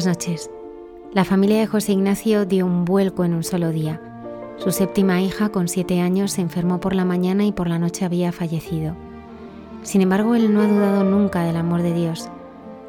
[0.00, 0.50] Buenas noches.
[1.12, 4.00] La familia de José Ignacio dio un vuelco en un solo día.
[4.56, 8.06] Su séptima hija, con siete años, se enfermó por la mañana y por la noche
[8.06, 8.96] había fallecido.
[9.82, 12.30] Sin embargo, él no ha dudado nunca del amor de Dios,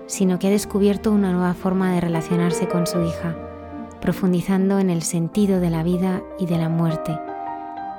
[0.07, 3.35] sino que ha descubierto una nueva forma de relacionarse con su hija,
[3.99, 7.19] profundizando en el sentido de la vida y de la muerte.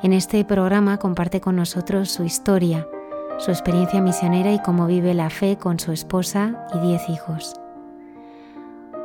[0.02, 2.88] En este programa comparte con nosotros su historia,
[3.36, 7.61] su experiencia misionera y cómo vive la fe con su esposa y diez hijos.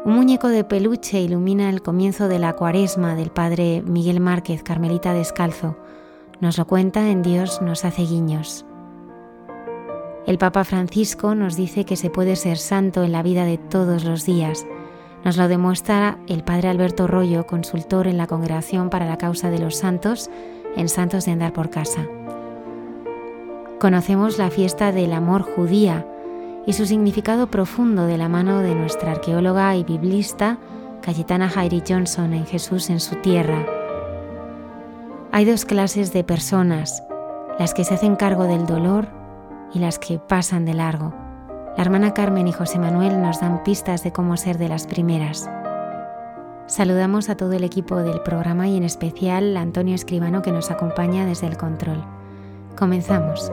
[0.08, 5.13] Un muñeco de peluche ilumina el comienzo de la cuaresma del padre Miguel Márquez, Carmelita
[5.13, 5.75] Descalzo.
[6.40, 8.66] Nos lo cuenta en Dios nos hace guiños.
[10.25, 14.06] El Papa Francisco nos dice que se puede ser santo en la vida de todos
[14.06, 14.66] los días.
[15.25, 19.59] Nos lo demuestra el padre Alberto Rollo, consultor en la Congregación para la Causa de
[19.59, 20.29] los Santos
[20.78, 22.07] en Santos de Andar por Casa.
[23.81, 26.07] Conocemos la fiesta del amor judía,
[26.67, 30.57] y su significado profundo de la mano de nuestra arqueóloga y biblista
[31.01, 33.66] Cayetana Jairi Johnson en Jesús en su tierra.
[35.31, 37.03] Hay dos clases de personas,
[37.57, 39.07] las que se hacen cargo del dolor
[39.73, 41.13] y las que pasan de largo.
[41.78, 45.49] La hermana Carmen y José Manuel nos dan pistas de cómo ser de las primeras.
[46.66, 50.69] Saludamos a todo el equipo del programa y en especial a Antonio Escribano que nos
[50.69, 52.03] acompaña desde el control.
[52.75, 53.51] Comenzamos.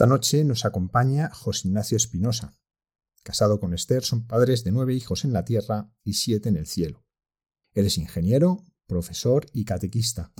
[0.00, 2.56] Esta noche nos acompaña José Ignacio Espinosa.
[3.22, 6.66] Casado con Esther, son padres de nueve hijos en la tierra y siete en el
[6.66, 7.04] cielo.
[7.74, 10.32] Él es ingeniero, profesor y catequista,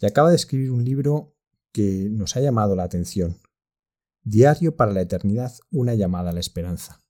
[0.00, 1.36] y acaba de escribir un libro
[1.70, 3.38] que nos ha llamado la atención.
[4.24, 7.00] Diario para la eternidad, una llamada a la esperanza.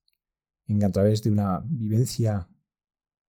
[0.66, 2.50] En que a través de una vivencia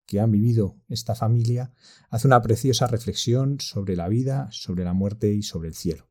[0.05, 1.73] que han vivido esta familia,
[2.11, 6.11] hace una preciosa reflexión sobre la vida, sobre la muerte y sobre el cielo.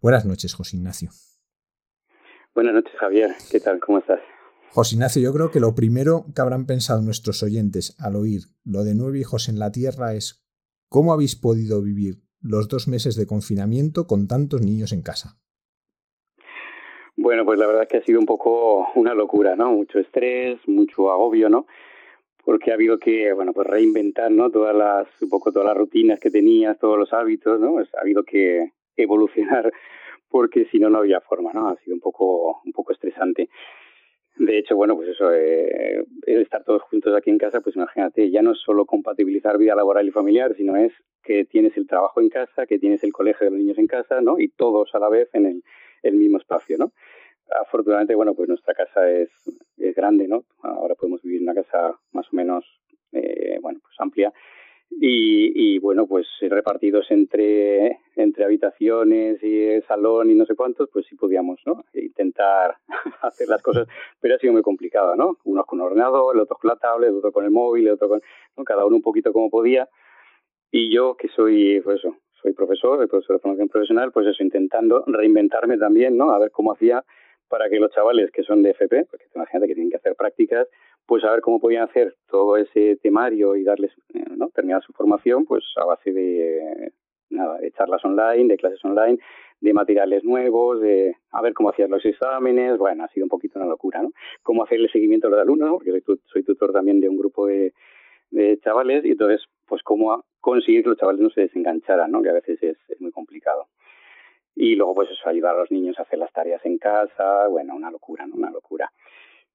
[0.00, 1.12] Buenas noches, José Ignacio.
[2.54, 3.32] Buenas noches, Javier.
[3.50, 3.80] ¿Qué tal?
[3.80, 4.20] ¿Cómo estás?
[4.70, 8.84] José Ignacio, yo creo que lo primero que habrán pensado nuestros oyentes al oír lo
[8.84, 10.46] de nueve hijos en la tierra es
[10.88, 15.36] ¿cómo habéis podido vivir los dos meses de confinamiento con tantos niños en casa?
[17.16, 19.72] Bueno, pues la verdad es que ha sido un poco una locura, ¿no?
[19.72, 21.66] Mucho estrés, mucho agobio, ¿no?
[22.44, 24.50] Porque ha habido que, bueno, pues reinventar, ¿no?
[24.50, 27.72] Todas las, un poco todas las rutinas que tenías, todos los hábitos, ¿no?
[27.72, 29.72] Pues ha habido que evolucionar
[30.34, 31.68] porque si no, no había forma, ¿no?
[31.68, 33.48] Ha sido un poco, un poco estresante.
[34.34, 38.42] De hecho, bueno, pues eso, eh, estar todos juntos aquí en casa, pues imagínate, ya
[38.42, 40.92] no es solo compatibilizar vida laboral y familiar, sino es
[41.22, 44.20] que tienes el trabajo en casa, que tienes el colegio de los niños en casa,
[44.22, 44.40] ¿no?
[44.40, 45.62] Y todos a la vez en el,
[46.02, 46.90] el mismo espacio, ¿no?
[47.60, 49.30] Afortunadamente, bueno, pues nuestra casa es,
[49.76, 50.46] es grande, ¿no?
[50.64, 52.64] Ahora podemos vivir en una casa más o menos,
[53.12, 54.32] eh, bueno, pues amplia
[54.90, 61.06] y, y, bueno, pues repartidos entre, entre habitaciones y salón y no sé cuántos, pues
[61.06, 61.84] sí podíamos, ¿no?
[61.94, 62.76] Intentar
[63.22, 63.88] hacer las cosas,
[64.20, 65.38] pero ha sido muy complicado, ¿no?
[65.44, 68.08] Unos con ordenador, el otro con la tablet, el otro con el móvil, el otro
[68.08, 68.22] con,
[68.56, 68.64] ¿no?
[68.64, 69.88] Cada uno un poquito como podía.
[70.70, 75.04] Y yo, que soy, pues eso, soy profesor, profesor de formación profesional, pues eso, intentando
[75.06, 76.30] reinventarme también, ¿no?
[76.30, 77.04] A ver cómo hacía
[77.48, 80.66] para que los chavales que son de FP, porque imagínate que tienen que hacer prácticas,
[81.06, 84.48] pues a ver cómo podían hacer todo ese temario y darles, eh, ¿no?
[84.50, 86.92] terminar su formación, pues a base de,
[87.30, 89.18] nada, de charlas online, de clases online,
[89.60, 93.58] de materiales nuevos, de a ver cómo hacían los exámenes, bueno, ha sido un poquito
[93.58, 94.10] una locura, ¿no?
[94.42, 97.46] Cómo hacer el seguimiento a los alumnos, porque soy, soy tutor también de un grupo
[97.46, 97.72] de,
[98.30, 102.22] de chavales, y entonces, pues cómo conseguir que los chavales no se desengancharan, ¿no?
[102.22, 103.68] Que a veces es, es muy complicado.
[104.56, 107.74] Y luego, pues eso, ayudar a los niños a hacer las tareas en casa, bueno,
[107.74, 108.36] una locura, ¿no?
[108.36, 108.90] Una locura.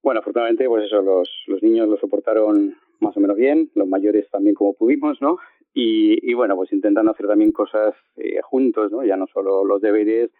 [0.02, 4.30] Bueno, afortunadamente, pues eso, los, los niños lo soportaron más o menos bien, los mayores
[4.30, 5.38] también como pudimos, ¿no?
[5.74, 9.04] Y, y bueno, pues intentando hacer también cosas eh, juntos, ¿no?
[9.04, 10.32] Ya no solo los deberes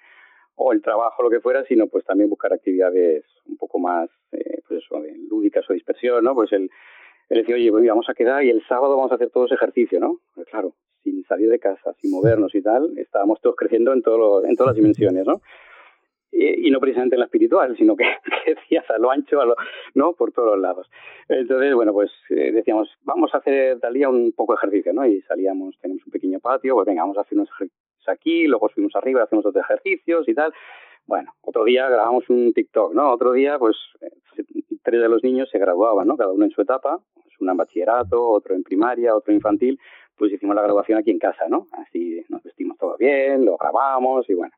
[0.56, 4.62] o el trabajo, lo que fuera, sino pues también buscar actividades un poco más, eh,
[4.68, 6.36] pues eso, lúdicas o dispersión, ¿no?
[6.36, 6.70] Pues el,
[7.30, 10.00] el decir, oye, pues vamos a quedar y el sábado vamos a hacer todos ejercicio,
[10.00, 10.20] ¿no?
[10.36, 10.74] Pues claro,
[11.04, 14.72] sin salir de casa, sin movernos y tal, estábamos todos creciendo en, todo en todas
[14.72, 15.42] las dimensiones, ¿no?
[16.32, 18.06] Y, no precisamente en la espiritual, sino que,
[18.46, 19.56] decías a lo ancho, a lo,
[19.94, 20.14] ¿no?
[20.14, 20.90] Por todos los lados.
[21.28, 25.06] Entonces, bueno, pues eh, decíamos, vamos a hacer tal día un poco de ejercicio, ¿no?
[25.06, 28.70] Y salíamos, tenemos un pequeño patio, pues venga, vamos a hacer unos ejercicios aquí, luego
[28.70, 30.54] subimos arriba, hacemos otros ejercicios y tal.
[31.06, 33.12] Bueno, otro día grabamos un TikTok, ¿no?
[33.12, 34.44] Otro día, pues, eh,
[34.84, 36.16] tres de los niños se graduaban, ¿no?
[36.18, 39.80] Cada uno en su etapa, pues uno en bachillerato, otro en primaria, otro infantil,
[40.16, 41.68] pues hicimos la graduación aquí en casa, ¿no?
[41.72, 44.54] Así nos vestimos todo bien, lo grabamos y bueno.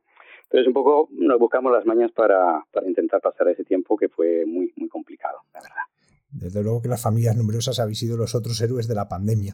[0.52, 4.46] Entonces un poco nos buscamos las mañas para, para intentar pasar ese tiempo que fue
[4.46, 5.84] muy, muy complicado, la verdad.
[6.30, 9.54] Desde luego que las familias numerosas habéis sido los otros héroes de la pandemia.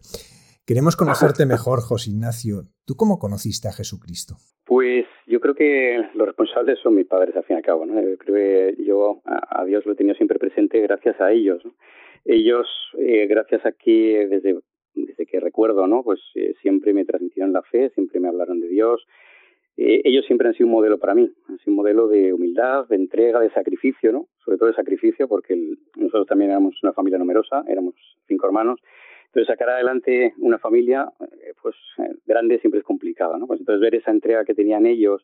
[0.65, 2.63] Queremos conocerte mejor, José Ignacio.
[2.83, 4.37] ¿Tú cómo conociste a Jesucristo?
[4.65, 7.85] Pues yo creo que los responsables son mis padres, al fin y al cabo.
[7.85, 8.01] ¿no?
[8.01, 11.61] Yo creo que yo a Dios lo he tenido siempre presente gracias a ellos.
[12.25, 14.59] Ellos, eh, gracias a que desde,
[14.95, 16.01] desde que recuerdo, ¿no?
[16.01, 19.05] pues eh, siempre me transmitieron la fe, siempre me hablaron de Dios,
[19.77, 22.87] eh, ellos siempre han sido un modelo para mí, han sido un modelo de humildad,
[22.87, 24.27] de entrega, de sacrificio, ¿no?
[24.43, 25.55] Sobre todo de sacrificio, porque
[25.95, 27.93] nosotros también éramos una familia numerosa, éramos
[28.27, 28.81] cinco hermanos.
[29.27, 33.45] Entonces, sacar adelante una familia, eh, pues, eh, grande siempre es complicado, ¿no?
[33.45, 35.23] Pues entonces, ver esa entrega que tenían ellos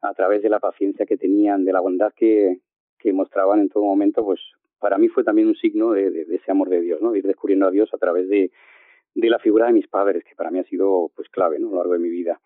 [0.00, 2.60] a través de la paciencia que tenían, de la bondad que,
[2.98, 4.40] que mostraban en todo momento, pues,
[4.78, 7.12] para mí fue también un signo de, de, ese amor de Dios, ¿no?
[7.12, 8.50] De ir descubriendo a Dios a través de,
[9.14, 11.68] de la figura de mis padres, que para mí ha sido, pues, clave, ¿no?
[11.68, 12.40] A lo largo de mi vida.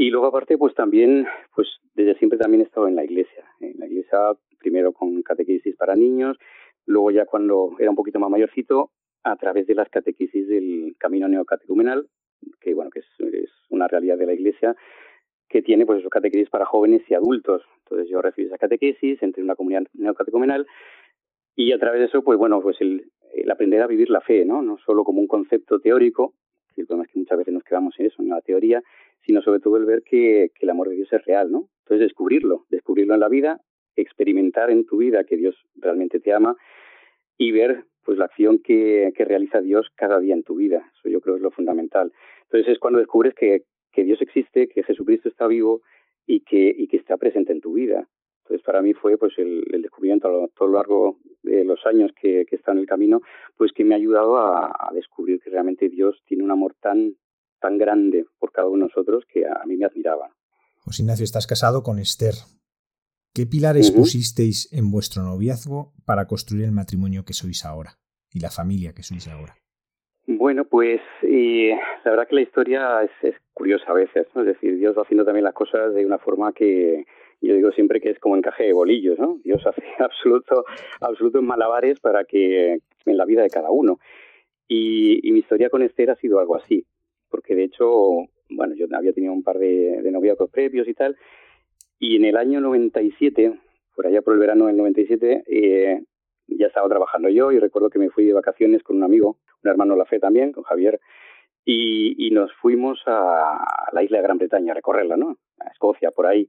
[0.00, 3.44] Y luego aparte, pues también, pues desde siempre también he estado en la iglesia.
[3.60, 6.38] En la iglesia, primero con catequesis para niños,
[6.86, 8.92] luego ya cuando era un poquito más mayorcito,
[9.24, 12.08] a través de las catequesis del camino neocatecumenal,
[12.62, 13.06] que bueno, que es,
[13.68, 14.74] una realidad de la iglesia,
[15.50, 17.62] que tiene pues esos catequesis para jóvenes y adultos.
[17.80, 20.66] Entonces yo recibí esa catequesis, entré en una comunidad neocatecumenal
[21.56, 23.04] y a través de eso, pues bueno, pues el,
[23.34, 24.62] el aprender a vivir la fe, ¿no?
[24.62, 26.32] No solo como un concepto teórico,
[26.76, 28.82] el problema es que muchas veces nos quedamos en eso, en la teoría,
[29.24, 31.68] sino sobre todo el ver que, el amor de Dios es real, ¿no?
[31.84, 33.60] Entonces descubrirlo, descubrirlo en la vida,
[33.96, 36.56] experimentar en tu vida que Dios realmente te ama
[37.36, 40.90] y ver pues la acción que, realiza Dios cada día en tu vida.
[40.98, 42.12] Eso yo creo es lo fundamental.
[42.44, 45.82] Entonces es cuando descubres que, Dios existe, que Jesucristo está vivo
[46.26, 48.08] y que está presente en tu vida.
[48.50, 52.10] Entonces para mí fue pues el, descubrimiento a lo, todo lo largo de los años
[52.20, 53.20] que, que está en el camino,
[53.56, 57.14] pues que me ha ayudado a, descubrir que realmente Dios tiene un amor tan
[57.60, 60.34] tan grande por cada uno de nosotros que a, mí me admiraba.
[60.78, 62.34] José Ignacio, estás casado con Esther.
[63.32, 68.00] ¿Qué pilares pusisteis en vuestro noviazgo para construir el matrimonio que sois ahora
[68.32, 69.54] y la familia que sois ahora?
[70.26, 74.40] Bueno, pues la verdad que la historia es, curiosa a veces, ¿no?
[74.40, 77.04] Es decir, Dios va haciendo también las cosas de una forma que
[77.40, 79.38] yo digo siempre que es como encaje de bolillos, ¿no?
[79.42, 80.64] Dios hace absoluto,
[81.00, 83.98] absolutos malabares para que en la vida de cada uno.
[84.68, 86.84] Y, mi historia con Esther ha sido algo así,
[87.28, 87.88] porque de hecho,
[88.50, 91.16] bueno, yo había tenido un par de, de noviazgos previos y tal,
[91.98, 93.58] y en el año 97,
[93.94, 96.02] por allá por el verano del 97, eh,
[96.46, 99.70] ya estaba trabajando yo y recuerdo que me fui de vacaciones con un amigo, un
[99.70, 101.00] hermano la fe también, con Javier,
[101.64, 105.36] y, y nos fuimos a, la isla de Gran Bretaña a recorrerla, ¿no?
[105.58, 106.48] A Escocia, por ahí.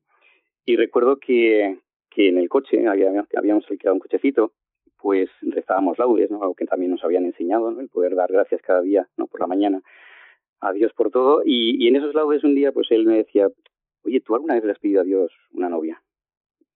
[0.66, 4.54] Y recuerdo que, que en el coche, habíamos, habíamos alquilado un cochecito,
[4.98, 6.42] pues rezábamos laudes, ¿no?
[6.42, 7.80] Algo que también nos habían enseñado, ¿no?
[7.80, 9.28] El poder dar gracias cada día, ¿no?
[9.28, 9.82] Por la mañana
[10.60, 11.42] a Dios por todo.
[11.44, 13.48] Y, y en esos laudes un día, pues él me decía,
[14.04, 16.02] oye, ¿tú alguna vez le has pedido a Dios una novia?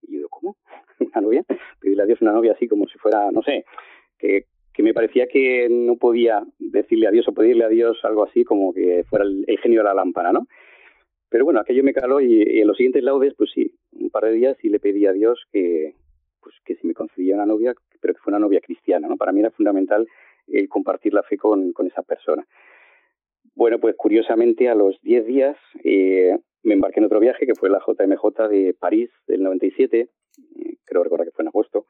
[0.01, 0.58] Y yo ¿cómo?
[1.00, 1.44] ¿Una novia?
[1.80, 3.65] Pedirle a Dios una novia así como si fuera, no sé,
[4.18, 8.24] que, que me parecía que no podía decirle a Dios o pedirle a Dios algo
[8.24, 10.48] así como que fuera el, genio de la lámpara, ¿no?
[11.29, 14.34] Pero bueno, aquello me caló y, en los siguientes laudes, pues sí, un par de
[14.34, 15.96] días sí le pedí a Dios que,
[16.41, 19.17] pues que si me concedía una novia, pero que fuera una novia cristiana, ¿no?
[19.17, 20.08] Para mí era fundamental
[20.48, 22.46] el compartir la fe con, con esa persona.
[23.55, 27.70] Bueno, pues curiosamente a los 10 días eh, me embarqué en otro viaje que fue
[27.70, 31.86] la JMJ de París del 97, eh, creo recordar que fue en agosto,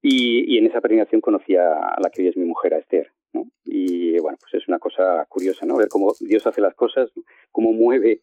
[0.00, 3.10] y, y en esa peregrinación conocí a la que hoy es mi mujer, a Esther.
[3.32, 3.44] ¿No?
[3.64, 5.76] Y bueno, pues es una cosa curiosa, ¿no?
[5.76, 7.10] Ver cómo Dios hace las cosas,
[7.52, 8.22] cómo mueve,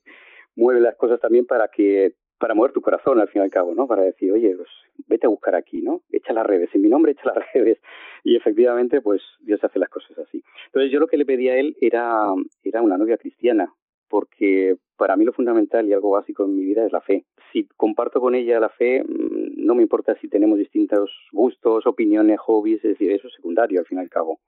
[0.55, 3.73] mueve las cosas también para que para mover tu corazón al fin y al cabo,
[3.73, 3.87] ¿no?
[3.87, 4.69] Para decir, oye, pues
[5.07, 6.01] vete a buscar aquí, ¿no?
[6.11, 7.79] Echa las redes, en mi nombre echa las redes.
[8.23, 10.43] Y efectivamente, pues Dios hace las cosas así.
[10.67, 12.25] Entonces yo lo que le pedí a él era,
[12.63, 13.73] era una novia cristiana,
[14.09, 17.25] porque para mí lo fundamental y algo básico en mi vida es la fe.
[17.51, 22.39] Si comparto con ella la fe, mm, no me importa si tenemos distintos gustos, opiniones,
[22.39, 24.39] hobbies, es decir, eso es secundario al fin y al cabo.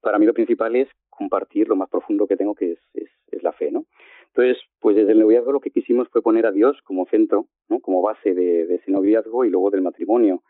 [0.00, 3.52] Para mí lo principal es compartir lo más profundo que tengo, que es, es, la
[3.52, 3.84] fe, ¿no?
[4.28, 7.78] Entonces, pues desde el noviazgo lo que quisimos fue poner a Dios como centro, ¿no?
[7.78, 10.42] como base de, de ese noviazgo y luego del matrimonio.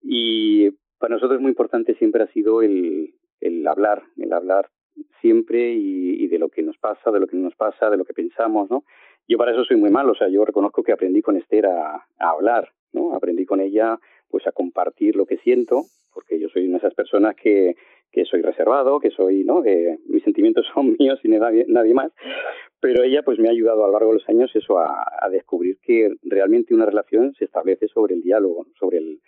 [0.00, 4.70] Y para nosotros muy importante siempre ha sido el, el hablar, el hablar
[5.20, 8.04] siempre y, de lo que nos pasa, de lo que no nos pasa, de lo
[8.04, 8.84] que pensamos, ¿no?
[9.28, 12.06] Yo para eso soy muy malo, o sea, yo reconozco que aprendí con Esther a,
[12.18, 13.14] hablar, ¿no?
[13.14, 15.82] Aprendí con ella, pues, a compartir lo que siento,
[16.12, 17.76] porque yo soy una de esas personas que,
[18.12, 19.62] que soy reservado, que soy, ¿no?
[19.62, 22.12] Que mis sentimientos son míos y nadie, nadie más.
[22.80, 25.28] Pero ella, pues, me ha ayudado a lo largo de los años eso a, a
[25.30, 29.20] descubrir que realmente una relación se establece sobre el diálogo, sobre el,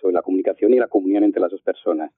[0.00, 2.12] sobre la comunicación y la comunión entre las dos personas.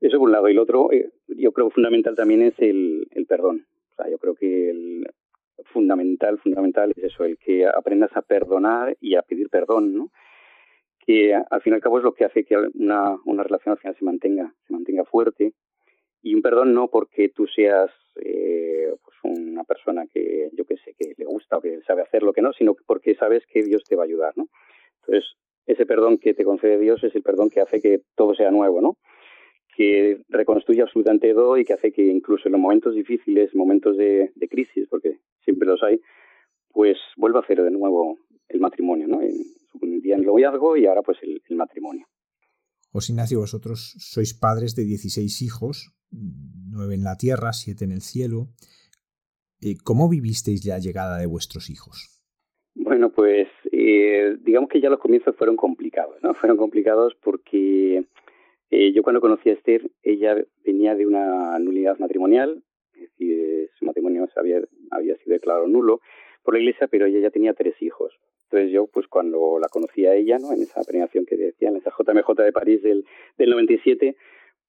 [0.00, 0.48] Eso por un lado.
[0.48, 3.66] Y el otro, eh, yo creo fundamental también es el, el perdón.
[3.92, 5.06] O sea, yo creo que el
[5.72, 10.10] fundamental, fundamental es eso, el que aprendas a perdonar y a pedir perdón, ¿no?
[11.06, 13.78] Que al fin y al cabo es lo que hace que una, una relación al
[13.78, 15.52] final se mantenga, se mantenga fuerte.
[16.22, 20.94] Y un perdón no porque tú seas eh, pues una persona que, yo que sé,
[20.98, 23.84] que le gusta o que sabe hacer lo que no, sino porque sabes que Dios
[23.84, 24.48] te va a ayudar, ¿no?
[25.00, 25.34] Entonces,
[25.66, 28.80] ese perdón que te concede Dios es el perdón que hace que todo sea nuevo,
[28.80, 28.96] ¿no?
[29.76, 34.30] que reconstruye absolutamente todo y que hace que incluso en los momentos difíciles, momentos de,
[34.48, 36.00] crisis, porque siempre los hay,
[36.72, 39.20] pues vuelva a hacer de nuevo el matrimonio, ¿no?
[39.22, 39.32] En,
[39.80, 42.06] un día en el noviazgo y ahora pues el, matrimonio.
[42.90, 48.02] José Ignacio, vosotros sois padres de 16 hijos, nueve en la tierra, siete en el
[48.02, 48.48] cielo.
[49.60, 52.22] Eh, ¿Cómo vivisteis la llegada de vuestros hijos?
[52.74, 56.34] Bueno, pues eh, digamos que ya los comienzos fueron complicados, ¿no?
[56.40, 58.04] Fueron complicados porque
[58.70, 62.62] eh, yo cuando conocí a Esther, ella venía de una nulidad matrimonial,
[62.94, 64.60] es decir, su matrimonio había,
[64.90, 66.00] había sido declarado nulo
[66.42, 68.12] por la iglesia, pero ella ya tenía tres hijos.
[68.54, 70.52] Entonces yo, pues cuando la conocí a ella, ¿no?
[70.52, 73.04] en esa premiación que decía, en esa JMJ de París del,
[73.36, 74.14] del 97,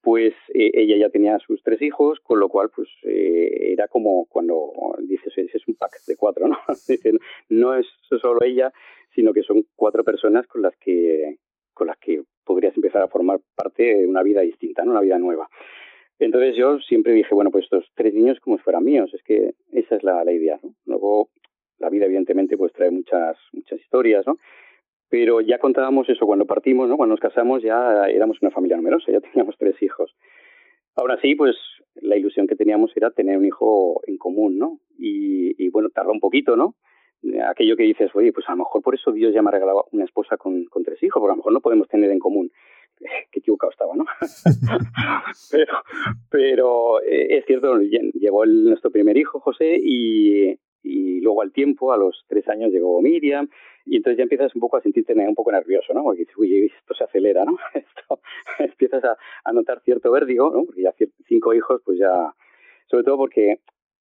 [0.02, 4.26] pues eh, ella ya tenía sus tres hijos, con lo cual pues eh, era como
[4.26, 6.58] cuando dices, es un pack de cuatro, ¿no?
[6.88, 8.72] Dicen, no es solo ella,
[9.14, 11.36] sino que son cuatro personas con las que
[11.72, 14.92] con las que podrías empezar a formar parte de una vida distinta, ¿no?
[14.92, 15.48] una vida nueva.
[16.18, 19.54] Entonces yo siempre dije, bueno, pues estos tres niños como si fueran míos, es que
[19.70, 20.58] esa es la, la idea.
[20.62, 20.74] ¿no?
[20.86, 21.28] Luego
[21.78, 24.38] la vida evidentemente pues trae muchas, muchas historias, ¿no?
[25.08, 26.96] Pero ya contábamos eso cuando partimos, ¿no?
[26.96, 30.14] Cuando nos casamos ya éramos una familia numerosa, ya teníamos tres hijos.
[30.94, 31.56] Ahora sí, pues
[31.94, 34.80] la ilusión que teníamos era tener un hijo en común, ¿no?
[34.98, 36.74] Y, y bueno, tardó un poquito, ¿no?
[37.48, 39.86] aquello que dices, oye, pues a lo mejor por eso Dios ya me ha regalado
[39.92, 42.50] una esposa con, con tres hijos, porque a lo mejor no podemos tener en común.
[43.30, 44.04] Qué equivocado estaba, ¿no?
[45.50, 45.72] pero
[46.30, 51.92] pero eh, es cierto, llegó el, nuestro primer hijo, José, y, y luego al tiempo,
[51.92, 53.48] a los tres años, llegó Miriam,
[53.84, 56.02] y entonces ya empiezas un poco a sentirte un poco nervioso, ¿no?
[56.02, 57.56] Porque dices, uy, esto se acelera, ¿no?
[57.74, 58.20] Esto,
[58.58, 60.64] empiezas a, notar cierto vértigo, ¿no?
[60.64, 60.94] Porque ya
[61.26, 62.34] cinco hijos, pues ya,
[62.86, 63.60] sobre todo porque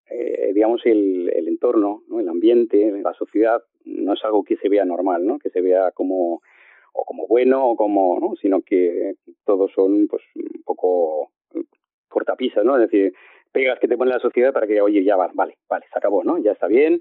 [0.10, 2.20] eh, digamos, el, el entorno, ¿no?
[2.20, 5.40] el ambiente, la sociedad, no es algo que se vea normal, ¿no?
[5.40, 6.42] Que se vea como
[6.94, 8.36] o como bueno o como, ¿no?
[8.42, 9.16] Sino que
[9.46, 11.32] todos son, pues, un poco
[12.08, 12.76] cortapisas, ¿no?
[12.76, 13.14] Es decir,
[13.56, 16.24] pegas que te pone la sociedad para que, oye, ya va, vale, vale, se acabó,
[16.24, 16.38] ¿no?
[16.38, 17.00] Ya está bien.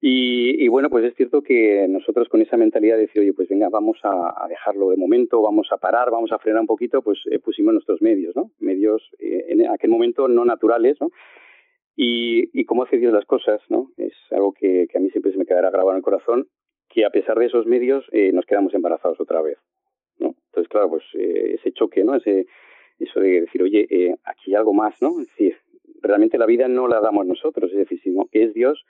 [0.00, 3.50] Y, y bueno, pues es cierto que nosotros con esa mentalidad de decir, oye, pues
[3.50, 7.02] venga, vamos a, a dejarlo de momento, vamos a parar, vamos a frenar un poquito,
[7.02, 8.50] pues eh, pusimos nuestros medios, ¿no?
[8.60, 11.10] Medios eh, en aquel momento no naturales, ¿no?
[12.02, 13.90] y, y cómo hace Dios las cosas, ¿no?
[13.98, 16.48] Es algo que, que, a mí siempre se me quedará grabado en el corazón,
[16.88, 19.58] que a pesar de esos medios eh, nos quedamos embarazados otra vez,
[20.18, 20.34] ¿no?
[20.46, 22.14] Entonces, claro, pues eh, ese choque, ¿no?
[22.14, 22.46] Ese,
[23.00, 25.20] eso de decir, oye, eh, aquí hay algo más, ¿no?
[25.20, 25.56] Es decir,
[26.02, 28.84] realmente la vida no la damos nosotros, es decir, sino que es Dios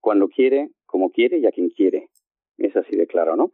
[0.00, 2.08] cuando quiere, como quiere y a quien quiere.
[2.58, 3.52] Es así de claro, ¿no?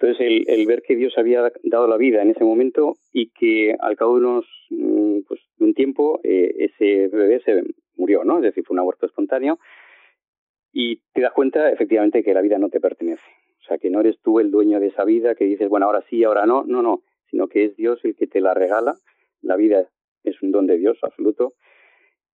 [0.00, 3.74] Entonces, el, el, ver que Dios había dado la vida en ese momento y que
[3.80, 7.64] al cabo de unos, mm, pues, de un tiempo, eh, ese bebé se
[7.96, 8.36] murió, ¿no?
[8.36, 9.58] Es decir, fue un aborto espontáneo.
[10.72, 13.22] Y te das cuenta, efectivamente, que la vida no te pertenece.
[13.60, 16.04] O sea, que no eres tú el dueño de esa vida, que dices, bueno, ahora
[16.08, 16.62] sí, ahora no.
[16.64, 17.02] No, no.
[17.30, 18.94] Sino que es Dios el que te la regala.
[19.42, 19.88] La vida
[20.24, 21.52] es un don de Dios absoluto.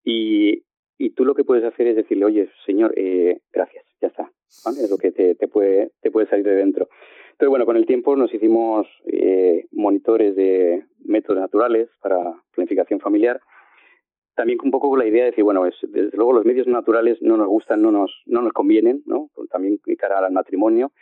[0.02, 0.64] Y,
[0.98, 4.30] y tú lo que puedes hacer es decirle, oye, Señor, eh, gracias, ya está.
[4.64, 4.80] ¿vale?
[4.82, 6.88] Es lo que te, te, puede, te puede salir de dentro.
[7.32, 12.20] Entonces, bueno, con el tiempo nos hicimos eh, monitores de métodos naturales para
[12.52, 13.40] planificación familiar
[14.34, 17.18] también un poco con la idea de decir, bueno, es, desde luego los medios naturales
[17.22, 19.30] no nos gustan, no nos, no nos convienen, ¿no?
[19.50, 20.92] También cara al matrimonio.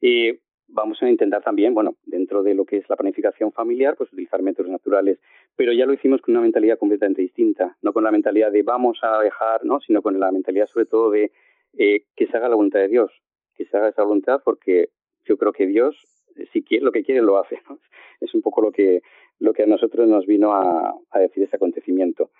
[0.00, 4.12] Y vamos a intentar también, bueno, dentro de lo que es la planificación familiar, pues
[4.12, 5.18] utilizar métodos naturales,
[5.56, 8.98] pero ya lo hicimos con una mentalidad completamente distinta, no con la mentalidad de vamos
[9.02, 9.80] a dejar, ¿no?
[9.80, 11.32] Sino con la mentalidad sobre todo de
[11.76, 13.10] eh, que se haga la voluntad de Dios,
[13.54, 14.90] que se haga esa voluntad porque
[15.24, 15.96] yo creo que Dios,
[16.52, 17.78] si quiere, lo que quiere lo hace, ¿no?
[18.20, 19.00] Es un poco lo que,
[19.38, 22.30] lo que a nosotros nos vino a, a decir ese acontecimiento.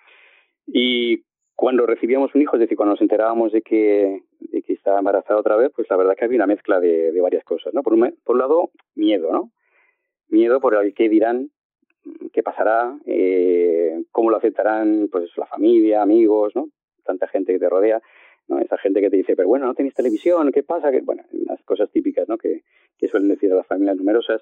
[0.67, 1.23] Y
[1.59, 5.57] cuando recibíamos un hijo, es decir, cuando nos enterábamos de que, de estaba embarazada otra
[5.57, 7.83] vez, pues la verdad que había una mezcla de, varias cosas, ¿no?
[7.83, 9.51] Por un, por un lado, miedo, ¿no?
[10.29, 11.49] Miedo por el que dirán,
[12.31, 16.69] qué pasará, eh, cómo lo aceptarán, pues la familia, amigos, ¿no?
[17.03, 18.01] Tanta gente que te rodea,
[18.47, 18.59] ¿no?
[18.59, 20.91] Esa gente que te dice, pero bueno, no tenéis televisión, ¿qué pasa?
[20.91, 22.37] Que, bueno, las cosas típicas, ¿no?
[22.37, 22.61] Que,
[22.97, 24.41] que suelen decir las familias numerosas.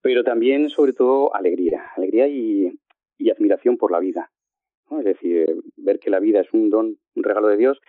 [0.00, 2.72] Pero también, sobre todo, alegría, alegría y,
[3.18, 4.30] y admiración por la vida,
[4.98, 7.80] Es decir, ver que la vida es un don, un regalo de Dios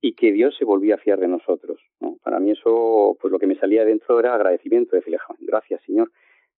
[0.00, 1.80] y que Dios se volvía a fiar de nosotros.
[2.00, 2.18] ¿no?
[2.22, 6.10] Para mí eso, pues lo que me salía dentro era agradecimiento, decirle, gracias Señor,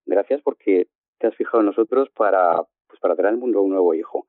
[0.07, 3.95] gracias porque te has fijado en nosotros para, pues para traer al mundo un nuevo
[3.95, 4.27] hijo.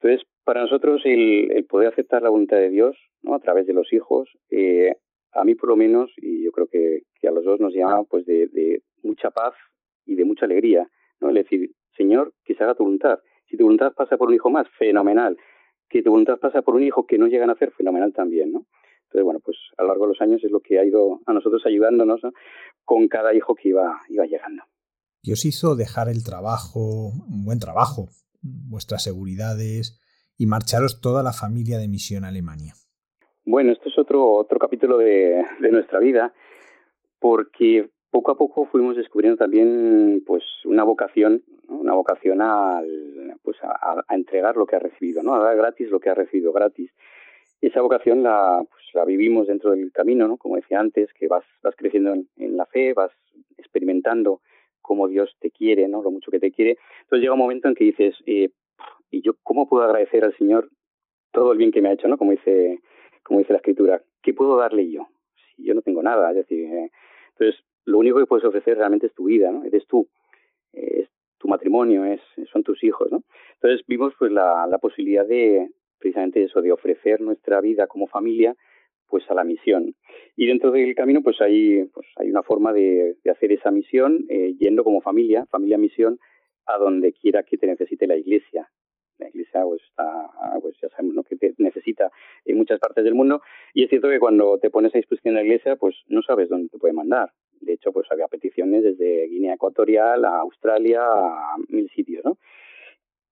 [0.00, 3.34] Entonces, para nosotros el, poder aceptar la voluntad de Dios ¿no?
[3.34, 4.94] a través de los hijos, eh,
[5.32, 8.26] a mí por lo menos, y yo creo que, a los dos nos llama pues
[8.26, 9.54] de, de mucha paz
[10.04, 10.88] y de mucha alegría,
[11.20, 11.28] ¿no?
[11.28, 13.20] Es decir, Señor, que se haga tu voluntad.
[13.50, 15.36] Si tu voluntad pasa por un hijo más, fenomenal.
[15.88, 18.66] Que tu voluntad pasa por un hijo que no llegan a hacer, fenomenal también, ¿no?
[19.04, 21.32] Entonces, bueno, pues a lo largo de los años es lo que ha ido a
[21.32, 22.30] nosotros ayudándonos ¿no?
[22.84, 24.62] con cada hijo que iba, iba llegando.
[25.20, 28.06] ¿Qué os hizo dejar el trabajo, un buen trabajo,
[28.40, 30.00] vuestras seguridades
[30.38, 32.74] y marcharos toda la familia de misión a Alemania?
[33.44, 36.32] Bueno, esto es otro, otro capítulo de, de nuestra vida,
[37.18, 42.86] porque poco a poco fuimos descubriendo también pues una vocación una vocación al,
[43.42, 46.52] pues a, entregar lo que ha recibido no a dar gratis lo que ha recibido
[46.52, 46.90] gratis.
[47.60, 51.44] Esa vocación la pues vivimos dentro del camino no como decía antes que vas
[51.76, 53.12] creciendo en, la fe vas
[53.56, 54.40] experimentando
[54.80, 56.78] cómo Dios te quiere no lo mucho que te quiere.
[57.02, 58.50] Entonces llega un momento en que dices eh,
[59.10, 60.70] y yo cómo puedo agradecer al Señor
[61.32, 62.80] todo el bien que me ha hecho no como dice
[63.22, 65.06] como dice la escritura qué puedo darle yo
[65.54, 66.90] si yo no tengo nada decir eh,
[67.32, 69.52] entonces lo único que puedes ofrecer realmente es tu vida.
[69.64, 70.08] Eres tú,
[70.72, 71.08] es
[71.40, 72.20] tu matrimonio, es,
[72.52, 73.24] son tus hijos, ¿no?
[73.54, 78.54] Entonces vimos pues la, la posibilidad de precisamente eso, de ofrecer nuestra vida como familia
[79.08, 79.94] pues a la misión.
[80.36, 84.54] Y dentro del camino pues hay, pues, hay una forma de, hacer esa misión eh,
[84.58, 86.18] yendo como familia, familia misión,
[86.66, 88.68] a donde quiera que te necesite la iglesia.
[89.18, 90.30] La iglesia pues está,
[90.62, 91.24] pues ya sabemos ¿no?
[91.24, 92.10] que te necesita
[92.44, 93.42] en muchas partes del mundo
[93.74, 96.48] y es cierto que cuando te pones a disposición de la iglesia pues no sabes
[96.48, 97.30] dónde te puede mandar.
[97.60, 102.38] De hecho, pues había peticiones desde Guinea Ecuatorial a Australia a mil sitios, ¿no?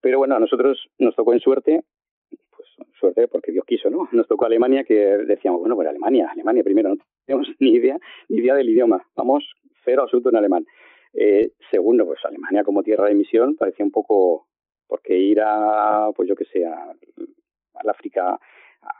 [0.02, 1.84] Pero bueno, a nosotros nos tocó en suerte
[2.30, 2.68] pues
[3.00, 4.10] suerte porque Dios quiso, ¿no?
[4.12, 7.98] Nos tocó Alemania que decíamos, bueno, pues Alemania, Alemania primero, no tenemos ni idea,
[8.30, 9.46] ni idea del idioma, vamos
[9.86, 10.66] cero absoluto en alemán.
[11.14, 14.48] Eh, segundo, pues Alemania como tierra de misión parecía un poco,
[14.88, 18.40] porque ir a, pues yo que sé, al África,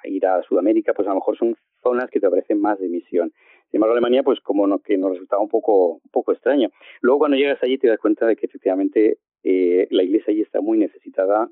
[0.06, 3.32] ir a Sudamérica, pues a lo mejor son zonas que te parecen más de misión.
[3.70, 6.70] Sin embargo, Alemania, pues como no, que nos resultaba un poco, un poco extraño.
[7.02, 10.62] Luego cuando llegas allí te das cuenta de que efectivamente eh, la iglesia allí está
[10.62, 11.50] muy necesitada,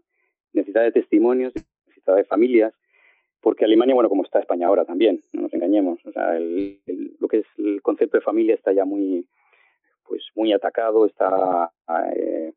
[0.53, 1.53] necesitada de testimonios,
[1.87, 2.73] necesitada de familias,
[3.45, 6.79] porque Alemania, bueno, como está España ahora también, no nos engañemos, o sea, el,
[7.19, 9.27] lo que es el concepto de familia está ya muy,
[10.03, 11.71] pues muy atacado, está,
[12.15, 12.53] eh,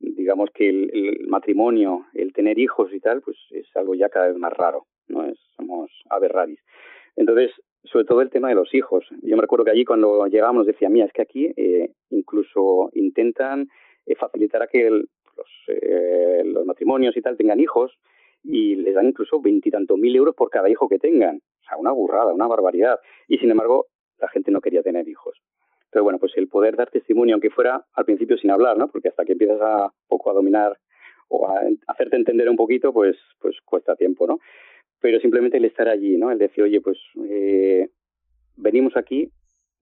[0.00, 4.36] digamos que el, matrimonio, el tener hijos y tal, pues es algo ya cada vez
[4.36, 6.60] más raro, no es, somos aberraris.
[7.16, 7.50] Entonces,
[7.84, 9.04] sobre todo el tema de los hijos.
[9.22, 13.68] Yo me recuerdo que allí cuando llegábamos decía, mira, es que aquí eh, incluso intentan
[14.06, 15.08] eh, facilitar a que los,
[15.68, 17.96] eh, los matrimonios y tal tengan hijos
[18.42, 21.36] y les dan incluso veintitantos mil euros por cada hijo que tengan.
[21.36, 22.98] O sea, una burrada, una barbaridad.
[23.28, 23.86] Y sin embargo,
[24.18, 25.38] la gente no quería tener hijos.
[25.90, 28.88] Pero bueno, pues el poder dar testimonio, aunque fuera al principio sin hablar, ¿no?
[28.88, 30.76] Porque hasta que empiezas a poco a dominar
[31.28, 34.38] o a hacerte entender un poquito, pues, pues cuesta tiempo, ¿no?
[35.00, 36.30] Pero simplemente el estar allí, ¿no?
[36.30, 37.88] El decir, oye, pues eh,
[38.56, 39.30] venimos aquí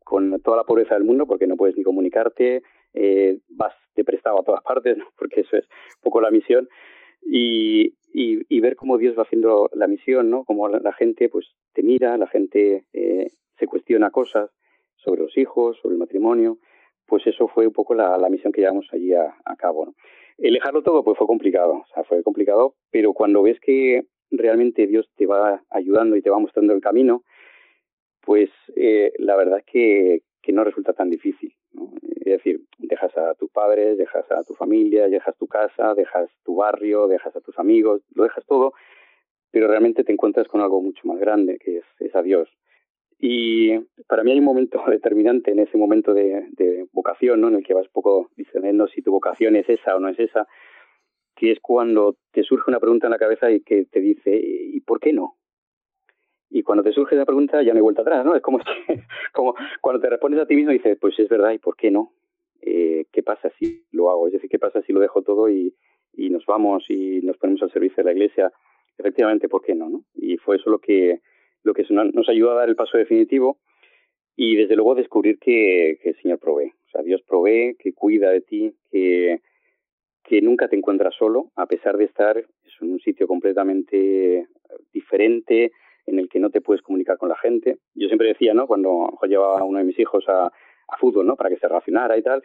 [0.04, 4.40] con toda la pobreza del mundo porque no puedes ni comunicarte, eh, vas de prestado
[4.40, 5.06] a todas partes, ¿no?
[5.18, 6.68] porque eso es un poco la misión,
[7.26, 10.44] y, ver cómo Dios va haciendo la misión, ¿no?
[10.44, 14.50] Como la, gente pues te mira, la gente eh, se cuestiona cosas
[14.96, 16.58] sobre los hijos, sobre el matrimonio,
[17.06, 19.94] pues eso fue un poco la, misión que llevamos allí a, cabo, ¿no?
[20.38, 24.06] El dejarlo todo pues fue complicado, fue complicado, pero cuando ves que
[24.38, 27.22] realmente Dios te va ayudando y te va mostrando el camino,
[28.20, 31.52] pues eh, la verdad es que, no resulta tan difícil.
[31.72, 31.90] ¿no?
[32.02, 36.56] Es decir, dejas a tus padres, dejas a tu familia, dejas tu casa, dejas tu
[36.56, 38.74] barrio, dejas a tus amigos, lo dejas todo,
[39.50, 42.48] pero realmente te encuentras con algo mucho más grande, que es, es a Dios.
[43.18, 47.48] Y para mí hay un momento determinante en ese momento de, de vocación, ¿no?
[47.48, 50.46] en el que vas poco discerniendo si tu vocación es esa o no es esa,
[51.44, 54.80] que es cuando te surge una pregunta en la cabeza y que te dice, ¿y
[54.80, 55.36] por qué no?
[56.48, 58.34] Y cuando te surge esa pregunta ya no hay vuelta atrás, ¿no?
[58.34, 58.60] Es como,
[59.34, 61.90] como cuando te respondes a ti mismo y dices, pues es verdad, ¿y por qué
[61.90, 62.12] no?
[62.62, 64.26] Eh, ¿Qué pasa si lo hago?
[64.26, 65.74] Es decir, ¿qué pasa si lo dejo todo y,
[66.14, 68.50] y nos vamos y nos ponemos al servicio de la iglesia?
[68.96, 69.90] Efectivamente, ¿por qué no?
[69.90, 70.04] no?
[70.14, 71.20] Y fue eso lo que,
[71.62, 73.58] lo que nos ayudó a dar el paso definitivo
[74.34, 76.72] y desde luego descubrir que, que el Señor provee.
[76.86, 79.42] O sea, Dios provee, que cuida de ti, que,
[80.24, 84.48] que nunca te encuentras solo, a pesar de estar en un sitio completamente
[84.92, 85.72] diferente,
[86.06, 87.78] en el que no te puedes comunicar con la gente.
[87.94, 88.66] Yo siempre decía, ¿no?
[88.66, 91.36] Cuando llevaba a uno de mis hijos a, a fútbol, ¿no?
[91.36, 92.42] Para que se relacionara y tal,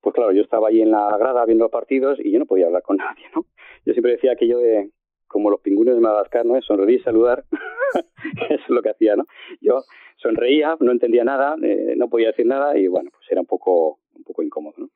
[0.00, 2.82] pues claro, yo estaba ahí en la grada viendo partidos y yo no podía hablar
[2.82, 3.44] con nadie, ¿no?
[3.84, 4.90] Yo siempre decía aquello de,
[5.26, 6.60] como los pingüinos de Madagascar, ¿no?
[6.62, 7.44] Sonreír y saludar.
[8.50, 9.24] Eso es lo que hacía, ¿no?
[9.60, 9.82] Yo
[10.16, 13.98] sonreía, no entendía nada, eh, no podía decir nada y bueno, pues era un poco,
[14.14, 14.88] un poco incómodo, ¿no?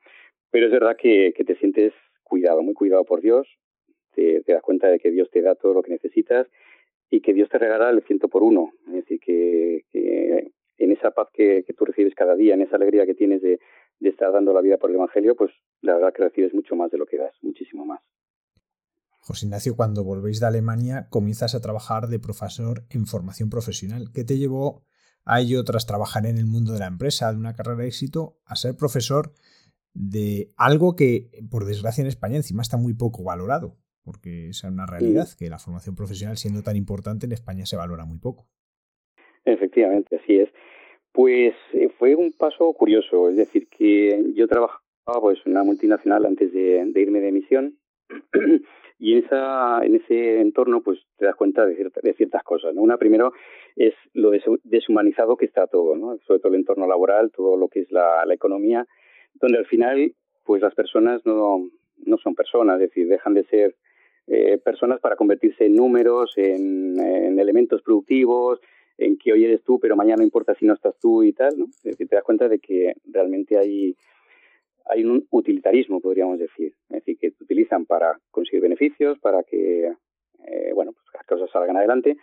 [0.50, 1.92] Pero es verdad que, que te sientes
[2.30, 3.46] cuidado, muy cuidado por Dios,
[4.14, 6.46] te, das cuenta de que Dios te da todo lo que necesitas
[7.10, 8.72] y que Dios te regala el ciento por uno.
[8.88, 9.84] Es decir, que,
[10.78, 13.58] en esa paz que, que, tú recibes cada día, en esa alegría que tienes de,
[13.98, 15.50] de, estar dando la vida por el Evangelio, pues
[15.82, 18.00] la verdad que recibes mucho más de lo que das, muchísimo más.
[19.20, 24.06] José Ignacio, cuando volvéis de Alemania, comienzas a trabajar de profesor en formación profesional.
[24.14, 24.82] ¿Qué te llevó
[25.24, 28.38] a ello tras trabajar en el mundo de la empresa, de una carrera de éxito,
[28.46, 29.32] a ser profesor
[29.94, 33.76] de algo que, por desgracia, en España encima está muy poco valorado?
[34.04, 37.76] porque esa es una realidad, que la formación profesional, siendo tan importante, en España se
[37.76, 38.46] valora muy poco.
[39.44, 40.48] Efectivamente, así es.
[41.12, 44.80] Pues eh, fue un paso curioso, es decir, que yo trabajaba
[45.20, 47.78] pues en una multinacional antes de, de irme de misión
[48.98, 52.74] y en esa en ese entorno pues te das cuenta de, cierta, de ciertas cosas,
[52.74, 52.82] ¿no?
[52.82, 53.32] Una primero
[53.74, 54.30] es lo
[54.62, 56.16] deshumanizado que está todo, ¿no?
[56.26, 58.86] Sobre todo el entorno laboral, todo lo que es la, la economía,
[59.34, 60.14] donde al final
[60.44, 61.70] pues las personas no
[62.06, 63.76] no son personas, es decir, dejan de ser
[64.26, 68.60] eh, personas para convertirse en números, en, en, elementos productivos,
[68.98, 71.58] en que hoy eres tú, pero mañana no importa si no estás tú y tal,
[71.58, 71.64] ¿no?
[71.66, 73.96] Es decir, te das cuenta de que realmente hay,
[74.86, 76.74] hay un utilitarismo, podríamos decir.
[76.90, 79.86] Es decir, que te utilizan para conseguir beneficios, para que,
[80.46, 82.16] eh, bueno, pues las cosas salgan adelante,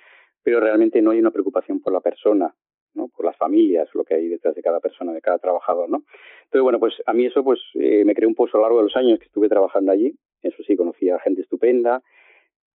[0.43, 2.53] pero realmente no hay una preocupación por la persona,
[2.97, 3.07] ¿no?
[3.07, 6.03] por las familias, lo que hay detrás de cada persona, de cada trabajador, ¿no?
[6.45, 8.79] Entonces, bueno, pues a mí eso pues eh, me creó un pozo a lo largo
[8.79, 12.01] de los años que estuve trabajando allí, eso sí, conocí a gente estupenda,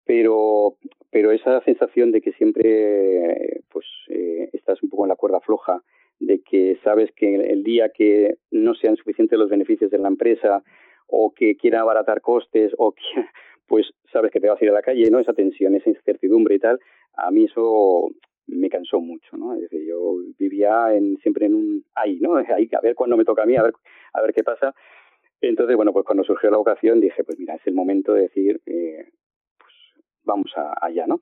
[0.04, 0.76] pero,
[1.10, 5.82] pero esa sensación de que siempre pues eh, estás un poco en la cuerda floja,
[6.18, 10.62] de que sabes que el día que no sean suficientes los beneficios de la empresa
[11.08, 13.02] o que quiera abaratar costes o que
[13.66, 15.18] pues sabes que te vas a ir a la calle, ¿no?
[15.18, 16.78] Esa tensión, esa incertidumbre y tal,
[17.14, 18.10] a mí eso
[18.46, 19.54] me cansó mucho, ¿no?
[19.54, 22.36] Es decir, yo vivía en, siempre en un ahí, ¿no?
[22.36, 23.72] Ahí, a ver cuándo me toca a mí, a ver,
[24.12, 24.74] a ver qué pasa.
[25.40, 28.60] Entonces, bueno, pues cuando surgió la vocación dije, pues mira, es el momento de decir,
[28.66, 29.10] eh,
[29.58, 29.72] pues
[30.24, 31.20] vamos allá, ¿no?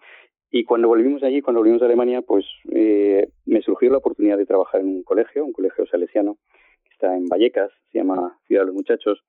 [0.51, 4.47] Y cuando volvimos allí, cuando volvimos a Alemania, pues eh, me surgió la oportunidad de
[4.47, 6.39] trabajar en un colegio, un colegio salesiano,
[6.83, 9.23] que está en Vallecas, se llama Ciudad de los Muchachos.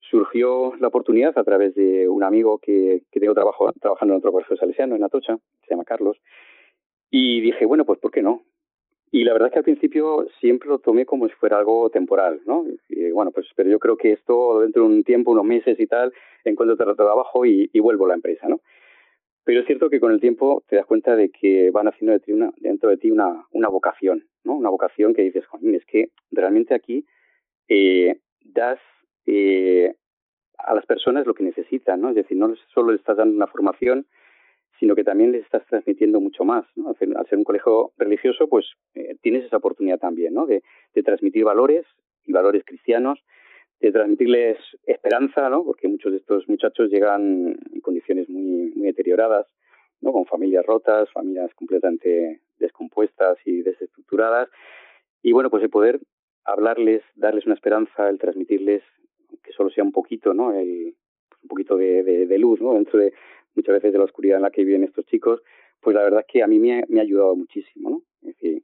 [0.00, 4.32] Surgió la oportunidad a través de un amigo que, que tengo trabajo, trabajando en otro
[4.32, 6.18] colegio salesiano, en Atocha, se llama Carlos,
[7.10, 8.42] y dije, bueno, pues ¿por qué no?
[9.10, 12.40] Y la verdad es que al principio siempre lo tomé como si fuera algo temporal,
[12.44, 12.66] ¿no?
[12.88, 15.86] Y, bueno, pues pero yo creo que esto dentro de un tiempo, unos meses y
[15.86, 16.12] tal,
[16.44, 18.60] encuentro trabajo y, vuelvo a la empresa, ¿no?
[19.44, 22.20] Pero es cierto que con el tiempo te das cuenta de que van haciendo de
[22.20, 24.54] ti una, dentro de ti una, una vocación, ¿no?
[24.54, 27.06] Una vocación que dices, es que realmente aquí
[27.66, 28.78] eh, das
[29.24, 29.94] eh,
[30.58, 32.10] a las personas lo que necesitan, ¿no?
[32.10, 34.06] Es decir, no solo les estás dando una formación,
[34.78, 36.64] sino que también les estás transmitiendo mucho más.
[36.86, 40.46] Al ser un colegio religioso, pues eh, tienes esa oportunidad también ¿no?
[40.46, 40.62] de,
[40.94, 41.84] de, transmitir valores
[42.24, 43.18] y valores cristianos,
[43.80, 45.64] de transmitirles esperanza, ¿no?
[45.64, 49.46] porque muchos de estos muchachos llegan en condiciones muy, muy deterioradas,
[50.00, 50.12] ¿no?
[50.12, 54.48] con familias rotas, familias completamente descompuestas y desestructuradas.
[55.22, 56.00] Y bueno, pues el poder
[56.44, 58.82] hablarles, darles una esperanza, el transmitirles
[59.42, 60.52] que solo sea un poquito, ¿no?
[60.52, 60.94] El,
[61.48, 62.74] un poquito de, luz, ¿no?
[62.74, 63.12] Dentro de,
[63.54, 65.42] muchas veces de la oscuridad en la que viven estos chicos,
[65.80, 68.02] pues la verdad es que a mí me ha, me ha ayudado muchísimo, ¿no?
[68.22, 68.62] Es decir,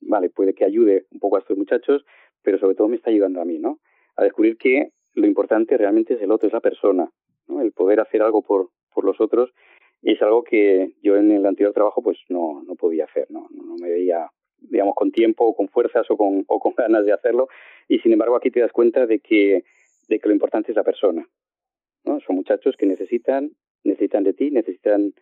[0.00, 2.04] vale, puede que ayude un poco a estos muchachos,
[2.42, 3.80] pero sobre todo me está ayudando a mí, ¿no?
[4.16, 7.10] A descubrir que lo importante realmente es el otro, es la persona,
[7.48, 7.60] ¿no?
[7.60, 9.52] El poder hacer algo por, por los otros
[10.02, 13.48] es algo que yo en el anterior trabajo pues no, no podía hacer, ¿no?
[13.50, 17.12] No me veía, digamos, con tiempo o con fuerzas o con, o con ganas de
[17.12, 17.48] hacerlo
[17.88, 19.64] y sin embargo aquí te das cuenta de que,
[20.08, 21.26] de que lo importante es la persona,
[22.04, 22.20] ¿no?
[22.20, 23.50] Son muchachos que necesitan
[23.84, 25.12] necesitan de ti, necesitan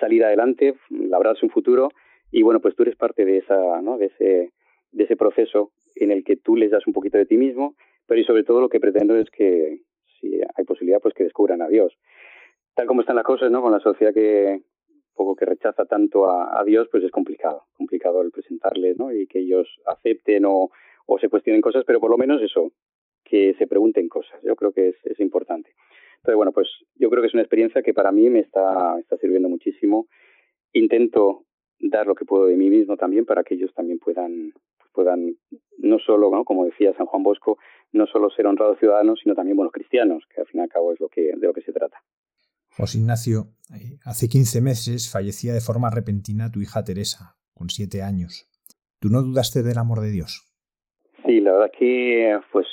[0.00, 1.90] salir adelante, labrarse un futuro
[2.30, 3.98] y bueno, pues tú eres parte de esa, ¿no?
[3.98, 4.52] de ese
[4.90, 7.74] de ese proceso en el que tú les das un poquito de ti mismo,
[8.06, 9.82] pero y sobre todo lo que pretendo es que
[10.18, 11.92] si hay posibilidad pues que descubran a Dios.
[12.74, 13.60] Tal como están las cosas, ¿no?
[13.60, 14.62] Con la sociedad que
[15.14, 19.12] poco que rechaza tanto a, a Dios, pues es complicado, complicado el presentarles, ¿no?
[19.12, 20.70] Y que ellos acepten o,
[21.06, 22.72] o se cuestionen cosas, pero por lo menos eso,
[23.24, 24.40] que se pregunten cosas.
[24.42, 25.74] Yo creo que es, es importante.
[26.18, 29.16] Entonces, bueno, pues yo creo que es una experiencia que para mí me está, está
[29.18, 30.06] sirviendo muchísimo.
[30.72, 31.44] Intento
[31.80, 34.52] dar lo que puedo de mí mismo también para que ellos también puedan,
[34.92, 35.36] puedan
[35.78, 36.44] no solo, ¿no?
[36.44, 37.58] como decía San Juan Bosco,
[37.92, 40.92] no solo ser honrados ciudadanos, sino también buenos cristianos, que al fin y al cabo
[40.92, 42.02] es lo que, de lo que se trata.
[42.76, 48.02] José Ignacio, eh, hace 15 meses fallecía de forma repentina tu hija Teresa, con siete
[48.02, 48.48] años.
[49.00, 50.44] ¿Tú no dudaste del amor de Dios?
[51.24, 52.66] Sí, la verdad que, pues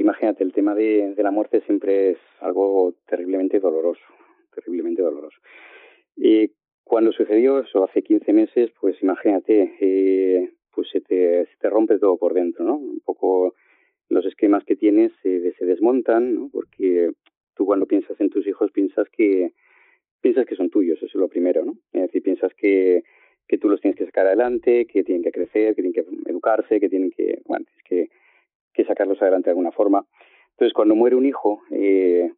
[0.00, 4.02] imagínate, el tema de, de la muerte siempre es algo terriblemente doloroso,
[4.54, 5.38] terriblemente doloroso.
[6.16, 6.50] Y
[6.84, 11.98] cuando sucedió eso hace 15 meses, pues imagínate, eh, pues se te, se te rompe
[11.98, 12.76] todo por dentro, ¿no?
[12.76, 13.54] Un poco
[14.08, 16.50] los esquemas que tienes se, se desmontan, ¿no?
[16.52, 17.12] Porque
[17.54, 19.52] tú cuando piensas en tus hijos piensas que
[20.20, 21.76] piensas que son tuyos, eso es lo primero, ¿no?
[21.92, 23.02] Es decir, piensas que,
[23.48, 26.78] que tú los tienes que sacar adelante, que tienen que crecer, que tienen que educarse,
[26.78, 28.08] que tienen que, bueno, es que
[28.72, 30.06] que sacarlos adelante de alguna forma.
[30.52, 32.30] Entonces, cuando muere un hijo, eh,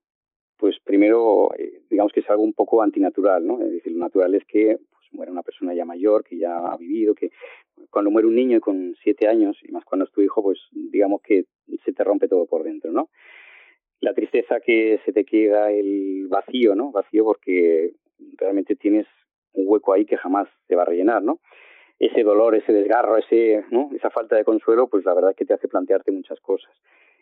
[0.56, 3.60] pues primero, eh, digamos que es algo un poco antinatural, ¿no?
[3.60, 6.76] Es decir, lo natural es que pues, muera una persona ya mayor, que ya ha
[6.76, 7.30] vivido, que
[7.90, 11.20] cuando muere un niño con siete años, y más cuando es tu hijo, pues digamos
[11.22, 11.44] que
[11.84, 13.10] se te rompe todo por dentro, ¿no?
[14.00, 16.92] La tristeza que se te queda, el vacío, ¿no?
[16.92, 17.92] Vacío porque
[18.36, 19.06] realmente tienes
[19.52, 21.40] un hueco ahí que jamás se va a rellenar, ¿no?
[22.06, 23.90] Ese dolor, ese desgarro, ese, ¿no?
[23.94, 26.70] esa falta de consuelo, pues la verdad que te hace plantearte muchas cosas.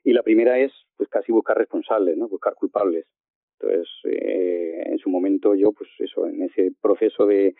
[0.04, 2.28] Y la primera es, pues casi buscar responsables, ¿no?
[2.28, 3.06] Buscar culpables.
[3.60, 7.54] Entonces, eh, en su momento yo, pues eso, en ese proceso de,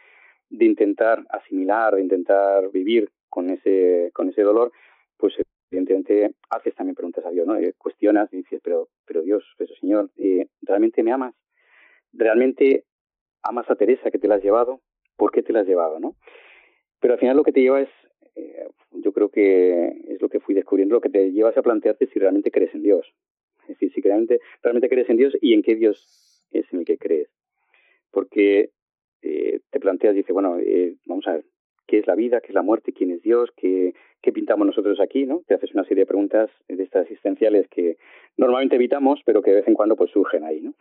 [0.50, 4.72] de intentar asimilar, de intentar vivir con ese, con ese dolor,
[5.16, 5.34] pues
[5.70, 7.56] evidentemente haces también preguntas a Dios, ¿no?
[7.56, 11.34] Eh, cuestionas y dices, pero, pero Dios, pero Señor, eh, ¿realmente me amas?
[12.12, 12.84] ¿Realmente
[13.42, 14.80] amas a Teresa que te la has llevado?
[15.16, 16.16] ¿Por qué te la has llevado, no?
[17.02, 17.88] Pero al final lo que te lleva es,
[18.36, 22.06] eh, yo creo que es lo que fui descubriendo, lo que te lleva a plantearte
[22.06, 23.12] si realmente crees en Dios.
[23.62, 26.84] Es decir, si realmente, realmente crees en Dios y en qué Dios es en el
[26.84, 27.28] que crees.
[28.12, 28.70] Porque
[29.20, 31.44] eh, te planteas, dice, bueno, eh, vamos a ver,
[31.88, 32.40] ¿qué es la vida?
[32.40, 32.92] ¿Qué es la muerte?
[32.92, 33.50] ¿Quién es Dios?
[33.56, 35.26] ¿Qué, ¿Qué pintamos nosotros aquí?
[35.26, 35.42] ¿no?
[35.48, 37.96] Te haces una serie de preguntas de estas existenciales que
[38.36, 40.74] normalmente evitamos, pero que de vez en cuando pues surgen ahí, ¿no?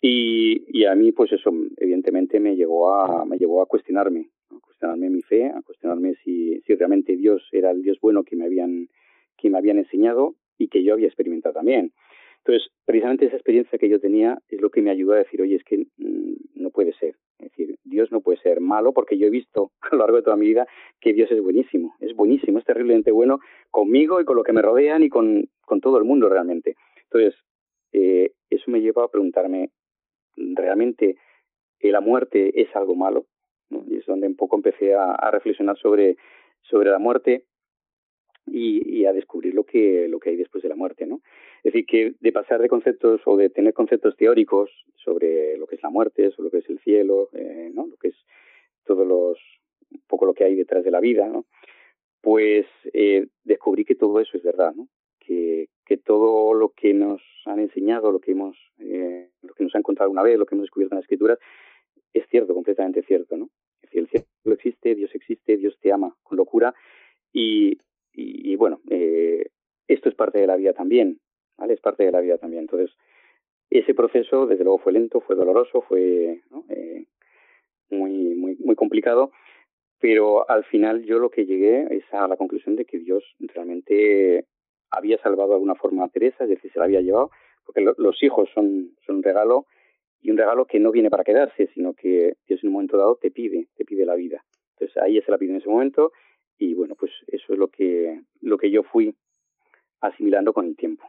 [0.00, 4.28] Y, y a mí, pues eso, evidentemente me llevó a, me llevó a cuestionarme,
[4.74, 8.44] cuestionarme mi fe, a cuestionarme si, si realmente Dios era el Dios bueno que me
[8.44, 8.88] habían,
[9.36, 11.92] que me habían enseñado y que yo había experimentado también.
[12.38, 15.56] Entonces, precisamente esa experiencia que yo tenía es lo que me ayudó a decir, oye,
[15.56, 17.14] es que mm, no puede ser.
[17.38, 20.22] Es decir, Dios no puede ser malo porque yo he visto a lo largo de
[20.22, 20.66] toda mi vida
[21.00, 23.38] que Dios es buenísimo, es buenísimo, es terriblemente bueno
[23.70, 26.76] conmigo y con lo que me rodean y con, con todo el mundo realmente.
[27.04, 27.34] Entonces,
[27.92, 29.70] eh, eso me lleva a preguntarme,
[30.36, 31.16] ¿realmente
[31.80, 33.26] la muerte es algo malo?
[33.70, 36.16] Y es donde un poco empecé a, reflexionar sobre,
[36.62, 37.44] sobre la muerte
[38.46, 41.20] y, y, a descubrir lo que, lo que hay después de la muerte, ¿no?
[41.62, 45.76] Es decir, que de pasar de conceptos o de tener conceptos teóricos sobre lo que
[45.76, 47.86] es la muerte, sobre lo que es el cielo, eh, ¿no?
[47.86, 48.16] Lo que es
[48.84, 49.38] todos los,
[49.90, 51.46] un poco lo que hay detrás de la vida, ¿no?
[52.20, 54.88] Pues eh, descubrí que todo eso es verdad, ¿no?
[55.20, 59.74] Que, que todo lo que nos han enseñado, lo que hemos, eh, lo que nos
[59.74, 61.38] han contado una vez, lo que hemos descubierto en las escrituras,
[62.14, 63.50] es cierto, completamente cierto, ¿no?
[63.82, 66.74] Es decir, el cielo existe, Dios existe, Dios te ama con locura
[67.32, 67.78] y,
[68.12, 69.48] y, bueno, eh,
[69.88, 71.18] esto es parte de la vida también,
[71.58, 71.74] ¿vale?
[71.74, 72.62] Es parte de la vida también.
[72.62, 72.96] Entonces,
[73.68, 77.06] ese proceso, desde luego, fue lento, fue doloroso, fue eh,
[77.90, 79.32] muy, muy, muy complicado,
[79.98, 84.46] pero al final yo lo que llegué es a la conclusión de que Dios realmente
[84.90, 87.32] había salvado de alguna forma a Teresa, es decir, se la había llevado,
[87.64, 89.66] porque lo, los hijos son, son un regalo
[90.24, 93.16] y un regalo que no viene para quedarse, sino que Dios en un momento dado
[93.20, 94.42] te pide, te pide la vida.
[94.72, 96.12] Entonces ahí se la pide en ese momento
[96.58, 99.14] y bueno, pues eso es lo que, lo que yo fui
[100.00, 101.04] asimilando con el tiempo.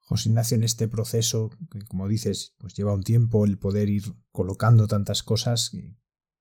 [0.00, 4.02] José Ignacio, en este proceso, que como dices, pues lleva un tiempo el poder ir
[4.30, 5.72] colocando tantas cosas,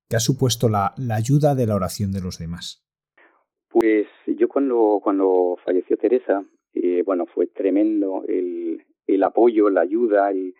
[0.09, 2.85] ¿qué ha supuesto la, la ayuda de la oración de los demás?
[3.69, 10.31] Pues yo cuando, cuando falleció Teresa, eh, bueno, fue tremendo el, el apoyo, la ayuda,
[10.31, 10.53] el,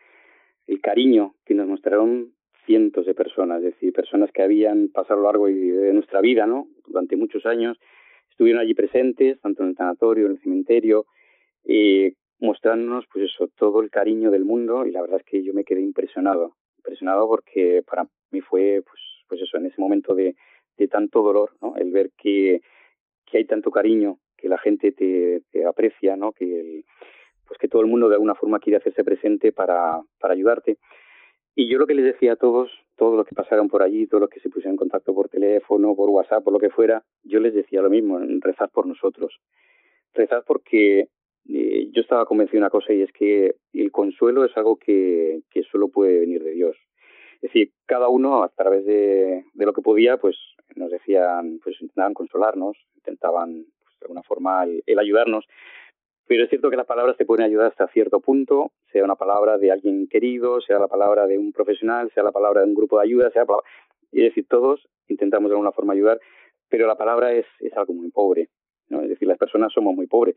[0.67, 2.34] el cariño que nos mostraron
[2.65, 6.45] cientos de personas, es decir, personas que habían pasado a lo largo de nuestra vida,
[6.45, 6.67] ¿no?
[6.88, 7.78] Durante muchos años,
[8.30, 11.06] estuvieron allí presentes, tanto en el tanatorio, en el cementerio,
[11.65, 15.54] eh, mostrándonos, pues eso, todo el cariño del mundo y la verdad es que yo
[15.54, 20.36] me quedé impresionado, impresionado porque para mí fue, pues, pues eso, en ese momento de,
[20.78, 21.76] de tanto dolor, ¿no?
[21.78, 22.62] El ver que,
[23.26, 26.32] que hay tanto cariño, que la gente te, te aprecia, ¿no?
[26.34, 26.86] Que el,
[27.47, 30.77] pues que todo el mundo de alguna forma quiere hacerse presente para, para ayudarte.
[31.56, 34.21] Y yo lo que les decía a todos, todos los que pasaron por allí, todos
[34.21, 37.39] los que se pusieron en contacto por teléfono, por WhatsApp, por lo que fuera, yo
[37.39, 39.39] les decía lo mismo, rezad por nosotros.
[40.13, 41.10] Rezad porque
[41.49, 45.41] eh, yo estaba convencido de una cosa y es que el consuelo es algo que,
[45.51, 46.75] que solo puede venir de Dios.
[47.36, 50.38] Es decir, cada uno a través de, de lo que podía, pues
[50.75, 55.45] nos decían, pues intentaban consolarnos, intentaban pues, de alguna forma el, el ayudarnos,
[56.27, 59.57] pero es cierto que las palabras te pueden ayudar hasta cierto punto, sea una palabra
[59.57, 62.97] de alguien querido, sea la palabra de un profesional, sea la palabra de un grupo
[62.97, 63.45] de ayuda, sea
[64.12, 66.19] y es decir, todos intentamos de alguna forma ayudar,
[66.69, 68.49] pero la palabra es, es algo muy pobre,
[68.89, 69.01] ¿no?
[69.01, 70.36] Es decir, las personas somos muy pobres.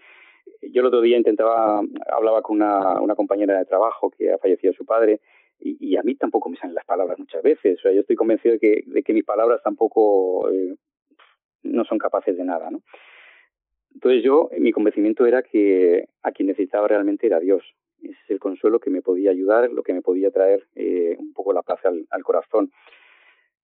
[0.62, 4.72] Yo el otro día intentaba, hablaba con una, una compañera de trabajo que ha fallecido
[4.72, 5.20] su padre,
[5.58, 7.78] y, y, a mí tampoco me salen las palabras muchas veces.
[7.78, 10.76] O sea, yo estoy convencido de que, de que mis palabras tampoco eh,
[11.62, 12.82] no son capaces de nada, ¿no?
[13.96, 17.62] Entonces yo, mi convencimiento era que a quien necesitaba realmente era Dios.
[18.02, 21.32] Ese es el consuelo que me podía ayudar, lo que me podía traer eh, un
[21.32, 22.70] poco la paz al, al, corazón.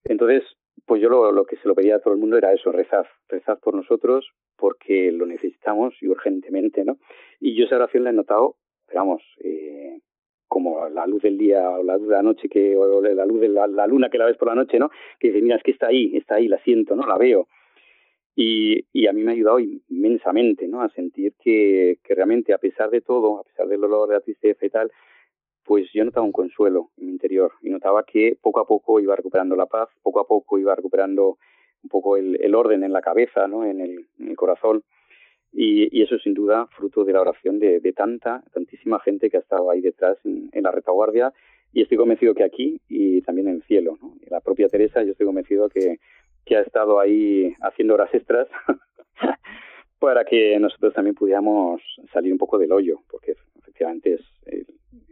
[0.04, 0.42] Entonces,
[0.86, 3.04] pues yo lo, lo, que se lo pedía a todo el mundo era eso, rezad,
[3.28, 6.96] rezad por nosotros porque lo necesitamos y urgentemente, ¿no?
[7.38, 8.56] Y yo esa oración la he notado,
[8.94, 9.98] vamos, eh,
[10.48, 13.38] como la luz del día o la luz de la noche, que, o la luz
[13.42, 14.90] de la, la luna que la ves por la noche, ¿no?
[15.20, 17.06] Que dice, mira, es que está ahí, está ahí, la siento, ¿no?
[17.06, 17.48] La veo
[18.35, 20.83] y, y a mí me ha ayudado inmensamente, ¿no?
[20.83, 24.20] A sentir que, que realmente, a pesar de todo, a pesar del dolor, de la
[24.20, 24.90] tristeza y tal,
[25.64, 29.14] pues yo notaba un consuelo en mi interior y notaba que poco a poco iba
[29.14, 31.38] recuperando la paz, poco a poco iba recuperando
[31.83, 33.64] un poco el, el orden en la cabeza, ¿no?
[33.64, 34.06] En el,
[34.37, 34.83] corazón.
[35.52, 39.37] Y, y, eso sin duda fruto de la oración de, de tanta, tantísima gente que
[39.37, 41.33] ha estado ahí detrás en, en, la retaguardia
[41.72, 43.98] y estoy convencido que aquí y también en el cielo.
[44.00, 44.14] ¿no?
[44.30, 45.98] La propia Teresa, yo estoy convencido que,
[46.44, 48.48] que ha estado ahí haciendo horas extras
[49.98, 51.80] para que nosotros también pudiéramos
[52.12, 54.66] salir un poco del hoyo, porque efectivamente es eh,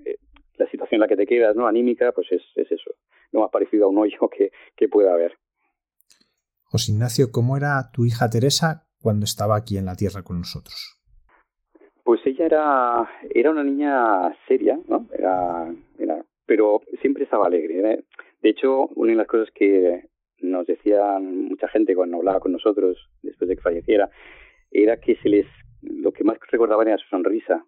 [0.04, 0.16] eh,
[0.56, 1.66] la situación en la que te quedas, ¿no?
[1.66, 2.90] Anímica, pues es, es eso,
[3.30, 5.36] lo más parecido a un hoyo que, que pueda haber.
[6.64, 11.00] José Ignacio, ¿cómo era tu hija Teresa cuando estaba aquí en la tierra con nosotros?
[12.04, 15.06] Pues ella era, era una niña seria, ¿no?
[15.12, 17.92] Era, era, pero siempre estaba alegre.
[17.92, 18.04] ¿eh?
[18.42, 20.09] De hecho, una de las cosas que
[20.42, 24.10] nos decían mucha gente cuando hablaba con nosotros después de que falleciera,
[24.70, 25.46] era que se les,
[25.82, 27.64] lo que más recordaban era su sonrisa.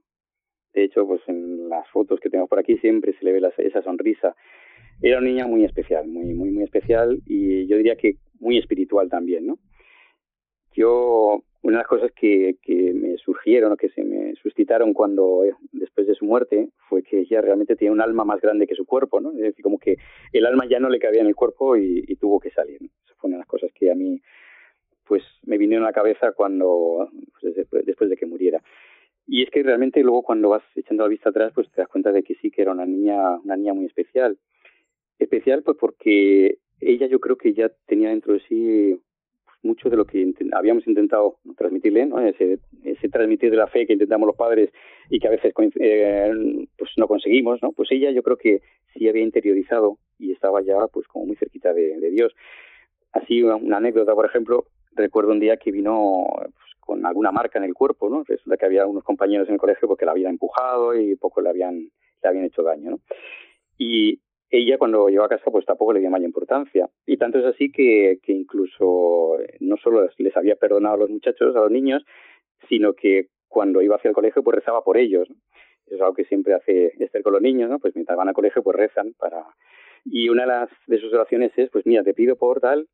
[0.73, 3.53] De hecho, pues en las fotos que tengo por aquí siempre se le ve la,
[3.59, 4.35] esa sonrisa.
[5.01, 9.09] Era una niña muy especial, muy, muy, muy especial y yo diría que muy espiritual
[9.09, 9.59] también, ¿no?
[10.75, 15.45] Yo, una de las cosas que, que me surgieron o que se me suscitaron cuando,
[15.45, 18.75] eh, después de su muerte, fue que ella realmente tenía un alma más grande que
[18.75, 19.31] su cuerpo, ¿no?
[19.31, 19.97] Es decir, como que
[20.33, 22.79] el alma ya no le cabía en el cuerpo y, tuvo que salir.
[22.83, 24.21] Esa fue una de las cosas que a mí,
[25.07, 27.09] pues, me vinieron a la cabeza cuando,
[27.41, 28.61] pues, después de que muriera.
[29.27, 32.13] Y es que realmente luego cuando vas echando la vista atrás, pues te das cuenta
[32.13, 34.37] de que sí que era una niña, una niña muy especial.
[35.19, 39.01] Especial pues porque ella yo creo que ya tenía dentro de sí
[39.63, 42.21] mucho de lo que habíamos intentado transmitirle, ¿no?
[42.21, 44.71] ese, ese transmitir de la fe que intentamos los padres
[45.09, 46.33] y que a veces eh,
[46.77, 47.73] pues no conseguimos, ¿no?
[47.73, 48.61] pues ella yo creo que
[48.93, 52.35] sí había interiorizado y estaba ya pues como muy cerquita de, Dios.
[53.13, 57.65] Así una, anécdota, por ejemplo, recuerdo un día que vino pues, con alguna marca en
[57.65, 58.25] el cuerpo, ¿no?
[58.25, 61.51] Resulta que había unos compañeros en el colegio porque la habían empujado y poco le
[61.51, 63.01] habían, le habían hecho daño, ¿no?
[63.79, 64.21] Y
[64.53, 66.89] ella cuando llegó a casa pues tampoco le dio mayor importancia.
[67.07, 71.11] Y tanto es así que, que incluso eh, no solo les había perdonado a los
[71.11, 72.05] muchachos, a los niños,
[72.69, 75.27] sino que cuando iba hacia el colegio pues rezaba por ellos.
[75.87, 77.79] Es algo que siempre hace Esther con los niños, ¿no?
[77.79, 79.43] Pues mientras van al colegio pues rezan para...
[80.05, 82.87] Y una de, las, de sus oraciones es, pues mira, te pido por tal...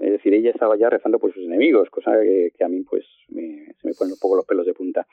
[0.00, 3.06] Es decir, ella estaba ya rezando por sus enemigos, cosa que, que a mí pues
[3.28, 5.06] me, se me ponen un poco los pelos de punta.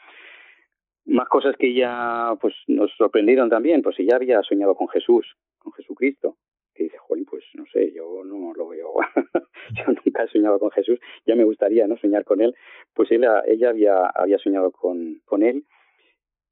[1.05, 5.73] Más cosas que ella pues nos sorprendieron también, pues ella había soñado con Jesús, con
[5.73, 6.37] Jesucristo,
[6.73, 8.93] que dice, Jolín, pues no sé, yo no lo veo,
[9.75, 12.55] yo nunca he soñado con Jesús, ya me gustaría no soñar con él,
[12.93, 15.65] pues ella, ella había, había soñado con, con él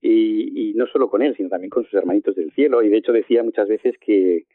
[0.02, 2.98] y, y no solo con él, sino también con sus hermanitos del cielo, y de
[2.98, 4.46] hecho decía muchas veces que,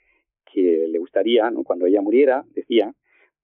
[0.45, 1.65] que le gustaría, ¿no?
[1.65, 2.93] cuando ella muriera, decía,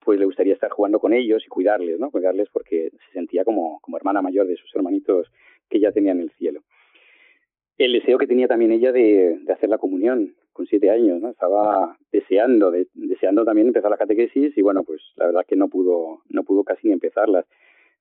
[0.04, 2.10] pues le gustaría estar jugando con ellos y cuidarles, ¿no?
[2.10, 5.30] Cuidarles porque se sentía como, como hermana mayor de sus hermanitos
[5.72, 6.60] que ya tenía en el cielo.
[7.78, 11.30] El deseo que tenía también ella de, de hacer la comunión con siete años, ¿no?
[11.30, 16.22] Estaba deseando, deseando también empezar la catequesis y bueno, pues la verdad que no pudo,
[16.28, 17.46] no pudo casi ni empezarlas.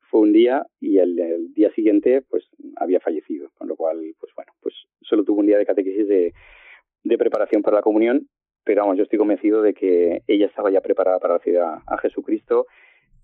[0.10, 2.44] Fue un día y el, día siguiente pues
[2.76, 6.34] había fallecido, con lo cual pues bueno, pues solo tuvo un día de catequesis de,
[7.04, 8.28] de preparación para la comunión,
[8.66, 11.98] pero vamos, yo estoy convencido de que ella estaba ya preparada para recibir a, a
[12.00, 12.68] Jesucristo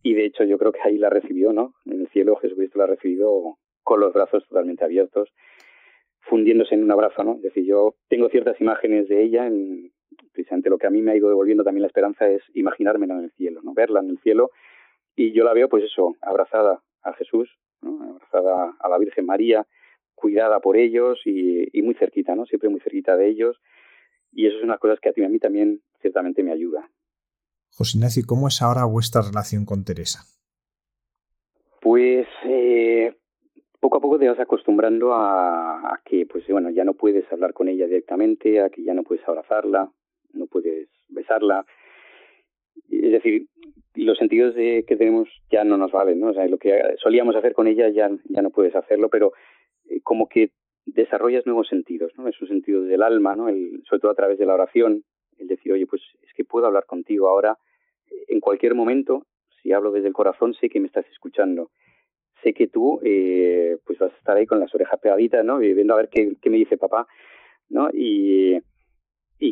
[0.02, 1.74] y de hecho yo creo que ahí la recibió, ¿no?
[1.86, 5.30] En el cielo Jesucristo la ha recibido con los brazos totalmente abiertos,
[6.20, 7.36] fundiéndose en un abrazo, ¿no?
[7.36, 9.94] Es decir, yo tengo ciertas imágenes de ella, en,
[10.34, 13.24] precisamente lo que a mí me ha ido devolviendo también la esperanza es imaginármela en
[13.24, 13.74] el cielo, ¿no?
[13.74, 14.52] Verla en el cielo
[15.16, 17.50] y yo la veo, pues eso, abrazada a Jesús,
[17.82, 18.04] ¿no?
[18.04, 19.66] abrazada a la Virgen María,
[20.16, 22.46] cuidada por ellos y, y, muy cerquita, ¿no?
[22.46, 23.56] Siempre muy cerquita de ellos.
[24.34, 26.90] Y eso es una cosa que a ti a mí también ciertamente me ayuda.
[27.72, 30.26] José Ignacio, ¿cómo es ahora vuestra relación con Teresa?
[31.80, 33.16] Pues eh,
[33.88, 37.70] poco a poco te vas acostumbrando a, que, pues bueno, ya no puedes hablar con
[37.70, 39.90] ella directamente, a que ya no puedes abrazarla,
[40.34, 41.66] no puedes besarla.
[42.90, 43.48] Es decir,
[43.96, 46.32] los sentidos de, que tenemos ya no nos valen, ¿no?
[46.32, 49.32] O sea, lo que solíamos hacer con ella ya, ya no puedes hacerlo, pero
[49.90, 50.52] eh, como que
[50.86, 52.28] desarrollas nuevos sentidos, ¿no?
[52.28, 53.48] Esos sentidos del alma, ¿no?
[53.48, 55.06] El, sobre todo a través de la oración,
[55.38, 57.58] el decir, oye, pues es que puedo hablar contigo ahora
[58.28, 59.24] en cualquier momento,
[59.62, 61.70] si hablo desde el corazón, sé que me estás escuchando
[62.44, 65.60] sé que tú eh, pues vas a estar ahí con las orejas pegaditas, ¿no?
[65.60, 67.08] Viendo a ver qué, me dice papá,
[67.70, 67.90] ¿no?
[67.94, 68.62] Y,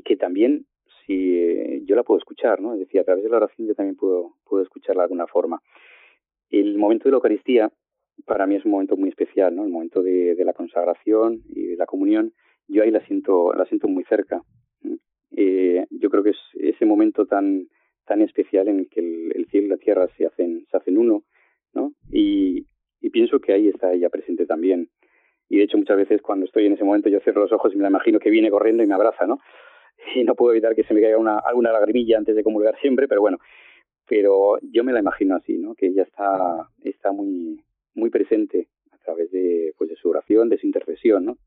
[0.03, 0.67] que también
[1.05, 2.73] si yo la puedo escuchar, ¿no?
[2.73, 5.61] Es decir, a través de la oración yo también puedo, puedo escucharla de alguna forma.
[6.51, 7.71] El momento de la Eucaristía
[8.25, 9.63] para mí es un momento muy especial, ¿no?
[9.63, 12.33] El momento de, de la consagración y de la comunión,
[12.67, 14.41] yo ahí la siento, la siento muy cerca.
[15.35, 17.67] Eh, yo creo que es ese momento tan,
[18.05, 20.97] tan especial en el que el, el cielo y la tierra se hacen, se hacen
[20.97, 21.23] uno,
[21.73, 21.91] ¿no?
[22.11, 22.65] Y,
[23.05, 24.89] y pienso que ahí está ella presente también.
[25.47, 27.77] Y de hecho muchas veces cuando estoy en ese momento yo cierro los ojos y
[27.77, 29.39] me la imagino que viene corriendo y me abraza, ¿no?
[30.15, 33.07] Y no puedo evitar que se me caiga una, alguna lagrimilla antes de comulgar siempre,
[33.07, 33.37] pero bueno,
[34.07, 35.75] pero yo me la imagino así, ¿no?
[35.75, 37.61] Que ella está, está muy,
[37.93, 41.37] muy presente a través de, pues de su oración, de su intercesión, ¿no?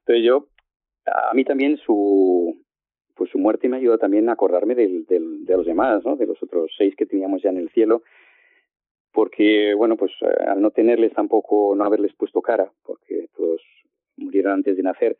[0.00, 0.48] Entonces yo,
[1.06, 2.64] a mí también su,
[3.14, 6.16] pues su muerte me ayudó también a acordarme del, del, de los demás, ¿no?
[6.16, 8.02] De los otros seis que teníamos ya en el cielo,
[9.16, 13.62] porque, bueno, pues eh, al no tenerles tampoco, no haberles puesto cara, porque todos
[14.18, 15.16] murieron antes de nacer,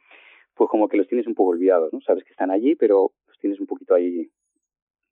[0.54, 2.02] pues como que los tienes un poco olvidados, ¿no?
[2.02, 4.28] Sabes que están allí, pero los tienes un poquito ahí,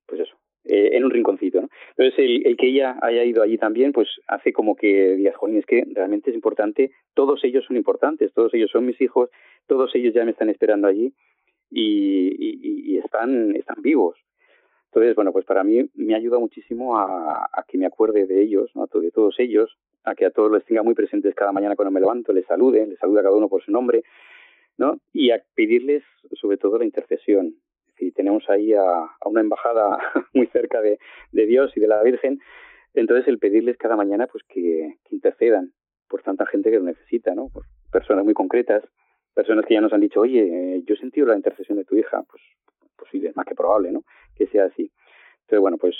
[0.05, 1.69] pues eso, eh, en un rinconcito, ¿no?
[1.97, 5.57] Entonces, el, el, que ella haya ido allí también, pues hace como que digas, jolín,
[5.57, 9.31] es que realmente es importante, todos ellos son importantes, todos ellos son mis hijos,
[9.65, 11.11] todos ellos ya me están esperando allí
[11.71, 14.15] y, y, y están, están vivos.
[14.95, 18.85] Entonces, bueno, pues para mí me ayuda muchísimo a, que me acuerde de ellos, ¿no?
[18.85, 21.99] de todos ellos, a que a todos les tenga muy presentes cada mañana cuando me
[21.99, 24.03] levanto, les salude, les salude a cada uno por su nombre,
[24.77, 25.01] ¿no?
[25.11, 26.01] Y a pedirles
[26.39, 27.55] sobre todo la intercesión.
[27.97, 29.99] Si tenemos ahí a, una embajada
[30.33, 30.97] muy cerca de,
[31.33, 32.39] Dios y de la Virgen,
[32.93, 35.73] Entonces el pedirles cada mañana pues que, intercedan
[36.07, 37.49] por tanta gente que lo necesita, ¿no?
[37.49, 38.81] Por personas muy concretas,
[39.33, 42.23] personas que ya nos han dicho, oye, yo he sentido la intercesión de tu hija,
[42.31, 42.41] pues,
[42.95, 44.05] pues sí, es más que probable, ¿no?
[44.35, 44.91] Que sea así.
[45.41, 45.95] Entonces, bueno, pues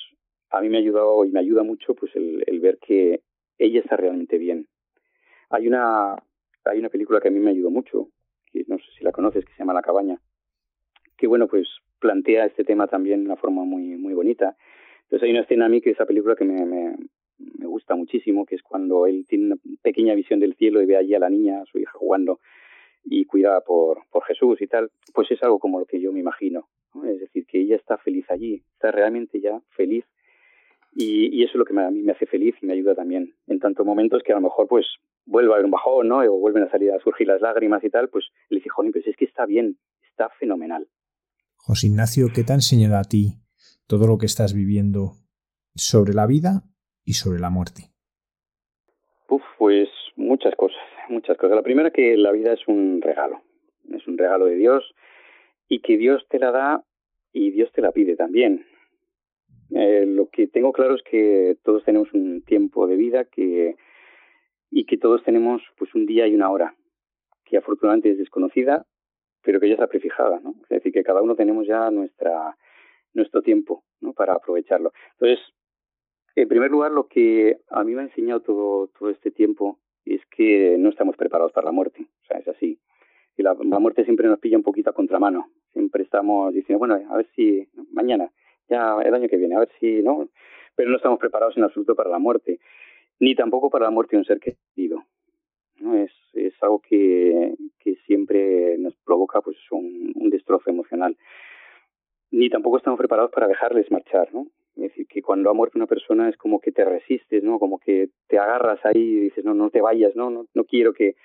[0.50, 3.22] a mí me ha ayudado y me ayuda mucho pues el, ver que
[3.58, 4.68] ella está realmente bien.
[5.50, 6.16] Hay una,
[6.66, 8.10] hay una película que a mí me ayudó mucho,
[8.52, 10.20] que no sé si la conoces, que se llama La cabaña,
[11.18, 11.68] que bueno, pues
[12.00, 14.56] plantea este tema también de una forma muy, muy bonita.
[15.04, 16.96] Entonces hay una escena a mí que esa película que me, me,
[17.38, 20.98] me gusta muchísimo, que es cuando él tiene una pequeña visión del cielo y ve
[20.98, 22.40] allí a la niña, a su hija jugando
[23.04, 26.20] y cuidada por, por Jesús y tal, pues es algo como lo que yo me
[26.20, 26.68] imagino.
[27.04, 30.06] Es decir, que ella está feliz allí, está realmente ya feliz
[30.96, 33.36] y, y, eso es lo que a mí me hace feliz y me ayuda también.
[33.48, 34.86] En tantos momentos que a lo mejor pues
[35.26, 36.20] vuelve a haber un bajón, ¿no?
[36.20, 39.06] O vuelven a salir a surgir las lágrimas y tal, pues le dice, joder, pues
[39.06, 39.78] es que está bien,
[40.10, 40.88] está fenomenal.
[41.58, 43.40] José Ignacio, ¿qué te ha enseñado a ti
[43.88, 45.14] todo lo que estás viviendo
[45.76, 46.64] sobre la vida
[47.04, 47.92] y sobre la muerte?
[49.28, 50.80] Uf, pues muchas cosas,
[51.10, 51.58] muchas cosas.
[51.58, 53.42] La primera que la vida es un regalo,
[53.92, 54.96] es un regalo de Dios
[55.68, 56.84] y que Dios te la da
[57.34, 58.66] y Dios te la pide también.
[59.72, 63.76] Eh, lo que tengo claro es que todos tenemos un tiempo de vida que
[64.70, 66.76] y que todos tenemos pues un día y una hora
[67.46, 68.86] que afortunadamente es desconocida
[69.42, 72.56] pero que ya está prefijada no es decir que cada uno tenemos ya nuestra
[73.14, 74.92] nuestro tiempo no para aprovecharlo.
[75.14, 75.40] Entonces
[76.36, 80.22] en primer lugar lo que a mí me ha enseñado todo todo este tiempo es
[80.28, 82.06] que no estamos preparados para la muerte.
[82.22, 82.80] O sea es así
[83.38, 87.18] y la, muerte siempre nos pilla un poquito a contramano siempre estamos diciendo bueno a
[87.18, 88.32] ver si mañana
[88.70, 90.30] ya el año que viene, a ver si, ¿no?
[90.76, 92.60] Pero no estamos preparados en absoluto para la muerte,
[93.20, 95.04] ni tampoco para la muerte de un ser querido.
[95.80, 95.96] ¿no?
[95.96, 101.18] Es, es algo que, que siempre nos provoca pues un, un destrozo emocional.
[102.32, 104.48] Ni tampoco estamos preparados para dejarles marchar, ¿no?
[104.76, 107.60] Es decir, que cuando ha muerto una persona es como que te resistes, ¿no?
[107.60, 110.94] Como que te agarras ahí y dices, no, no te vayas, no, no, no quiero
[110.94, 111.16] que...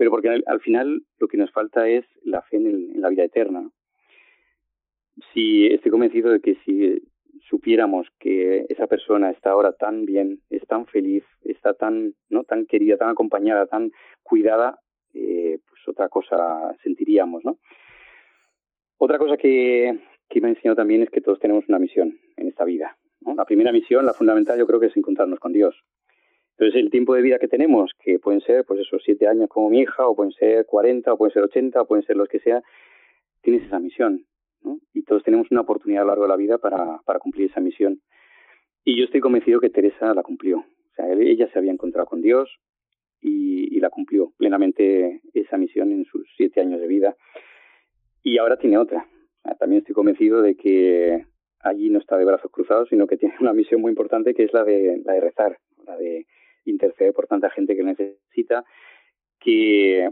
[0.00, 3.22] Pero porque al, al final lo que nos falta es la fe en, la vida
[3.22, 3.70] eterna,
[5.34, 7.02] si estoy convencido de que si
[7.50, 12.44] supiéramos que esa persona está ahora tan bien, es tan feliz, está tan, ¿no?
[12.44, 13.92] tan querida, tan acompañada, tan
[14.22, 14.78] cuidada,
[15.12, 17.58] eh, pues otra cosa sentiríamos, ¿no?
[18.96, 19.98] Otra cosa que,
[20.30, 22.96] que me ha enseñado también es que todos tenemos una misión en esta vida.
[23.36, 25.76] La primera misión, la fundamental, yo creo que es encontrarnos con Dios.
[26.60, 29.70] Entonces, el tiempo de vida que tenemos, que pueden ser, pues esos siete años como
[29.70, 32.38] mi hija, o pueden ser cuarenta, o pueden ser ochenta, o pueden ser los que
[32.38, 32.62] sea,
[33.40, 34.26] tienes esa misión.
[34.62, 34.78] ¿no?
[34.92, 37.62] Y todos tenemos una oportunidad a lo largo de la vida para, para cumplir esa
[37.62, 38.02] misión.
[38.84, 40.58] Y yo estoy convencido que Teresa la cumplió.
[40.58, 42.54] O sea, ella se había encontrado con Dios
[43.22, 47.16] y, y la cumplió plenamente esa misión en sus siete años de vida.
[48.22, 49.06] Y ahora tiene otra.
[49.58, 51.24] también estoy convencido de que
[51.60, 54.52] allí no está de brazos cruzados, sino que tiene una misión muy importante que es
[54.52, 55.56] la de, la de rezar,
[55.86, 56.26] la de
[56.64, 58.64] interceder por tanta gente que necesita,
[59.38, 60.10] que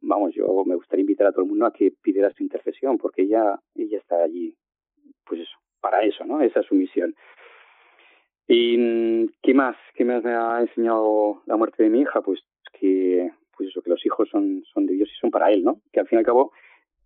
[0.00, 3.22] vamos, yo me gustaría invitar a todo el mundo a que pidiera su intercesión, porque
[3.22, 4.56] ella, ella está allí,
[5.24, 6.40] pues eso, para eso, ¿no?
[6.40, 7.14] Esa es su misión.
[8.46, 9.76] ¿Y qué más?
[9.94, 12.22] ¿Qué más me ha enseñado la muerte de mi hija?
[12.22, 12.40] Pues
[12.72, 15.80] que, pues eso, que los hijos son, son de Dios y son para Él, ¿no?
[15.92, 16.52] Que al fin y al cabo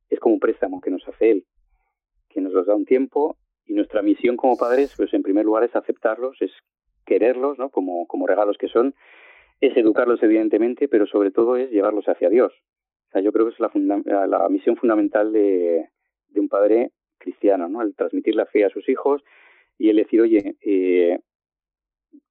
[0.08, 1.46] es como un préstamo que nos hace Él,
[2.28, 3.36] que nos los da un tiempo
[3.66, 6.52] y nuestra misión como padres, pues en primer lugar es aceptarlos, es
[7.12, 7.70] quererlos, ¿no?
[7.70, 8.94] Como, como regalos que son,
[9.60, 12.52] es educarlos evidentemente, pero sobre todo es llevarlos hacia Dios
[13.12, 15.88] sea, yo creo que es la, la misión fundamental de,
[16.28, 17.82] de, un padre cristiano, ¿no?
[17.82, 19.22] El transmitir la fe a sus hijos
[19.78, 21.20] y el decir, oye, eh,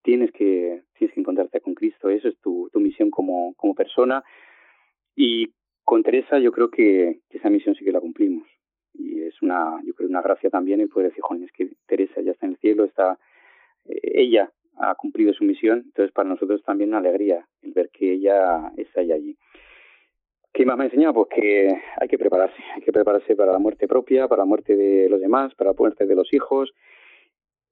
[0.02, 4.24] tienes que tienes que encontrarte con Cristo, eso es tu, tu misión como, como persona.
[5.16, 5.54] Y
[5.84, 8.48] con Teresa yo creo que, que, esa misión sí que la cumplimos.
[8.94, 12.22] Y es una, yo creo, una gracia también el poder decir, joder, es que Teresa
[12.22, 13.18] ya está en el cielo, está,
[13.86, 18.14] eh, ella ha cumplido su misión, entonces para nosotros también una alegría el ver que
[18.14, 19.38] ella está allí.
[20.54, 21.14] ¿Qué más me ha enseñado?
[21.14, 24.76] Pues que hay que prepararse, hay que prepararse para la muerte propia, para la muerte
[24.76, 26.74] de los demás, para la muerte de los hijos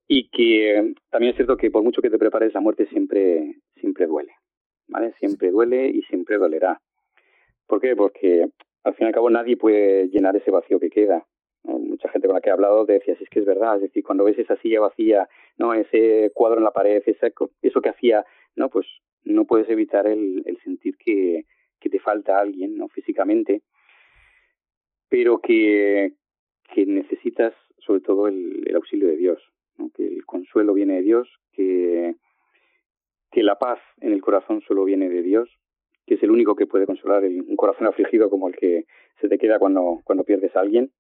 [0.08, 4.08] y que también es cierto que por mucho que te prepares la muerte siempre siempre
[4.08, 4.34] duele,
[4.88, 5.14] ¿vale?
[5.20, 6.82] Siempre duele y siempre dolerá.
[7.68, 7.96] ¿Por qué?
[7.96, 8.50] Porque
[8.84, 11.26] al fin y al cabo nadie puede llenar ese vacío que queda.
[11.64, 14.04] Mucha gente con la que he hablado decía, si es que es verdad, es decir,
[14.04, 15.28] cuando ves esa silla vacía,
[15.60, 18.88] no ese cuadro en la pared, ese, eso que hacía, no, pues
[19.24, 21.46] no puedes evitar el, el sentir que,
[21.80, 22.88] que te falta alguien, ¿no?
[22.88, 23.62] Físicamente,
[25.10, 26.14] pero que,
[26.74, 29.42] que necesitas sobre todo el, el auxilio de Dios,
[29.96, 32.16] que el consuelo viene de Dios, que,
[33.32, 35.50] que la paz en el corazón solo viene de Dios,
[36.06, 38.86] que es el único que puede consolar un corazón afligido como el que
[39.22, 40.92] se te queda cuando, cuando pierdes a alguien.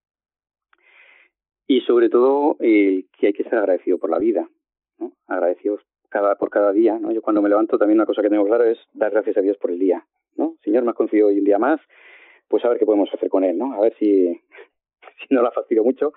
[1.69, 4.49] Y sobre todo eh, que hay que ser agradecido por la vida,
[4.97, 5.13] ¿no?
[5.27, 7.11] agradecidos cada, por cada día, ¿no?
[7.11, 9.55] Yo cuando me levanto también una cosa que tengo claro es dar gracias a Dios
[9.57, 10.03] por el día,
[10.35, 10.55] ¿no?
[10.63, 11.79] Señor, me has concedido hoy un día más,
[12.47, 13.71] pues a ver qué podemos hacer con él, ¿no?
[13.75, 14.33] A ver si,
[15.27, 16.11] si no la fastidio mucho,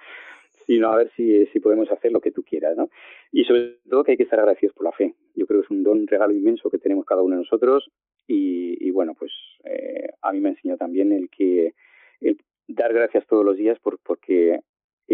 [0.65, 2.89] sino a ver si, si podemos hacer lo que tú quieras, ¿no?
[3.31, 5.15] Y sobre todo que hay que estar agradecidos por la fe.
[5.35, 7.91] Yo creo que es un don, un regalo inmenso que tenemos cada uno de nosotros
[8.27, 9.33] y, y bueno, pues
[9.65, 11.75] eh, a mí me enseñó también el que
[12.23, 12.39] el
[12.69, 14.61] dar gracias todos los días por, porque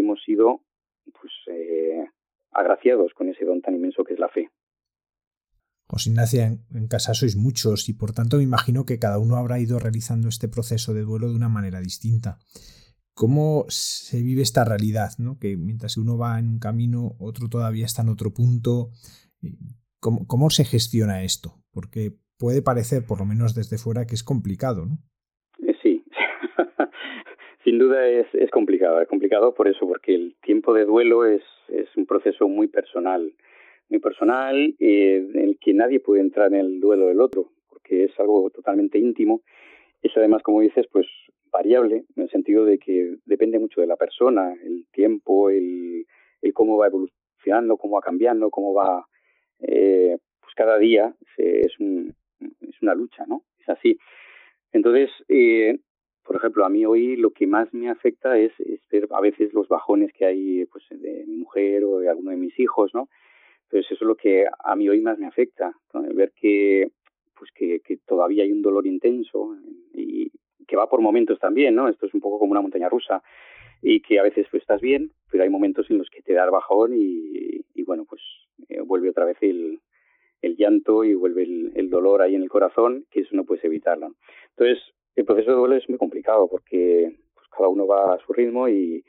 [0.01, 0.63] hemos sido
[1.05, 2.05] pues eh,
[2.53, 4.51] agraciados con ese don tan inmenso que es la fe.
[5.87, 9.59] José Ignacia, en, casa sois muchos y por tanto me imagino que cada uno habrá
[9.59, 12.39] ido realizando este proceso de duelo de una manera distinta.
[13.15, 15.13] ¿Cómo se vive esta realidad?
[15.19, 15.39] ¿no?
[15.39, 18.91] Que mientras uno va en un camino, otro todavía está en otro punto.
[19.99, 21.65] ¿Cómo, ¿Cómo, se gestiona esto?
[21.73, 24.99] Porque puede parecer, por lo menos desde fuera, que es complicado, ¿no?
[27.69, 28.99] Sin duda es, es complicado.
[29.03, 33.31] Es complicado por eso, porque el tiempo de duelo es, es un proceso muy personal
[33.91, 38.05] muy personal, eh, en el que nadie puede entrar en el duelo del otro, porque
[38.05, 39.43] es algo totalmente íntimo.
[40.03, 41.07] Es además, como dices, pues
[41.51, 46.05] variable, en el sentido de que depende mucho de la persona, el tiempo, el,
[46.43, 49.07] el cómo va evolucionando, cómo va cambiando, cómo va,
[49.61, 52.15] eh, pues cada día se, es, un,
[52.61, 53.45] es una lucha, ¿no?
[53.59, 53.99] Es así.
[54.73, 55.79] Entonces, eh,
[56.29, 58.53] por ejemplo, a mí hoy lo que más me afecta es,
[58.93, 62.37] ver a veces los bajones que hay pues de mi mujer o de alguno de
[62.37, 63.09] mis hijos, ¿no?
[63.63, 65.73] Entonces eso es lo que a mí hoy más me afecta,
[66.15, 66.91] ver que
[67.35, 69.57] pues que, todavía hay un dolor intenso
[69.95, 70.31] y
[70.67, 71.89] que va por momentos también, ¿no?
[71.89, 73.23] Esto es un poco como una montaña rusa
[73.81, 76.45] y que a veces pues, estás bien, pero hay momentos en los que te da
[76.45, 78.21] el bajón y, y bueno, pues
[78.69, 79.81] eh, vuelve otra vez el,
[80.43, 83.65] el llanto y vuelve el, el, dolor ahí en el corazón, que eso no puedes
[83.65, 84.13] evitarlo.
[84.51, 84.83] Entonces,
[85.21, 88.69] el proceso de duelo es muy complicado porque pues, cada uno va a su ritmo
[88.69, 89.05] y,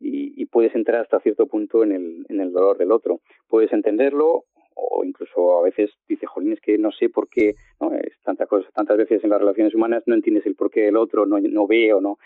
[0.00, 3.20] y, puedes entrar hasta cierto punto en el, en el dolor del otro.
[3.48, 4.44] Puedes entenderlo
[4.74, 7.92] o incluso a veces dice, jolín, es que no sé por qué, ¿no?
[7.94, 11.26] Es tanta cosa, tantas veces en las relaciones humanas no entiendes el porqué del otro,
[11.26, 12.18] no, no ve o no,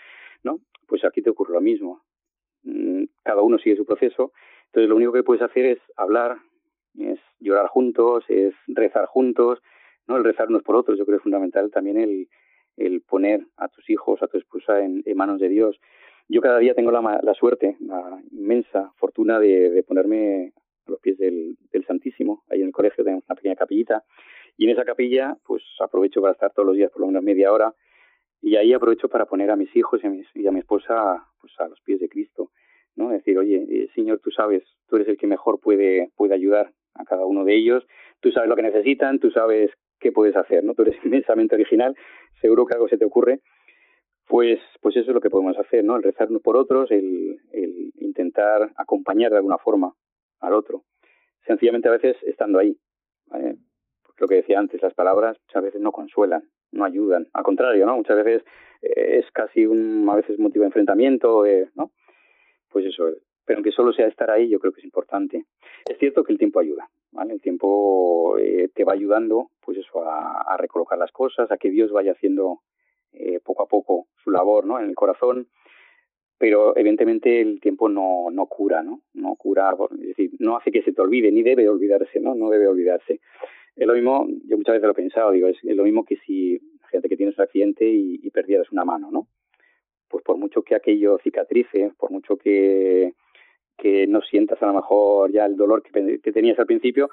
[0.43, 0.59] ¿no?
[0.87, 2.01] Pues aquí te ocurre lo mismo.
[2.63, 4.33] Mm, cada uno sigue su proceso.
[4.67, 6.37] Entonces lo único que puedes hacer es hablar,
[6.97, 9.59] es llorar juntos, es rezar juntos,
[10.07, 10.17] ¿no?
[10.17, 10.97] El rezar unos por otros.
[10.97, 12.27] Yo creo que es fundamental también el,
[12.79, 15.79] el poner a tus hijos, a tu esposa en, manos de Dios
[16.31, 20.53] yo cada día tengo la, la suerte, la inmensa fortuna de, ponerme
[20.85, 21.57] a los pies del,
[21.87, 22.43] Santísimo.
[22.51, 24.03] Ahí en el colegio tenemos una pequeña capillita
[24.57, 27.51] y en esa capilla pues aprovecho para estar todos los días por lo menos media
[27.51, 27.73] hora
[28.43, 31.25] y ahí aprovecho para poner a mis hijos y a, mis, y a mi esposa
[31.41, 32.51] pues a los pies de Cristo.
[32.95, 33.09] ¿no?
[33.09, 37.05] Decir, oye, eh, Señor, tú sabes, tú eres el que mejor puede, puede ayudar a
[37.05, 37.87] cada uno de ellos,
[38.19, 40.73] tú sabes lo que necesitan, tú sabes qué puedes hacer, ¿no?
[40.73, 41.95] Tú eres inmensamente original,
[42.41, 43.41] seguro que algo se te ocurre
[44.29, 45.95] pues, pues eso es lo que podemos hacer, ¿no?
[45.95, 49.91] El rezarnos por otros, el, el intentar acompañar de alguna forma
[50.39, 50.83] al otro.
[51.47, 52.77] Sencillamente a veces estando ahí.
[53.25, 53.55] ¿vale?
[54.19, 57.25] Lo que decía antes, las palabras muchas veces no consuelan, no ayudan.
[57.33, 57.97] Al contrario, ¿no?
[57.97, 58.43] Muchas veces
[58.83, 61.91] eh, es casi un, a veces motivo de enfrentamiento, eh, ¿no?
[62.69, 63.09] Pues eso,
[63.49, 65.43] pero aunque solo sea estar ahí, yo creo que es importante.
[65.89, 67.33] Es cierto que el tiempo ayuda, ¿vale?
[67.33, 71.71] El tiempo eh, te va ayudando, pues eso, a, a recolocar las cosas, a que
[71.71, 72.59] Dios vaya haciendo
[73.11, 74.79] eh, poco a poco su labor ¿no?
[74.79, 75.47] en el corazón,
[76.37, 79.01] pero evidentemente el tiempo no, no cura, ¿no?
[79.15, 82.35] No cura, es decir, no hace que se te olvide, ni debe olvidarse, ¿no?
[82.35, 83.19] No debe olvidarse.
[83.75, 86.61] Es lo mismo, yo muchas veces lo he pensado, digo, es, lo mismo que si,
[86.91, 89.27] gente que tienes un accidente y, y perdieras una mano, ¿no?
[90.07, 93.15] Pues por mucho que aquello cicatrice, por mucho que,
[93.81, 97.09] que no sientas a lo mejor ya el dolor que, que tenías al principio,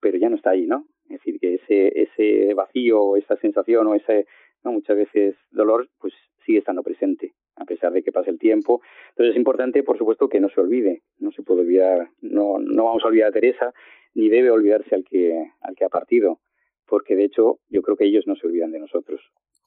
[0.00, 0.86] pero ya no está ahí, ¿no?
[1.04, 4.26] Es decir, que ese, ese vacío, esa sensación o ese,
[4.64, 4.72] ¿no?
[4.72, 6.14] Muchas veces dolor pues
[6.44, 8.80] sigue estando presente a pesar de que pase el tiempo.
[9.10, 12.84] Entonces es importante, por supuesto, que no se olvide, no se puede olvidar, no, no
[12.84, 13.72] vamos a olvidar a Teresa,
[14.14, 16.40] ni debe olvidarse al que, al que ha partido,
[16.86, 19.20] porque de hecho yo creo que ellos no se olvidan de nosotros.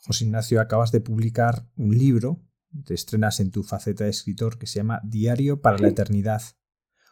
[0.05, 2.37] José Ignacio, acabas de publicar un libro,
[2.83, 6.41] te estrenas en tu faceta de escritor, que se llama Diario para la Eternidad.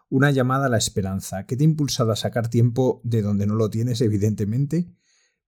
[0.09, 1.45] Una llamada a la esperanza.
[1.45, 4.85] ¿Qué te ha impulsado a sacar tiempo de donde no lo tienes, evidentemente,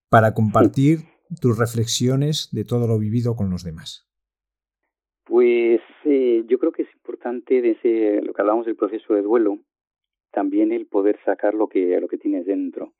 [0.09, 0.99] para compartir
[1.41, 4.09] tus reflexiones de todo lo vivido con los demás?
[5.25, 9.59] Pues eh, yo creo que es importante desde lo que hablamos del proceso de duelo,
[10.31, 12.93] también el poder sacar lo que lo que tienes dentro.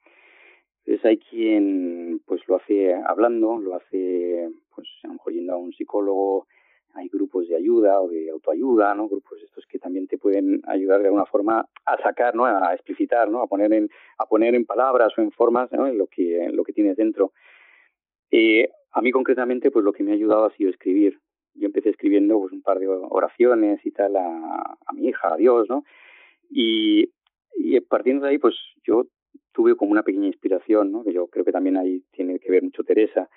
[0.85, 5.57] Entonces hay quien pues lo hace hablando, lo hace pues a lo mejor yendo a
[5.57, 6.47] un psicólogo,
[6.95, 9.07] hay grupos de ayuda o de autoayuda, ¿no?
[9.07, 12.45] Grupos estos que también te pueden ayudar de alguna forma a sacar, ¿no?
[12.45, 13.41] A explicitar, ¿no?
[13.41, 15.87] A poner en a poner en palabras o en formas, ¿no?
[15.87, 17.33] En lo que en lo que tienes dentro.
[18.31, 21.19] Eh, a mí concretamente, pues lo que me ha ayudado ha sido escribir.
[21.53, 25.37] Yo empecé escribiendo pues un par de oraciones y tal a, a mi hija, a
[25.37, 25.83] Dios, ¿no?
[26.49, 27.11] Y,
[27.55, 29.05] y partiendo de ahí, pues yo
[29.55, 31.03] tuve como una pequeña inspiración, ¿no?
[31.03, 33.29] que yo creo que también ahí tiene que ver mucho Teresa,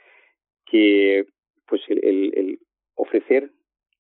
[0.67, 1.27] que
[1.67, 2.59] pues el, el,
[2.99, 3.53] ofrecer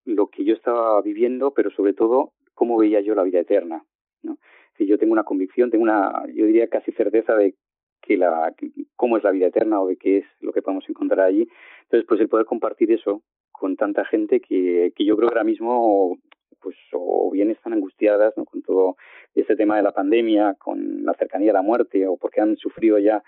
[0.05, 3.85] lo que yo estaba viviendo, pero sobre todo cómo veía yo la vida eterna.
[4.23, 4.39] ¿no?
[4.77, 7.55] Si yo tengo una convicción, tengo una, yo diría casi certeza de
[8.03, 8.55] que la,
[8.97, 11.49] cómo es la vida eterna o de qué es lo que podemos encontrar allí.
[11.83, 13.23] Entonces, pues el poder compartir eso
[13.53, 16.19] con tanta gente que, que yo creo que ahora mismo
[16.61, 18.97] pues o bien están angustiadas con todo
[19.35, 22.99] este tema de la pandemia, con la cercanía a la muerte o porque han sufrido
[22.99, 23.23] ya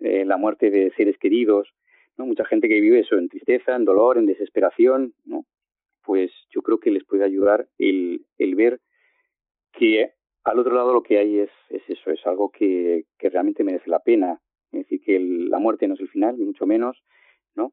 [0.00, 1.68] eh, la muerte de seres queridos,
[2.16, 2.26] ¿no?
[2.26, 5.44] Mucha gente que vive eso en tristeza, en dolor, en desesperación, ¿no?
[6.02, 8.80] Pues yo creo que les puede ayudar el, el ver
[9.72, 10.12] que
[10.44, 13.88] al otro lado lo que hay es, es eso, es algo que, que realmente merece
[13.90, 14.40] la pena.
[14.72, 17.02] Es decir, que la muerte no es el final, ni mucho menos,
[17.54, 17.72] ¿no?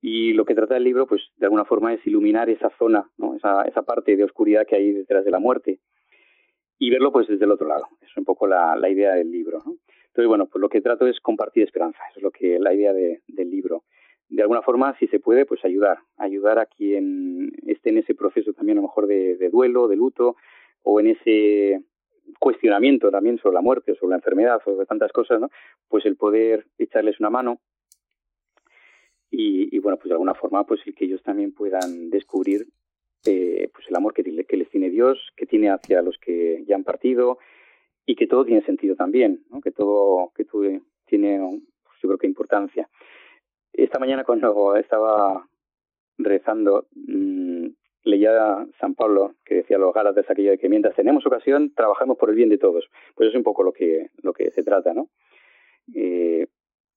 [0.00, 3.34] Y lo que trata el libro, pues de alguna forma es iluminar esa zona, ¿no?
[3.34, 5.80] esa, esa parte de oscuridad que hay detrás de la muerte
[6.78, 7.88] y verlo pues desde el otro lado.
[8.02, 9.58] Es un poco la, la idea del libro.
[9.64, 9.76] ¿no?
[10.16, 12.94] Entonces, bueno, pues lo que trato es compartir esperanza, eso es lo que la idea
[12.94, 13.84] de, del libro.
[14.30, 18.54] De alguna forma, si se puede, pues ayudar, ayudar a quien esté en ese proceso
[18.54, 20.36] también a lo mejor de, duelo, de luto,
[20.82, 21.82] o en ese
[22.40, 25.50] cuestionamiento también sobre la muerte sobre la enfermedad sobre tantas cosas, ¿no?
[25.86, 27.60] Pues el poder echarles una mano
[29.30, 32.68] y, y, bueno, pues de alguna forma, pues el que ellos también puedan descubrir
[33.26, 36.74] eh, pues el amor que, que, les tiene Dios, que tiene hacia los que ya
[36.74, 37.38] han partido
[38.06, 39.60] y que todo tiene sentido también, ¿no?
[39.60, 40.62] que todo, que todo
[41.06, 41.38] tiene,
[41.82, 42.88] pues yo creo que importancia.
[43.72, 45.46] Esta mañana cuando estaba
[46.16, 47.66] rezando, mmm,
[48.04, 52.16] leía San Pablo que decía a los Gálatas aquello de que mientras tenemos ocasión trabajamos
[52.16, 52.88] por el bien de todos.
[53.14, 55.08] Pues es un poco lo que lo que se trata, ¿no?
[55.94, 56.46] Eh,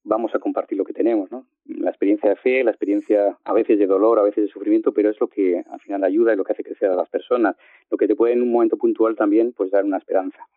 [0.04, 1.46] vamos a compartir lo que tenemos, ¿no?
[1.66, 5.10] La experiencia de fe, la experiencia a veces de dolor, a veces de sufrimiento, pero
[5.10, 7.56] es lo que al final ayuda y lo que hace crecer a las personas,
[7.90, 10.48] lo que te puede en un momento puntual también pues dar una esperanza.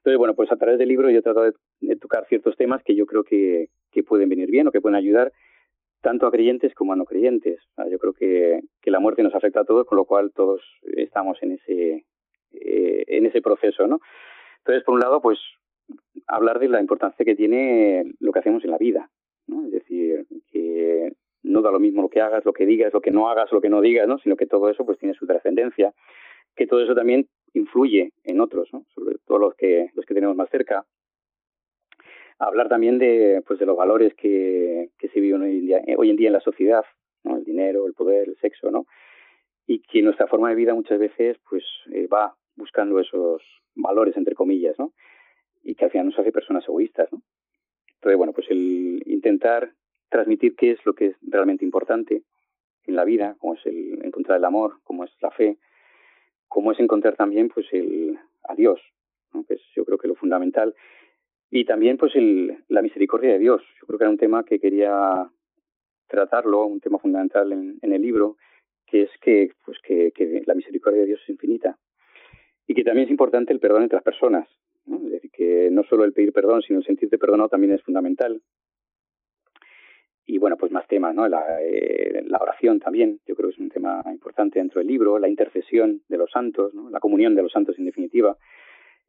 [0.00, 2.94] Entonces, bueno, pues a través del libro yo he tratado de, tocar ciertos temas que
[2.94, 5.30] yo creo que, que, pueden venir bien o que pueden ayudar
[6.00, 7.60] tanto a creyentes como a no creyentes.
[7.90, 10.62] Yo creo que, que la muerte nos afecta a todos, con lo cual todos
[10.96, 12.06] estamos en ese,
[12.52, 14.00] eh, en ese proceso, ¿no?
[14.58, 15.38] Entonces, por un lado, pues
[16.26, 19.10] hablar de la importancia que tiene lo que hacemos en la vida,
[19.46, 19.66] ¿no?
[19.66, 23.10] Es decir, que no da lo mismo lo que hagas, lo que digas, lo que
[23.10, 24.18] no hagas, lo que no digas, ¿no?
[24.18, 25.92] Sino que todo eso pues tiene su trascendencia,
[26.56, 28.68] que todo eso también influye en otros.
[28.94, 30.84] Sobre todo los que los que tenemos más cerca.
[32.38, 36.10] Hablar también de pues de los valores que, que se viven hoy en día, hoy
[36.10, 36.84] en día en la sociedad.
[37.24, 38.86] El dinero, el poder, el sexo, ¿no?
[39.66, 43.42] Y que nuestra forma de vida muchas veces pues eh, va buscando esos
[43.74, 44.92] valores entre comillas, ¿no?
[45.62, 47.22] y que al final nos hace personas egoístas, ¿no?
[47.94, 49.72] Entonces, bueno, pues el intentar
[50.08, 52.22] transmitir qué es lo que es realmente importante
[52.84, 55.58] en la vida, como es el encontrar el amor, como es la fe,
[56.50, 58.80] como es encontrar también pues el a Dios,
[59.32, 59.44] ¿no?
[59.44, 60.74] que es yo creo que lo fundamental,
[61.48, 63.62] y también pues el, la misericordia de Dios.
[63.80, 65.30] Yo creo que era un tema que quería
[66.08, 68.36] tratarlo, un tema fundamental en, el libro,
[68.84, 70.12] que es que pues que,
[70.44, 71.78] la misericordia de Dios es infinita
[72.66, 74.48] y que también es importante el perdón entre las personas.
[74.86, 78.42] Es decir, que no solo el pedir perdón, sino el sentirte perdonado también es fundamental.
[80.32, 81.26] Y bueno, pues más temas, ¿no?
[81.26, 85.18] La, eh, la oración también, yo creo que es un tema importante dentro del libro,
[85.18, 86.88] la intercesión de los santos, ¿no?
[86.88, 88.36] la comunión de los santos en definitiva,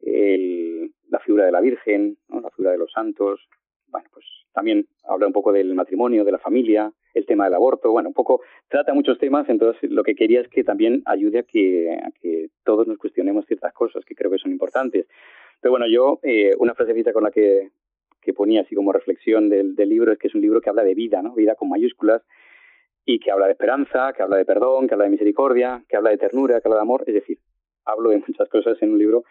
[0.00, 2.40] el, la figura de la Virgen, ¿no?
[2.40, 3.40] la figura de los santos.
[3.86, 7.92] Bueno, pues también habla un poco del matrimonio, de la familia, el tema del aborto,
[7.92, 11.42] bueno, un poco trata muchos temas, entonces lo que quería es que también ayude a
[11.44, 15.06] que, a que todos nos cuestionemos ciertas cosas que creo que son importantes.
[15.60, 17.70] Pero bueno, yo, eh, una frasecita con la que,
[18.22, 20.84] que ponía así como reflexión del, del libro es que es un libro que habla
[20.84, 21.34] de vida, ¿no?
[21.34, 22.22] Vida con mayúsculas
[23.04, 26.10] y que habla de esperanza, que habla de perdón, que habla de misericordia, que habla
[26.10, 27.04] de ternura, que habla de amor.
[27.06, 27.38] Es decir,
[27.84, 29.24] hablo de muchas cosas en un libro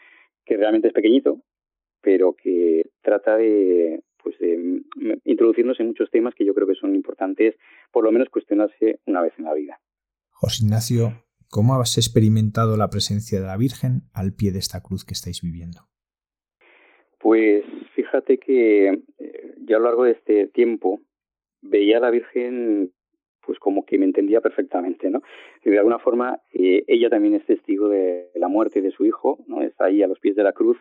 [0.45, 1.41] que realmente es pequeñito,
[2.01, 4.81] pero que trata de, pues de
[5.23, 7.55] introducirnos en muchos temas que yo creo que son importantes,
[7.91, 9.79] por lo menos cuestionarse una vez en la vida.
[10.31, 15.05] José Ignacio, ¿cómo has experimentado la presencia de la Virgen al pie de esta cruz
[15.05, 15.87] que estáis viviendo?
[17.19, 17.63] Pues
[17.93, 18.87] fíjate que
[19.19, 21.01] eh, ya a lo largo de este tiempo
[21.61, 22.91] veía a la Virgen
[23.43, 25.21] pues como que me entendía perfectamente, ¿no?
[25.63, 29.61] De alguna forma eh, ella también es testigo de la muerte de su hijo, ¿no?
[29.61, 30.77] Está ahí a los pies de la cruz,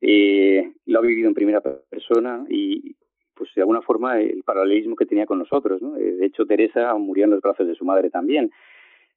[0.00, 2.96] eh, lo ha vivido en primera persona y
[3.34, 5.92] pues de alguna forma el paralelismo que tenía con nosotros, ¿no?
[5.92, 8.50] De hecho Teresa murió en los brazos de su madre también.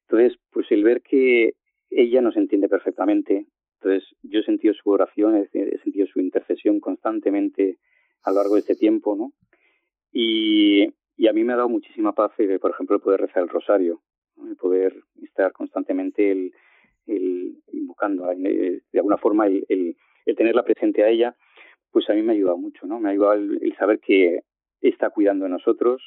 [0.08, 1.54] Entonces, pues el ver que
[1.90, 3.46] ella nos entiende perfectamente,
[3.84, 7.80] entonces, yo he sentido su oración, he sentido su intercesión constantemente
[8.24, 9.34] a lo largo de este tiempo, ¿no?
[10.12, 12.32] Y, y a mí me ha dado muchísima paz,
[12.62, 14.02] por ejemplo, el poder rezar el rosario,
[14.48, 16.54] el poder estar constantemente el,
[17.08, 21.36] el invocando, eh, de alguna forma, el, el, el, tenerla presente a ella,
[21.92, 23.00] pues a mí me ha ayudado mucho, ¿no?
[23.00, 24.44] Me ha ayudado el, saber que
[24.80, 26.02] está cuidando de nosotros,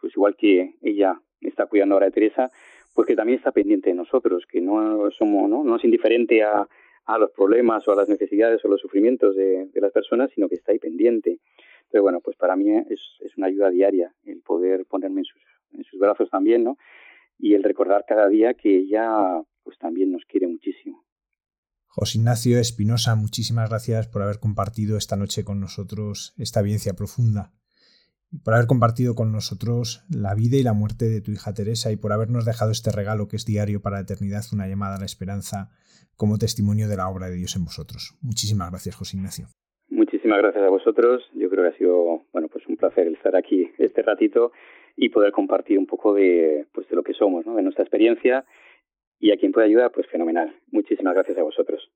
[0.00, 2.50] pues igual que ella está cuidando ahora de Teresa,
[2.94, 5.64] pues que también está pendiente de nosotros, que no somos, ¿no?
[5.64, 6.66] No es indiferente a,
[7.06, 10.48] a los problemas o a las necesidades o los sufrimientos de, de las personas, sino
[10.48, 11.38] que está ahí pendiente.
[11.90, 15.42] Pero bueno, pues para mí es, es una ayuda diaria el poder ponerme en sus,
[15.72, 16.76] en sus brazos también, ¿no?
[17.38, 21.04] Y el recordar cada día que ella pues también nos quiere muchísimo.
[21.86, 27.52] José Ignacio Espinosa, muchísimas gracias por haber compartido esta noche con nosotros esta vivencia profunda,
[28.44, 31.96] por haber compartido con nosotros la vida y la muerte de tu hija Teresa y
[31.96, 35.04] por habernos dejado este regalo que es diario para la eternidad, una llamada a la
[35.04, 35.70] esperanza
[36.16, 38.16] como testimonio de la obra de Dios en vosotros.
[38.22, 39.46] Muchísimas gracias, José Ignacio.
[39.88, 41.22] Muchísimas gracias a vosotros.
[41.34, 44.52] Yo creo que ha sido bueno pues un placer estar aquí este ratito
[44.96, 47.56] y poder compartir un poco de pues de lo que somos, ¿no?
[47.56, 48.44] de nuestra experiencia
[49.18, 50.54] y a quien pueda ayudar, pues fenomenal.
[50.70, 51.90] Muchísimas gracias a vosotros.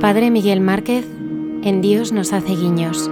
[0.00, 1.04] Padre Miguel Márquez
[1.64, 3.10] en Dios nos hace guiños.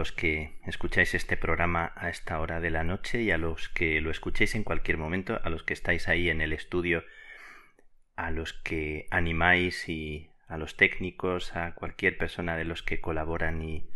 [0.00, 4.00] Los que escucháis este programa a esta hora de la noche y a los que
[4.00, 7.04] lo escuchéis en cualquier momento, a los que estáis ahí en el estudio,
[8.16, 13.60] a los que animáis y a los técnicos, a cualquier persona de los que colaboran
[13.60, 13.90] y,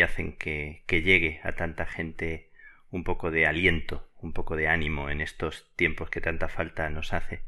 [0.00, 2.52] hacen que, que llegue a tanta gente
[2.92, 7.12] un poco de aliento, un poco de ánimo en estos tiempos que tanta falta nos
[7.12, 7.42] hace.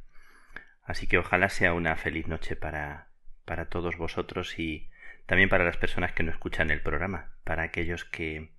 [0.82, 3.10] Así que ojalá sea una feliz noche para,
[3.44, 4.90] para todos vosotros y,
[5.26, 8.52] también para las personas que no escuchan el programa, para aquellos que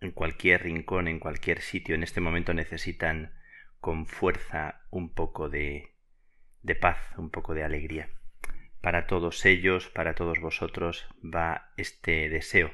[0.00, 3.32] en cualquier rincón, en cualquier sitio en este momento necesitan
[3.80, 5.94] con fuerza un poco de,
[6.62, 8.10] de paz, un poco de alegría.
[8.80, 12.72] Para todos ellos, para todos vosotros va este deseo,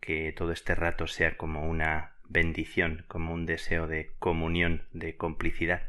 [0.00, 5.82] que todo este rato sea como una bendición, como un deseo de comunión, de complicidad.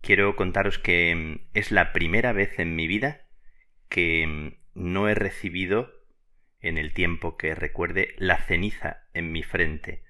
[0.00, 3.26] Quiero contaros que es la primera vez en mi vida
[3.88, 5.90] que no he recibido
[6.60, 10.04] en el tiempo que recuerde la ceniza en mi frente.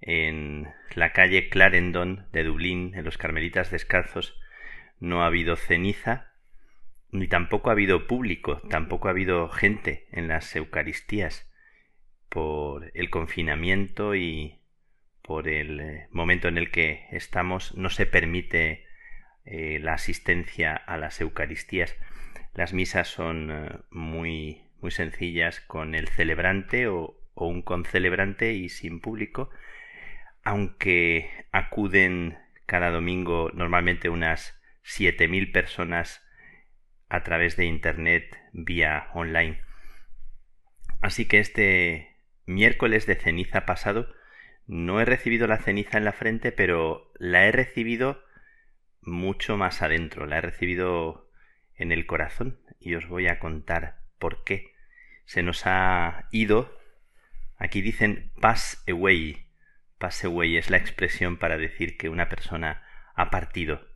[0.00, 4.38] En la calle Clarendon de Dublín, en los Carmelitas Descalzos,
[4.98, 6.32] no ha habido ceniza,
[7.10, 11.50] ni tampoco ha habido público, tampoco ha habido gente en las Eucaristías
[12.28, 14.60] por el confinamiento y
[15.22, 18.84] por el eh, momento en el que estamos no se permite
[19.44, 21.96] eh, la asistencia a las Eucaristías.
[22.54, 29.00] Las misas son eh, muy, muy sencillas con el celebrante o, un concelebrante y sin
[29.00, 29.48] público,
[30.42, 32.36] aunque acuden
[32.66, 36.22] cada domingo normalmente unas 7.000 personas
[37.08, 39.62] a través de Internet vía online.
[41.00, 44.12] Así que este miércoles de ceniza pasado
[44.66, 48.22] no he recibido la ceniza en la frente, pero la he recibido
[49.00, 51.29] mucho más adentro, la he recibido
[51.80, 54.74] en el corazón y os voy a contar por qué.
[55.24, 56.78] Se nos ha ido,
[57.56, 59.46] aquí dicen pass away,
[59.98, 63.88] pass away es la expresión para decir que una persona ha partido.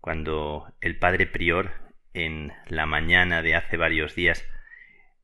[0.00, 1.72] Cuando el padre prior
[2.12, 4.46] en la mañana de hace varios días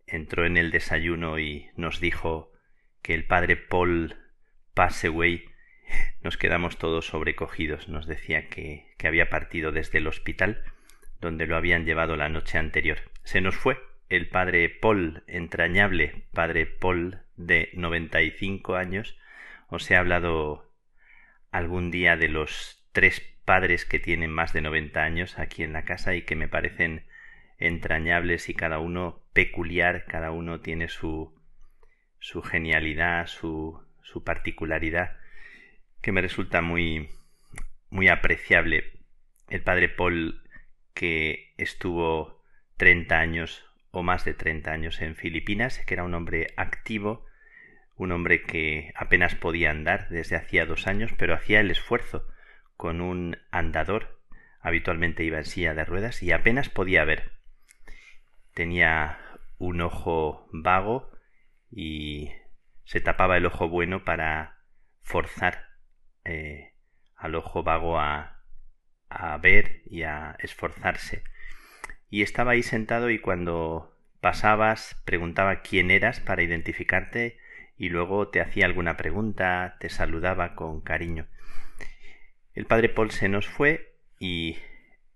[0.06, 2.50] entró en el desayuno y nos dijo
[3.02, 4.16] que el padre Paul
[4.72, 5.44] Passaway
[6.22, 7.88] nos quedamos todos sobrecogidos.
[7.88, 10.64] Nos decía que, que había partido desde el hospital
[11.20, 12.98] donde lo habían llevado la noche anterior.
[13.24, 19.18] Se nos fue el padre Paul, entrañable padre Paul de noventa y cinco años.
[19.68, 20.72] Os he hablado
[21.50, 25.84] algún día de los tres padres que tienen más de noventa años aquí en la
[25.84, 27.06] casa y que me parecen
[27.58, 31.34] entrañables y cada uno peculiar, cada uno tiene su
[32.18, 35.16] su genialidad, su, su particularidad,
[36.00, 37.08] que me resulta muy
[37.88, 38.92] muy apreciable.
[39.48, 40.42] El padre Paul
[40.96, 42.42] que estuvo
[42.78, 47.26] 30 años o más de 30 años en Filipinas, que era un hombre activo,
[47.96, 52.26] un hombre que apenas podía andar desde hacía dos años, pero hacía el esfuerzo
[52.76, 54.20] con un andador,
[54.60, 57.32] habitualmente iba en silla de ruedas y apenas podía ver.
[58.54, 59.18] Tenía
[59.58, 61.10] un ojo vago
[61.70, 62.32] y
[62.84, 64.62] se tapaba el ojo bueno para
[65.02, 65.66] forzar
[66.24, 66.72] eh,
[67.16, 68.35] al ojo vago a,
[69.08, 71.22] a ver y a esforzarse.
[72.10, 77.38] Y estaba ahí sentado y cuando pasabas preguntaba quién eras para identificarte
[77.76, 81.26] y luego te hacía alguna pregunta, te saludaba con cariño.
[82.54, 84.56] El padre Paul se nos fue y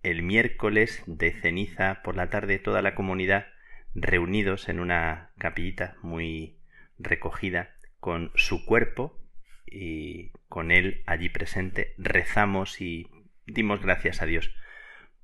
[0.02, 3.46] el miércoles de ceniza por la tarde toda la comunidad
[3.94, 6.58] reunidos en una capillita muy
[6.98, 9.18] recogida con su cuerpo
[9.66, 13.08] y con él allí presente rezamos y
[13.46, 14.50] dimos gracias a Dios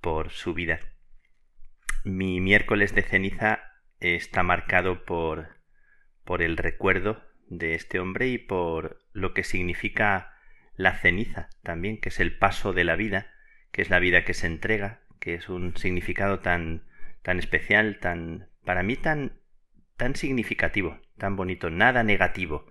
[0.00, 0.80] por su vida.
[2.04, 3.60] Mi miércoles de ceniza
[4.00, 5.56] está marcado por,
[6.24, 10.32] por el recuerdo de este hombre y por lo que significa
[10.76, 13.32] la ceniza también, que es el paso de la vida,
[13.72, 16.86] que es la vida que se entrega, que es un significado tan,
[17.22, 19.40] tan especial, tan, para mí tan,
[19.96, 22.66] tan significativo, tan bonito, nada negativo.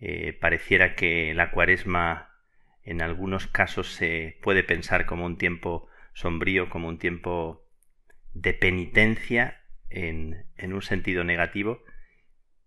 [0.00, 2.33] Eh, pareciera que la cuaresma
[2.84, 7.66] en algunos casos se puede pensar como un tiempo sombrío, como un tiempo
[8.34, 11.82] de penitencia en, un sentido negativo,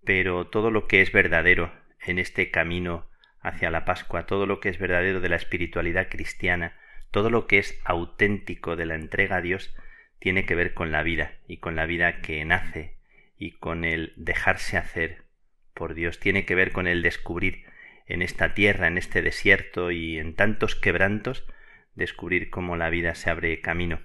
[0.03, 1.72] pero todo lo que es verdadero
[2.05, 3.09] en este camino
[3.41, 6.78] hacia la Pascua, todo lo que es verdadero de la espiritualidad cristiana,
[7.11, 9.76] todo lo que es auténtico de la entrega a Dios,
[10.20, 12.97] tiene que ver con la vida y con la vida que nace
[13.38, 15.26] y con el dejarse hacer
[15.74, 17.65] por Dios, tiene que ver con el descubrir
[18.08, 21.45] en esta tierra, en este desierto y en tantos quebrantos,
[21.93, 24.01] descubrir cómo la vida se abre camino.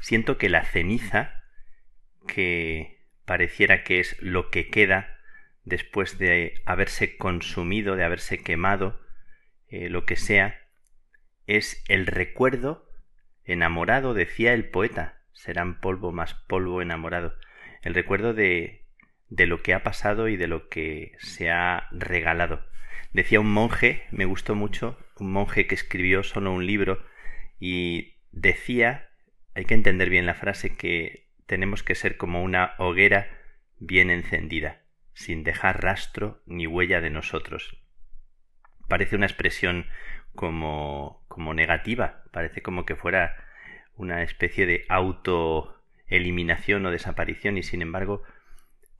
[0.00, 1.44] Siento que la ceniza,
[2.26, 5.18] que pareciera que es lo que queda
[5.64, 9.00] después de haberse consumido, de haberse quemado,
[9.68, 10.60] eh, lo que sea,
[11.46, 12.88] es el recuerdo
[13.44, 17.34] enamorado, decía el poeta, serán polvo más polvo enamorado,
[17.82, 18.81] el recuerdo de
[19.32, 22.62] de lo que ha pasado y de lo que se ha regalado.
[23.12, 27.02] Decía un monje, me gustó mucho, un monje que escribió solo un libro
[27.58, 29.08] y decía,
[29.54, 33.26] hay que entender bien la frase, que tenemos que ser como una hoguera
[33.78, 34.82] bien encendida,
[35.14, 37.78] sin dejar rastro ni huella de nosotros.
[38.86, 39.86] Parece una expresión
[40.34, 43.34] como, como negativa, parece como que fuera
[43.96, 48.22] una especie de autoeliminación o desaparición y sin embargo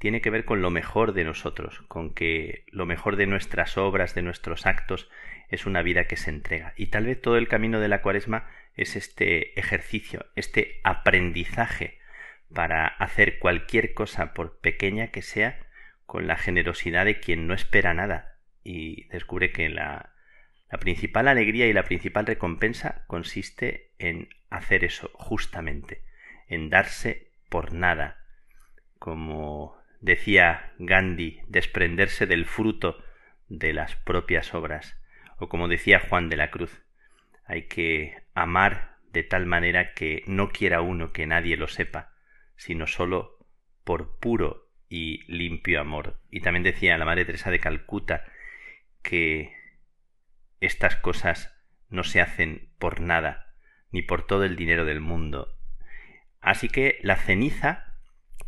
[0.03, 4.17] tiene que ver con lo mejor de nosotros, con que lo mejor de nuestras obras,
[4.17, 5.09] de nuestros actos,
[5.49, 6.73] es una vida que se entrega.
[6.77, 12.01] Y tal vez todo el camino de la cuaresma es este ejercicio, este aprendizaje
[12.53, 15.69] para hacer cualquier cosa, por pequeña que sea,
[16.05, 20.15] con la generosidad de quien no espera nada y descubre que la,
[20.69, 26.03] la principal alegría y la principal recompensa consiste en hacer eso justamente,
[26.49, 28.17] en darse por nada,
[28.99, 33.03] como decía Gandhi, desprenderse del fruto
[33.49, 35.01] de las propias obras,
[35.39, 36.83] o como decía Juan de la Cruz,
[37.47, 42.13] hay que amar de tal manera que no quiera uno que nadie lo sepa,
[42.57, 43.39] sino sólo
[43.85, 46.21] por puro y limpio amor.
[46.31, 48.25] Y también decía la Madre Teresa de Calcuta
[49.03, 49.55] que
[50.61, 51.55] estas cosas
[51.89, 53.55] no se hacen por nada,
[53.91, 55.59] ni por todo el dinero del mundo.
[56.41, 57.92] Así que la ceniza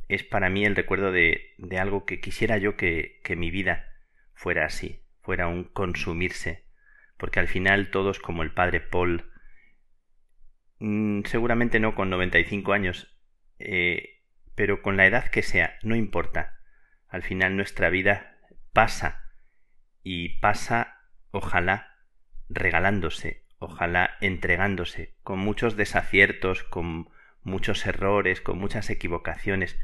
[0.08, 3.88] es para mí el recuerdo de, de algo que quisiera yo que, que mi vida
[4.34, 6.66] fuera así, fuera un consumirse,
[7.16, 9.30] porque al final todos como el padre Paul,
[10.78, 13.16] mm, seguramente no con 95 años,
[13.58, 14.22] eh,
[14.54, 16.60] pero con la edad que sea, no importa.
[17.08, 18.38] Al final nuestra vida
[18.72, 19.30] pasa
[20.02, 20.98] y pasa,
[21.30, 21.96] ojalá,
[22.48, 27.08] regalándose, ojalá entregándose, con muchos desaciertos, con
[27.44, 29.78] muchos errores, con muchas equivocaciones,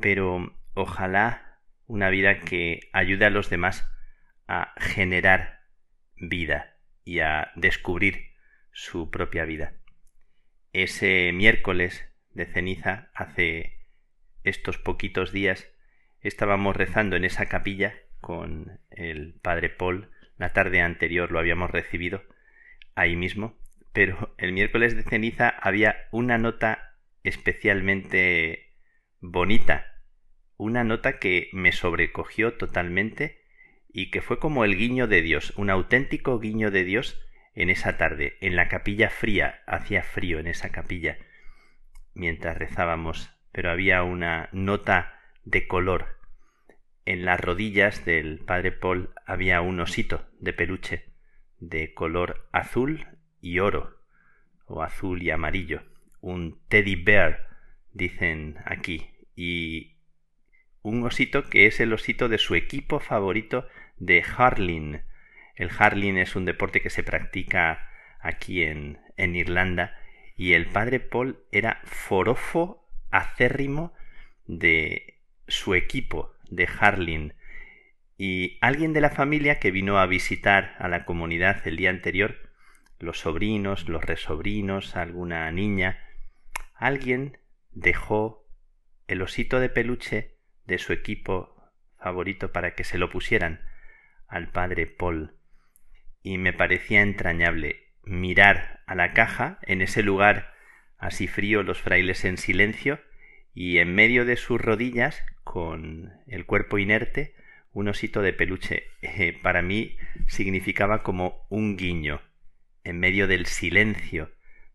[0.00, 3.90] pero ojalá una vida que ayude a los demás
[4.46, 5.60] a generar
[6.16, 8.32] vida y a descubrir
[8.72, 9.74] su propia vida.
[10.72, 13.86] Ese miércoles de ceniza, hace
[14.42, 15.70] estos poquitos días,
[16.20, 20.10] estábamos rezando en esa capilla con el padre Paul.
[20.36, 22.24] La tarde anterior lo habíamos recibido
[22.94, 23.56] ahí mismo,
[23.94, 28.74] pero el miércoles de ceniza había una nota especialmente
[29.20, 29.86] bonita,
[30.56, 33.40] una nota que me sobrecogió totalmente
[33.88, 37.24] y que fue como el guiño de Dios, un auténtico guiño de Dios
[37.54, 41.16] en esa tarde, en la capilla fría, hacía frío en esa capilla,
[42.14, 46.18] mientras rezábamos, pero había una nota de color.
[47.06, 51.12] En las rodillas del padre Paul había un osito de peluche
[51.60, 53.06] de color azul
[53.44, 54.00] y oro,
[54.64, 55.82] o azul y amarillo,
[56.20, 57.46] un teddy bear,
[57.92, 59.98] dicen aquí, y
[60.80, 63.68] un osito que es el osito de su equipo favorito
[63.98, 65.02] de Harling.
[65.56, 69.94] El Harling es un deporte que se practica aquí en, en Irlanda
[70.36, 73.92] y el padre Paul era forofo acérrimo
[74.46, 77.34] de su equipo de Harling
[78.16, 82.36] y alguien de la familia que vino a visitar a la comunidad el día anterior,
[83.04, 86.04] los sobrinos, los resobrinos, alguna niña,
[86.74, 87.38] alguien
[87.70, 88.46] dejó
[89.06, 91.54] el osito de peluche de su equipo
[91.98, 93.60] favorito para que se lo pusieran
[94.26, 95.36] al padre Paul.
[96.22, 100.52] Y me parecía entrañable mirar a la caja en ese lugar
[100.98, 103.00] así frío los frailes en silencio
[103.54, 107.34] y en medio de sus rodillas con el cuerpo inerte
[107.72, 109.96] un osito de peluche eh, para mí
[110.26, 112.20] significaba como un guiño
[112.84, 114.30] en medio del silencio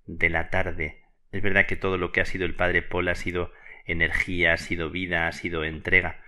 [0.06, 1.04] de la tarde.
[1.32, 3.54] Es verdad que todo lo que ha sido el padre Paul ha sido
[3.86, 6.22] energía, ha sido vida, ha sido entrega.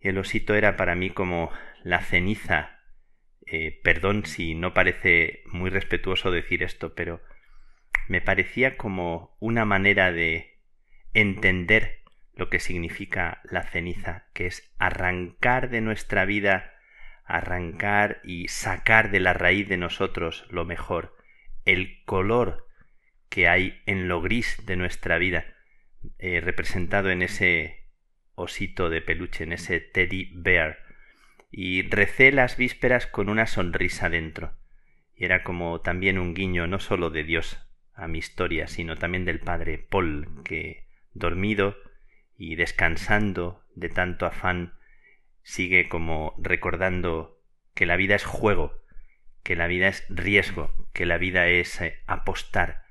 [0.00, 1.50] El osito era para mí como
[1.82, 2.80] la ceniza.
[3.46, 7.22] Eh, perdón si no parece muy respetuoso decir esto, pero
[8.08, 10.58] me parecía como una manera de
[11.12, 12.02] entender
[12.34, 16.73] lo que significa la ceniza, que es arrancar de nuestra vida,
[17.24, 21.16] arrancar y sacar de la raíz de nosotros lo mejor,
[21.64, 22.68] el color
[23.28, 25.46] que hay en lo gris de nuestra vida,
[26.18, 27.88] eh, representado en ese
[28.34, 30.78] osito de peluche, en ese teddy bear,
[31.50, 34.56] y recé las vísperas con una sonrisa dentro,
[35.14, 37.58] y era como también un guiño no sólo de Dios
[37.94, 41.76] a mi historia, sino también del padre Paul, que, dormido,
[42.36, 44.74] y descansando de tanto afán,
[45.44, 47.40] sigue como recordando
[47.74, 48.82] que la vida es juego,
[49.44, 52.82] que la vida es riesgo, que la vida es eh, apostar,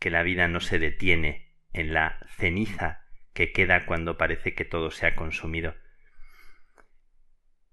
[0.00, 3.04] que la vida no se detiene en la ceniza
[3.34, 5.74] que queda cuando parece que todo se ha consumido.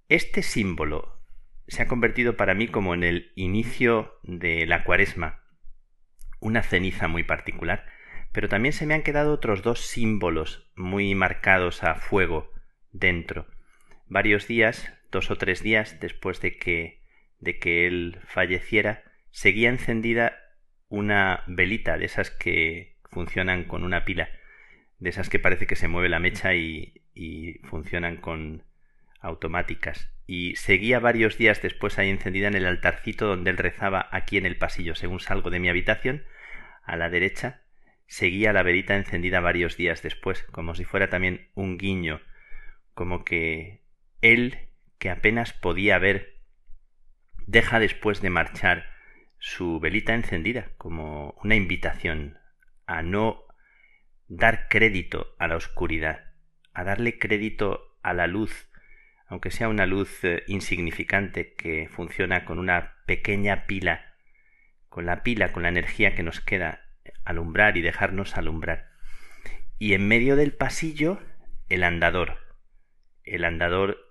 [0.10, 1.24] Este símbolo
[1.68, 5.44] se ha convertido para mí como en el inicio de la cuaresma,
[6.40, 7.86] una ceniza muy particular,
[8.32, 12.52] pero también se me han quedado otros dos símbolos muy marcados a fuego
[12.92, 13.48] dentro.
[14.10, 17.00] Varios días, dos o tres días después de que
[17.40, 20.38] de que él falleciera, seguía encendida
[20.90, 24.30] una velita de esas que funcionan con una pila,
[24.98, 28.64] de esas que parece que se mueve la mecha y, y funcionan con
[29.22, 30.12] automáticas.
[30.26, 34.46] Y seguía varios días después ahí encendida en el altarcito donde él rezaba aquí en
[34.46, 34.96] el pasillo.
[34.96, 36.24] Según salgo de mi habitación,
[36.84, 37.62] a la derecha,
[38.08, 42.22] seguía la velita encendida varios días después, como si fuera también un guiño,
[42.94, 43.82] como que
[44.22, 46.40] él, que apenas podía ver,
[47.48, 48.86] deja después de marchar
[49.40, 52.38] su velita encendida, como una invitación
[52.86, 53.44] a no
[54.28, 56.34] dar crédito a la oscuridad,
[56.74, 58.70] a darle crédito a la luz,
[59.28, 64.14] aunque sea una luz eh, insignificante que funciona con una pequeña pila,
[64.90, 66.86] con la pila, con la energía que nos queda
[67.24, 68.90] alumbrar y dejarnos alumbrar.
[69.78, 71.20] Y en medio del pasillo,
[71.70, 72.38] el andador.
[73.24, 74.09] El andador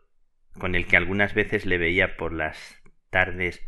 [0.59, 3.62] con el que algunas veces le veía por las tardes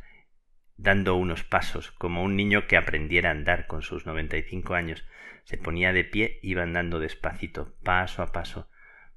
[0.77, 5.05] dando unos pasos, como un niño que aprendiera a andar con sus 95 años.
[5.45, 8.69] Se ponía de pie, iba andando despacito, paso a paso,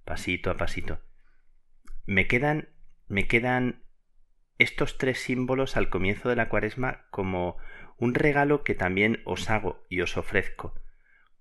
[0.03, 1.01] pasito a pasito.
[2.05, 2.69] Me quedan,
[3.07, 3.83] me quedan
[4.57, 7.57] estos tres símbolos al comienzo de la cuaresma como
[7.97, 10.73] un regalo que también os hago y os ofrezco,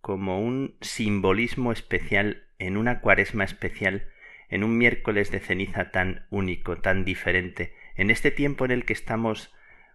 [0.01, 4.09] como un simbolismo especial en una cuaresma especial,
[4.53, 8.93] en un miércoles de ceniza tan único, tan diferente, en este tiempo en el que
[8.93, 9.53] estamos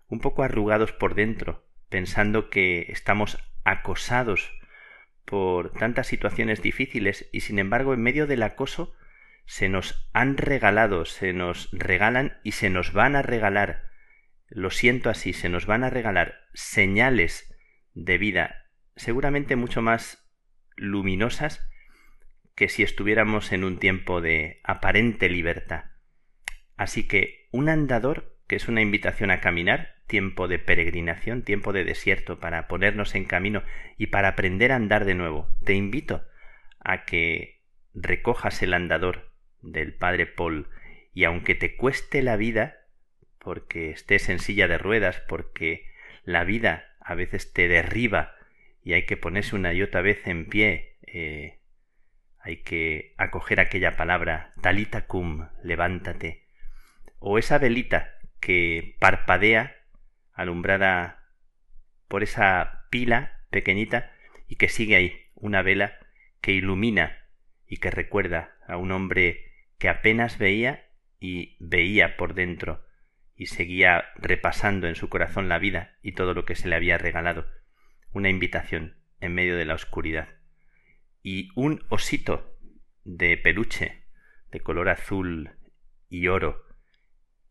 [0.07, 4.51] un poco arrugados por dentro, pensando que estamos acosados
[5.25, 8.95] por tantas situaciones difíciles y sin embargo en medio del acoso
[9.45, 13.83] se nos han regalado, se nos regalan y se nos van a regalar,
[14.49, 17.55] lo siento así, se nos van a regalar señales
[17.93, 18.63] de vida
[18.95, 20.27] seguramente mucho más
[20.75, 21.69] luminosas
[22.57, 25.91] que si estuviéramos en un tiempo de aparente libertad.
[26.75, 31.83] Así que un andador, que es una invitación a caminar, tiempo de peregrinación, tiempo de
[31.83, 33.61] desierto, para ponernos en camino
[33.95, 35.47] y para aprender a andar de nuevo.
[35.65, 36.25] Te invito
[36.79, 37.61] a que
[37.93, 39.31] recojas el andador
[39.61, 40.67] del Padre Paul
[41.13, 42.77] y aunque te cueste la vida,
[43.37, 45.91] porque estés en silla de ruedas, porque
[46.23, 48.33] la vida a veces te derriba
[48.83, 51.56] y hay que ponerse una y otra vez en pie, eh,
[52.47, 56.45] hay que acoger aquella palabra, talita cum, levántate,
[57.19, 59.75] o esa velita que parpadea
[60.31, 61.27] alumbrada
[62.07, 64.13] por esa pila pequeñita
[64.47, 65.97] y que sigue ahí, una vela
[66.39, 67.17] que ilumina
[67.67, 70.87] y que recuerda a un hombre que apenas veía
[71.19, 72.85] y veía por dentro
[73.35, 76.97] y seguía repasando en su corazón la vida y todo lo que se le había
[76.97, 77.45] regalado,
[78.13, 80.36] una invitación en medio de la oscuridad.
[81.29, 82.57] Y un osito
[83.03, 84.05] de peluche
[84.49, 85.51] de color azul
[86.07, 86.63] y oro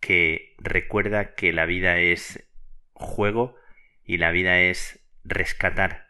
[0.01, 2.51] que recuerda que la vida es
[2.95, 3.55] juego
[4.03, 6.07] y la vida es rescatar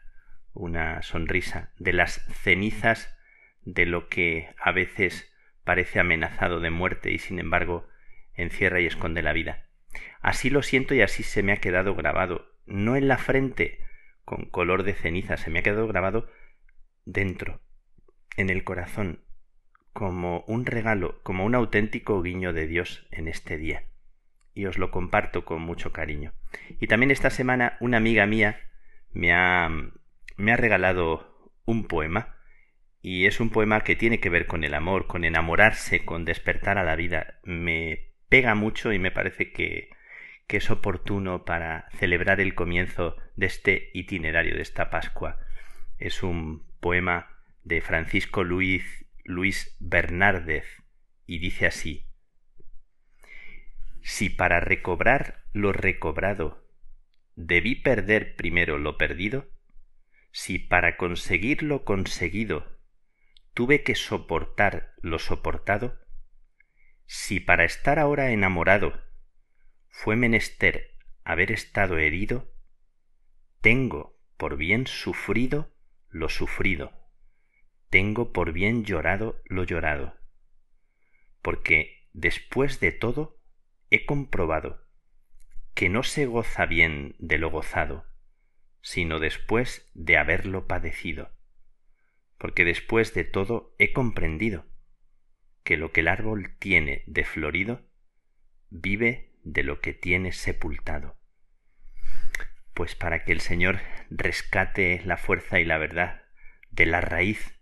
[0.53, 3.13] una sonrisa de las cenizas
[3.63, 5.29] de lo que a veces
[5.65, 7.85] parece amenazado de muerte y sin embargo
[8.33, 9.67] encierra y esconde la vida.
[10.21, 13.79] Así lo siento y así se me ha quedado grabado, no en la frente
[14.23, 16.29] con color de ceniza, se me ha quedado grabado
[17.07, 17.61] dentro,
[18.35, 19.23] en el corazón,
[19.93, 23.83] como un regalo, como un auténtico guiño de Dios en este día
[24.53, 26.33] y os lo comparto con mucho cariño.
[26.79, 28.59] Y también esta semana una amiga mía
[29.11, 29.69] me ha,
[30.35, 32.35] me ha regalado un poema
[33.01, 36.77] y es un poema que tiene que ver con el amor, con enamorarse, con despertar
[36.77, 37.39] a la vida.
[37.43, 39.89] Me pega mucho y me parece que,
[40.47, 45.37] que es oportuno para celebrar el comienzo de este itinerario de esta Pascua.
[45.99, 47.27] Es un poema
[47.63, 50.63] de Francisco Luis, Luis Bernárdez
[51.25, 52.07] y dice así
[54.01, 56.65] si para recobrar lo recobrado
[57.35, 59.49] debí perder primero lo perdido,
[60.31, 62.79] si para conseguir lo conseguido
[63.53, 65.99] tuve que soportar lo soportado,
[67.05, 68.93] si para estar ahora enamorado
[69.89, 70.95] fue menester
[71.25, 72.49] haber estado herido,
[73.59, 75.73] tengo por bien sufrido
[76.09, 76.91] lo sufrido,
[77.89, 80.15] tengo por bien llorado lo llorado,
[81.41, 83.39] porque después de todo
[83.89, 84.85] he comprobado
[85.73, 88.05] que no se goza bien de lo gozado,
[88.81, 91.31] sino después de haberlo padecido,
[92.37, 94.65] porque después de todo he comprendido
[95.63, 97.87] que lo que el árbol tiene de florido
[98.69, 101.16] vive de lo que tiene sepultado.
[102.77, 103.79] Pues para que el Señor
[104.11, 106.21] rescate la fuerza y la verdad
[106.69, 107.59] de la raíz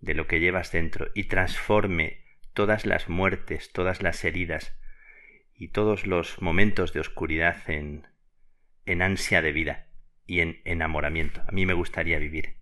[0.00, 2.24] de lo que llevas dentro y transforme
[2.54, 4.74] todas las muertes, todas las heridas,
[5.54, 8.06] y todos los momentos de oscuridad en,
[8.86, 9.88] en ansia de vida
[10.24, 11.42] y en enamoramiento.
[11.46, 12.56] A mí me gustaría vivir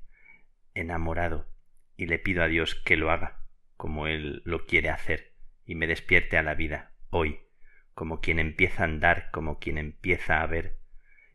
[0.74, 1.54] enamorado
[1.96, 3.44] y le pido a Dios que lo haga
[3.76, 7.38] como Él lo quiere hacer y me despierte a la vida hoy,
[7.94, 10.81] como quien empieza a andar, como quien empieza a ver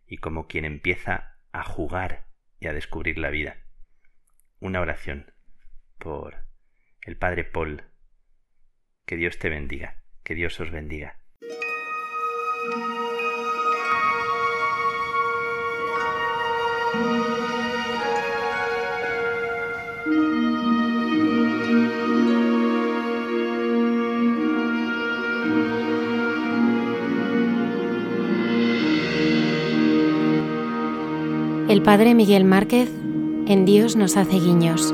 [0.08, 2.28] y como quien empieza a jugar
[2.60, 3.58] y a descubrir la vida.
[4.60, 5.34] Una oración
[5.98, 6.48] por
[7.02, 7.84] el Padre Paul.
[9.06, 11.20] Que Dios te bendiga, que Dios os bendiga.
[31.70, 32.90] El padre Miguel Márquez
[33.48, 34.94] en Dios nos hace guiños.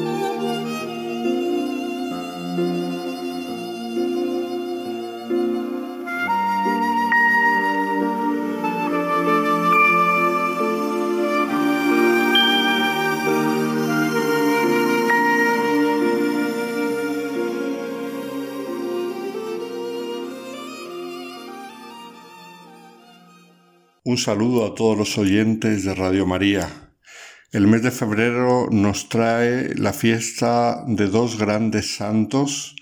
[24.21, 26.69] Saludo a todos los oyentes de Radio María.
[27.51, 32.75] El mes de febrero nos trae la fiesta de dos grandes santos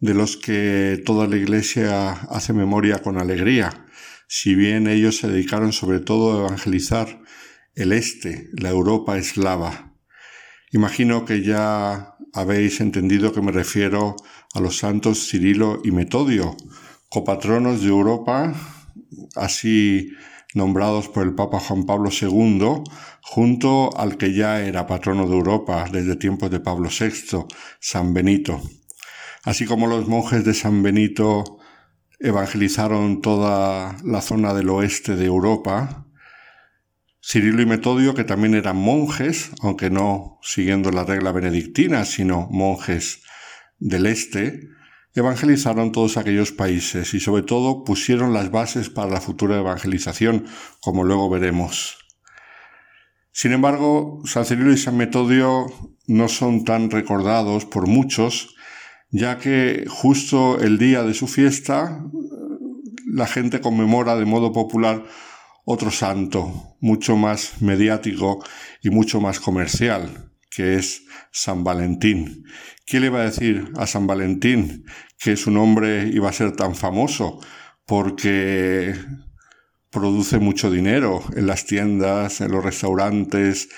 [0.00, 3.86] de los que toda la Iglesia hace memoria con alegría,
[4.28, 7.22] si bien ellos se dedicaron sobre todo a evangelizar
[7.74, 9.94] el este, la Europa eslava.
[10.72, 14.14] Imagino que ya habéis entendido que me refiero
[14.52, 16.54] a los santos Cirilo y Metodio,
[17.08, 18.52] copatronos de Europa,
[19.36, 20.12] así
[20.56, 22.82] nombrados por el Papa Juan Pablo II,
[23.20, 27.46] junto al que ya era patrono de Europa desde tiempos de Pablo VI,
[27.78, 28.60] San Benito.
[29.44, 31.58] Así como los monjes de San Benito
[32.18, 36.06] evangelizaron toda la zona del oeste de Europa,
[37.22, 43.22] Cirilo y Metodio, que también eran monjes, aunque no siguiendo la regla benedictina, sino monjes
[43.78, 44.68] del este,
[45.16, 50.46] evangelizaron todos aquellos países y sobre todo pusieron las bases para la futura evangelización,
[50.80, 51.98] como luego veremos.
[53.32, 55.66] Sin embargo, San Cirilo y San Metodio
[56.06, 58.54] no son tan recordados por muchos,
[59.10, 62.02] ya que justo el día de su fiesta
[63.06, 65.04] la gente conmemora de modo popular
[65.64, 68.44] otro santo, mucho más mediático
[68.82, 72.44] y mucho más comercial, que es San Valentín.
[72.86, 74.84] ¿Quién le iba a decir a San Valentín
[75.18, 77.40] que su nombre iba a ser tan famoso
[77.84, 78.94] porque
[79.90, 83.68] produce mucho dinero en las tiendas, en los restaurantes.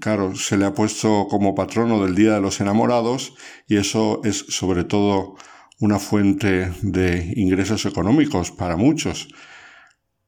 [0.00, 3.34] Claro, se le ha puesto como patrono del Día de los Enamorados
[3.68, 5.36] y eso es sobre todo
[5.80, 9.28] una fuente de ingresos económicos para muchos.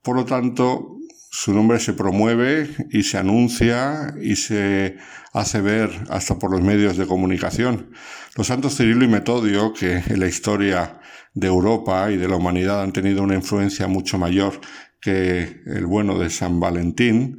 [0.02, 0.93] Por lo tanto,
[1.36, 4.98] su nombre se promueve y se anuncia y se
[5.32, 7.90] hace ver hasta por los medios de comunicación.
[8.36, 11.00] Los santos Cirilo y Metodio, que en la historia
[11.34, 14.60] de Europa y de la humanidad han tenido una influencia mucho mayor
[15.00, 17.36] que el bueno de San Valentín,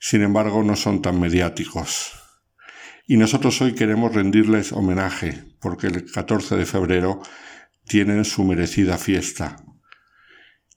[0.00, 2.14] sin embargo no son tan mediáticos.
[3.06, 7.22] Y nosotros hoy queremos rendirles homenaje, porque el 14 de febrero
[7.86, 9.64] tienen su merecida fiesta.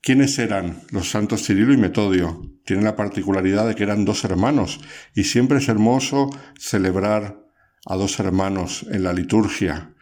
[0.02, 2.41] ¿Quiénes eran los santos Cirilo y Metodio?
[2.65, 4.80] Tienen la particularidad de que eran dos hermanos
[5.15, 7.44] y siempre es hermoso celebrar
[7.86, 9.94] a dos hermanos en la liturgia.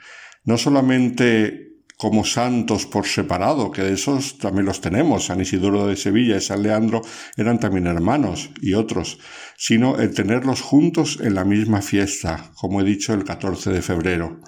[0.44, 1.66] No solamente
[1.98, 6.42] como santos por separado, que de esos también los tenemos, San Isidoro de Sevilla y
[6.42, 7.02] San Leandro
[7.38, 9.20] eran también hermanos y otros,
[9.58, 14.42] sino el tenerlos juntos en la misma fiesta, como he dicho, el 14 de febrero.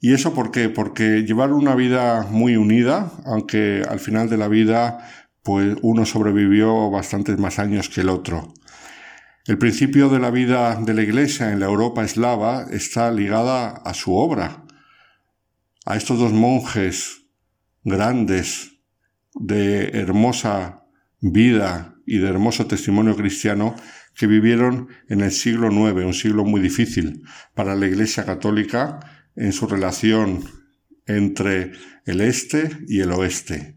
[0.00, 0.68] ¿Y eso por qué?
[0.68, 4.98] Porque llevar una vida muy unida, aunque al final de la vida
[5.42, 8.52] pues uno sobrevivió bastantes más años que el otro.
[9.46, 13.94] El principio de la vida de la Iglesia en la Europa eslava está ligada a
[13.94, 14.64] su obra,
[15.84, 17.22] a estos dos monjes
[17.84, 18.72] grandes
[19.34, 20.82] de hermosa
[21.20, 23.76] vida y de hermoso testimonio cristiano
[24.16, 27.22] que vivieron en el siglo IX, un siglo muy difícil
[27.54, 30.44] para la Iglesia católica en su relación
[31.06, 31.72] entre
[32.04, 33.76] el este y el oeste.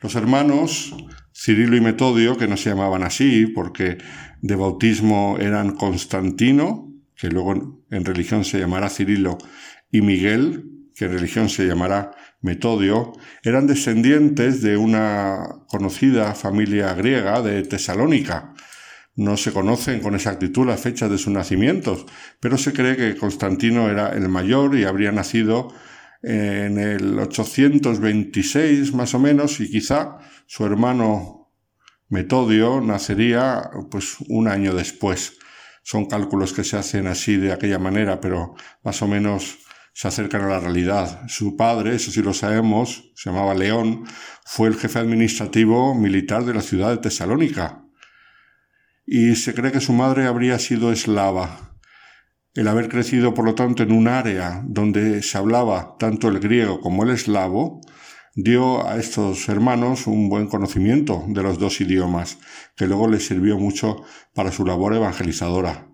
[0.00, 0.94] Los hermanos
[1.40, 3.98] Cirilo y Metodio, que no se llamaban así porque
[4.42, 9.38] de bautismo eran Constantino, que luego en religión se llamará Cirilo,
[9.90, 10.64] y Miguel,
[10.94, 13.12] que en religión se llamará Metodio,
[13.42, 18.54] eran descendientes de una conocida familia griega de Tesalónica,
[19.18, 22.06] no se conocen con exactitud las fechas de sus nacimientos,
[22.38, 25.74] pero se cree que Constantino era el mayor y habría nacido
[26.22, 31.50] en el 826 más o menos y quizá su hermano
[32.08, 35.36] Metodio nacería pues un año después.
[35.82, 38.54] Son cálculos que se hacen así de aquella manera, pero
[38.84, 39.58] más o menos
[39.94, 41.22] se acercan a la realidad.
[41.26, 44.04] Su padre, eso sí lo sabemos, se llamaba León,
[44.44, 47.87] fue el jefe administrativo militar de la ciudad de Tesalónica,
[49.10, 51.72] y se cree que su madre habría sido eslava.
[52.52, 56.82] El haber crecido, por lo tanto, en un área donde se hablaba tanto el griego
[56.82, 57.80] como el eslavo,
[58.34, 62.36] dio a estos hermanos un buen conocimiento de los dos idiomas,
[62.76, 64.04] que luego les sirvió mucho
[64.34, 65.88] para su labor evangelizadora.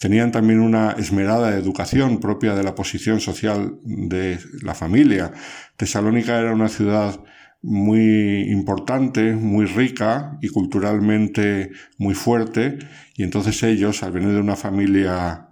[0.00, 5.32] Tenían también una esmerada educación propia de la posición social de la familia.
[5.76, 7.20] Tesalónica era una ciudad
[7.66, 12.78] muy importante, muy rica y culturalmente muy fuerte,
[13.16, 15.48] y entonces ellos, al venir de una familia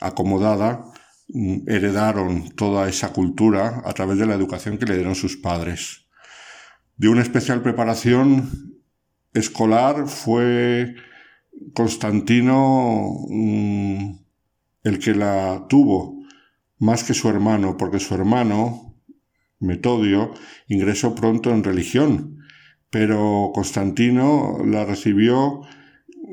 [0.00, 0.86] acomodada,
[1.28, 6.06] mm, heredaron toda esa cultura a través de la educación que le dieron sus padres.
[6.96, 8.80] De una especial preparación
[9.34, 10.94] escolar fue
[11.74, 14.14] Constantino mm,
[14.84, 16.24] el que la tuvo,
[16.78, 18.89] más que su hermano, porque su hermano,
[19.60, 20.32] Metodio
[20.68, 22.38] ingresó pronto en religión,
[22.90, 25.60] pero Constantino la recibió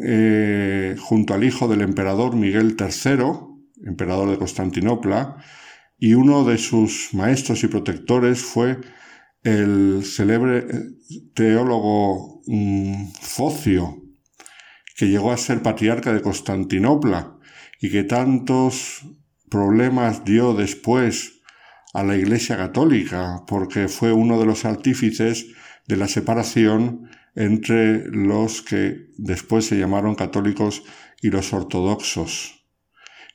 [0.04, 5.38] eh, junto al hijo del emperador Miguel III, emperador de Constantinopla,
[6.00, 8.78] y uno de sus maestros y protectores fue
[9.44, 10.84] el célebre eh,
[11.34, 14.04] teólogo mm, Focio,
[14.96, 17.38] que llegó a ser patriarca de Constantinopla
[17.82, 19.06] y que tantos
[19.50, 21.37] problemas dio después
[21.98, 25.48] a la Iglesia Católica, porque fue uno de los artífices
[25.88, 30.84] de la separación entre los que después se llamaron católicos
[31.24, 32.68] y los ortodoxos.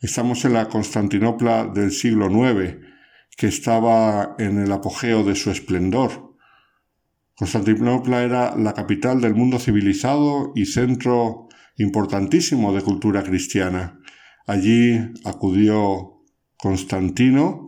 [0.00, 2.76] Estamos en la Constantinopla del siglo IX,
[3.36, 6.36] que estaba en el apogeo de su esplendor.
[7.34, 11.48] Constantinopla era la capital del mundo civilizado y centro
[11.78, 13.98] importantísimo de cultura cristiana.
[14.46, 16.22] Allí acudió
[16.56, 17.66] Constantino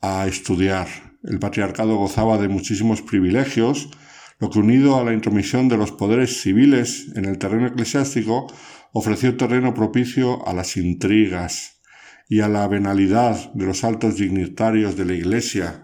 [0.00, 0.88] a estudiar.
[1.22, 3.90] El patriarcado gozaba de muchísimos privilegios,
[4.38, 8.46] lo que unido a la intromisión de los poderes civiles en el terreno eclesiástico
[8.92, 11.80] ofreció terreno propicio a las intrigas
[12.28, 15.82] y a la venalidad de los altos dignitarios de la Iglesia.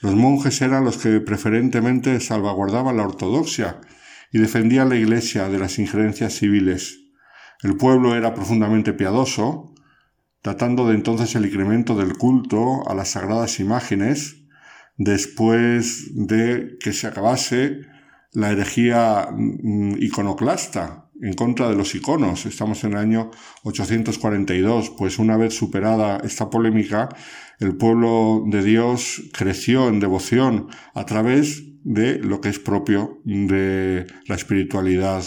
[0.00, 3.80] Los monjes eran los que preferentemente salvaguardaban la ortodoxia
[4.32, 6.98] y defendían la Iglesia de las injerencias civiles.
[7.62, 9.74] El pueblo era profundamente piadoso,
[10.46, 14.44] datando de entonces el incremento del culto a las sagradas imágenes,
[14.96, 17.80] después de que se acabase
[18.32, 22.46] la herejía mm, iconoclasta en contra de los iconos.
[22.46, 23.32] Estamos en el año
[23.64, 27.08] 842, pues una vez superada esta polémica,
[27.58, 34.06] el pueblo de Dios creció en devoción a través de lo que es propio de
[34.28, 35.24] la espiritualidad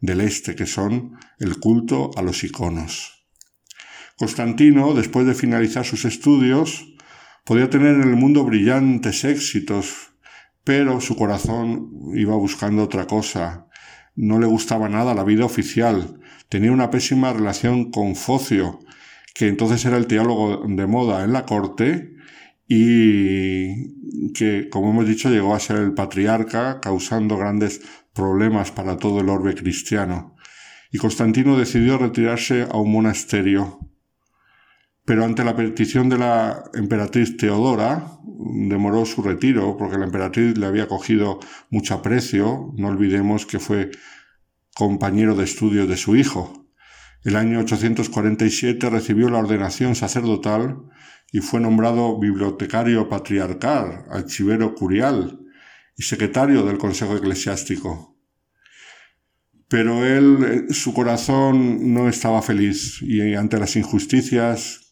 [0.00, 3.23] del este, que son el culto a los iconos.
[4.16, 6.94] Constantino, después de finalizar sus estudios,
[7.44, 10.12] podía tener en el mundo brillantes éxitos,
[10.62, 13.66] pero su corazón iba buscando otra cosa.
[14.14, 16.20] No le gustaba nada la vida oficial.
[16.48, 18.78] Tenía una pésima relación con Focio,
[19.34, 22.14] que entonces era el teólogo de moda en la corte
[22.68, 27.82] y que, como hemos dicho, llegó a ser el patriarca, causando grandes
[28.14, 30.36] problemas para todo el orbe cristiano.
[30.92, 33.83] Y Constantino decidió retirarse a un monasterio
[35.04, 40.66] pero ante la petición de la emperatriz Teodora, demoró su retiro porque la emperatriz le
[40.66, 41.40] había cogido
[41.70, 43.90] mucho aprecio, no olvidemos que fue
[44.74, 46.70] compañero de estudio de su hijo.
[47.22, 50.76] El año 847 recibió la ordenación sacerdotal
[51.32, 55.40] y fue nombrado bibliotecario patriarcal, archivero curial
[55.96, 58.18] y secretario del Consejo Eclesiástico.
[59.68, 64.83] Pero él, su corazón no estaba feliz y ante las injusticias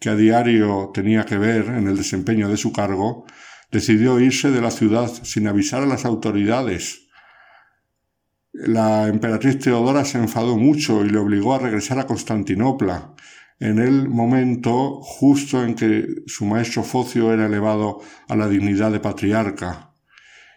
[0.00, 3.26] que a diario tenía que ver en el desempeño de su cargo,
[3.70, 7.08] decidió irse de la ciudad sin avisar a las autoridades.
[8.52, 13.14] La emperatriz Teodora se enfadó mucho y le obligó a regresar a Constantinopla,
[13.60, 19.00] en el momento justo en que su maestro Focio era elevado a la dignidad de
[19.00, 19.94] patriarca,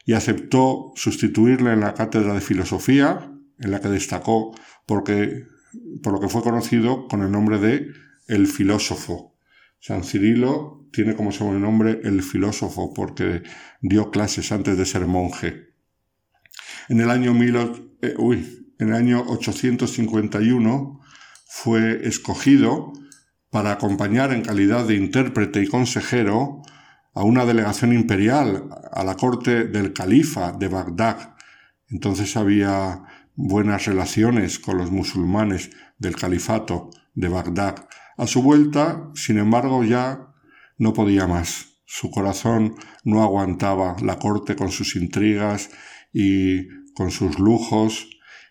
[0.05, 3.29] y aceptó sustituirle en la cátedra de filosofía,
[3.59, 4.55] en la que destacó
[4.85, 5.43] porque,
[6.01, 7.87] por lo que fue conocido con el nombre de
[8.27, 9.32] el filósofo.
[9.85, 13.43] San Cirilo tiene como sobrenombre el filósofo porque
[13.81, 15.73] dio clases antes de ser monje.
[16.87, 17.33] En el año,
[18.01, 18.15] eh,
[18.79, 21.01] en el año 851
[21.45, 22.93] fue escogido
[23.49, 26.61] para acompañar en calidad de intérprete y consejero
[27.13, 31.35] a una delegación imperial a la corte del califa de Bagdad.
[31.89, 33.03] Entonces había
[33.35, 40.33] buenas relaciones con los musulmanes del califato de Bagdad a su vuelta, sin embargo, ya
[40.77, 41.79] no podía más.
[41.85, 45.69] Su corazón no aguantaba la corte con sus intrigas
[46.11, 48.07] y con sus lujos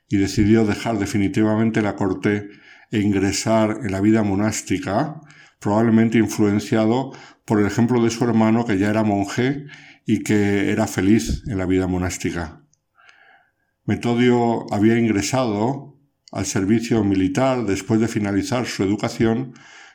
[0.09, 2.49] y decidió dejar definitivamente la corte
[2.91, 5.21] e ingresar en la vida monástica,
[5.59, 7.13] probablemente influenciado
[7.45, 9.65] por el ejemplo de su hermano que ya era monje
[10.07, 12.63] y que era feliz en la vida monástica.
[13.85, 15.92] Metodio había ingresado
[16.33, 19.53] al servicio militar después de finalizar su educación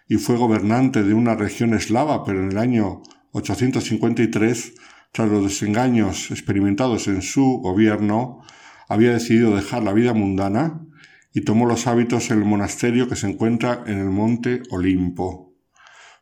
[0.08, 3.02] y fue gobernante de una región eslava, pero en el año
[3.32, 4.74] 853
[5.12, 8.42] tras los desengaños experimentados en su gobierno,
[8.88, 10.86] había decidido dejar la vida mundana
[11.34, 15.56] y tomó los hábitos en el monasterio que se encuentra en el monte Olimpo.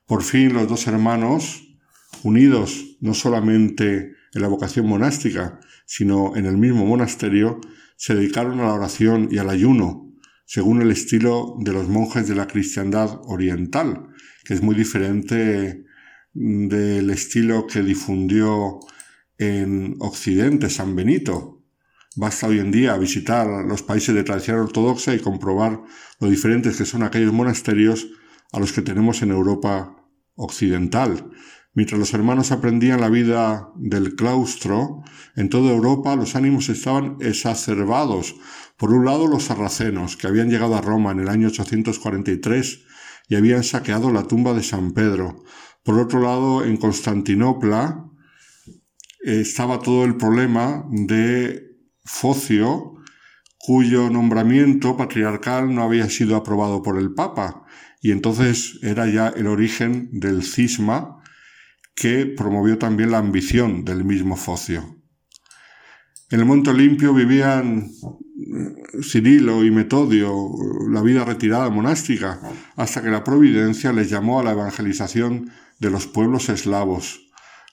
[0.06, 1.78] Por fin los dos hermanos,
[2.24, 7.60] unidos no solamente en la vocación monástica, sino en el mismo monasterio,
[7.98, 10.05] se dedicaron a la oración y al ayuno,
[10.46, 14.08] según el estilo de los monjes de la cristiandad oriental,
[14.44, 15.86] que es muy diferente
[16.34, 18.80] del estilo que difundió
[19.38, 21.64] en Occidente San Benito.
[22.16, 25.82] Basta hoy en día visitar los países de tradición ortodoxa y comprobar
[26.20, 28.08] lo diferentes que son aquellos monasterios
[28.54, 29.96] a los que tenemos en Europa
[30.36, 31.32] occidental.
[31.74, 35.04] Mientras los hermanos aprendían la vida del claustro,
[35.36, 38.36] en toda Europa los ánimos estaban exacerbados.
[38.78, 42.86] Por un lado, los sarracenos, que habían llegado a Roma en el año 843
[43.30, 45.44] y habían saqueado la tumba de San Pedro.
[45.84, 48.06] Por otro lado, en Constantinopla
[49.24, 51.64] eh, estaba todo el problema de
[52.04, 52.94] Focio,
[53.58, 57.64] cuyo nombramiento patriarcal no había sido aprobado por el Papa,
[58.02, 61.24] y entonces era ya el origen del cisma
[61.96, 65.02] que promovió también la ambición del mismo Focio.
[66.30, 67.90] En el Monte Olimpio vivían
[69.02, 70.34] Cirilo y Metodio,
[70.90, 72.40] la vida retirada monástica,
[72.76, 77.22] hasta que la providencia les llamó a la evangelización de los pueblos eslavos.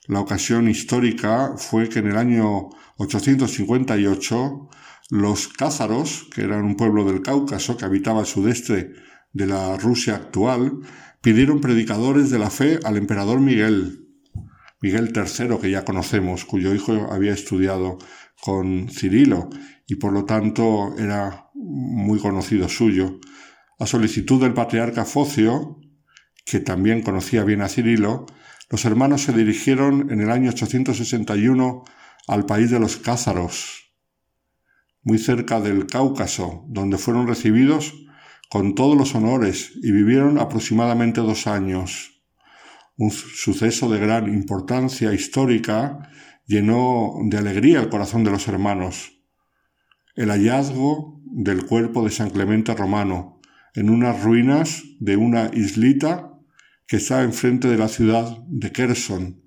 [0.07, 4.69] La ocasión histórica fue que en el año 858
[5.09, 8.93] los cázaros, que eran un pueblo del Cáucaso que habitaba al sudeste
[9.31, 10.79] de la Rusia actual,
[11.21, 14.02] pidieron predicadores de la fe al emperador Miguel,
[14.83, 17.99] Miguel III, que ya conocemos, cuyo hijo había estudiado
[18.41, 19.49] con Cirilo
[19.87, 23.21] y por lo tanto era muy conocido suyo.
[23.79, 25.79] A solicitud del patriarca Focio,
[26.45, 28.25] que también conocía bien a Cirilo,
[28.69, 31.85] los hermanos se dirigieron en el año 861
[32.27, 33.93] al país de los Cázaros,
[35.01, 37.93] muy cerca del Cáucaso, donde fueron recibidos
[38.49, 42.12] con todos los honores y vivieron aproximadamente dos años
[42.97, 46.09] un suceso de gran importancia histórica
[46.45, 49.19] llenó de alegría el corazón de los hermanos.
[50.15, 53.41] El hallazgo del cuerpo de San Clemente Romano
[53.73, 56.33] en unas ruinas de una islita
[56.87, 59.41] que está enfrente de la ciudad de Kherson.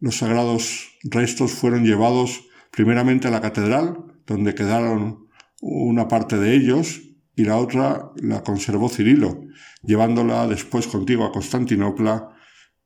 [0.00, 5.28] Los sagrados restos fueron llevados primeramente a la catedral, donde quedaron
[5.62, 7.00] una parte de ellos,
[7.36, 9.42] y la otra la conservó Cirilo,
[9.82, 12.30] llevándola después contigo a Constantinopla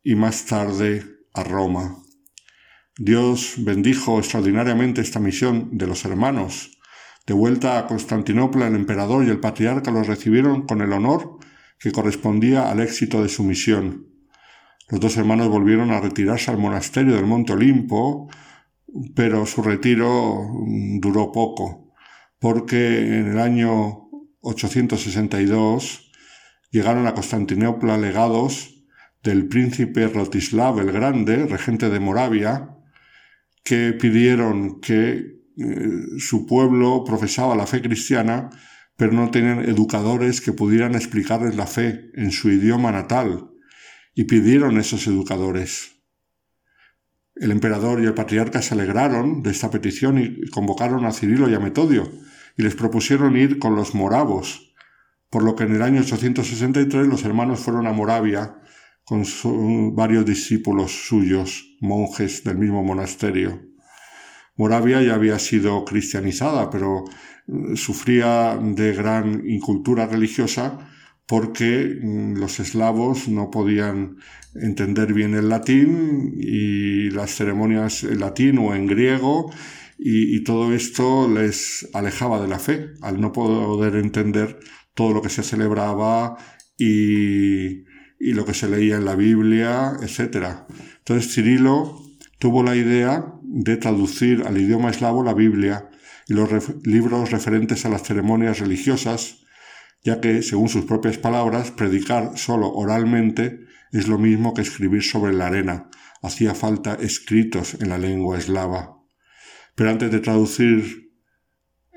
[0.03, 1.05] y más tarde
[1.35, 1.97] a Roma.
[2.97, 6.79] Dios bendijo extraordinariamente esta misión de los hermanos.
[7.27, 11.39] De vuelta a Constantinopla, el emperador y el patriarca los recibieron con el honor
[11.79, 14.09] que correspondía al éxito de su misión.
[14.89, 18.29] Los dos hermanos volvieron a retirarse al monasterio del Monte Olimpo,
[19.15, 20.41] pero su retiro
[20.99, 21.93] duró poco,
[22.39, 24.08] porque en el año
[24.49, 26.11] 862
[26.71, 28.87] llegaron a Constantinopla legados
[29.23, 32.71] del príncipe Rotislav el Grande, regente de Moravia,
[33.63, 38.49] que pidieron que eh, su pueblo profesaba la fe cristiana,
[38.97, 43.51] pero no tenían educadores que pudieran explicarles la fe en su idioma natal,
[44.15, 46.01] y pidieron esos educadores.
[47.35, 51.55] El emperador y el patriarca se alegraron de esta petición y convocaron a Cirilo y
[51.55, 52.11] a Metodio,
[52.59, 54.75] y les propusieron ir con los moravos,
[55.31, 58.57] por lo que en el año 863 los hermanos fueron a Moravia
[59.05, 59.25] con
[59.95, 63.63] varios discípulos suyos, monjes del mismo monasterio.
[64.57, 67.05] Moravia ya había sido cristianizada, pero
[67.47, 70.79] eh, sufría de gran incultura religiosa
[71.27, 74.17] porque mm, los eslavos no podían
[74.57, 79.53] entender bien el latín y las ceremonias en latín o en griego
[79.99, 84.61] y, todo esto les alejaba de la fe, al no poder entender
[84.95, 86.37] todo lo que se celebraba
[86.79, 87.85] y,
[88.21, 90.47] lo que se leía en la Biblia, etc.
[90.99, 92.01] Entonces Cirilo
[92.39, 95.91] tuvo la idea de traducir al idioma eslavo la Biblia
[96.29, 96.51] y los
[96.85, 99.45] libros referentes a las ceremonias religiosas,
[100.05, 105.33] ya que, según sus propias palabras, predicar solo oralmente es lo mismo que escribir sobre
[105.33, 105.91] la arena.
[106.23, 108.98] Hacía falta escritos en la lengua eslava.
[109.79, 111.13] Pero antes de traducir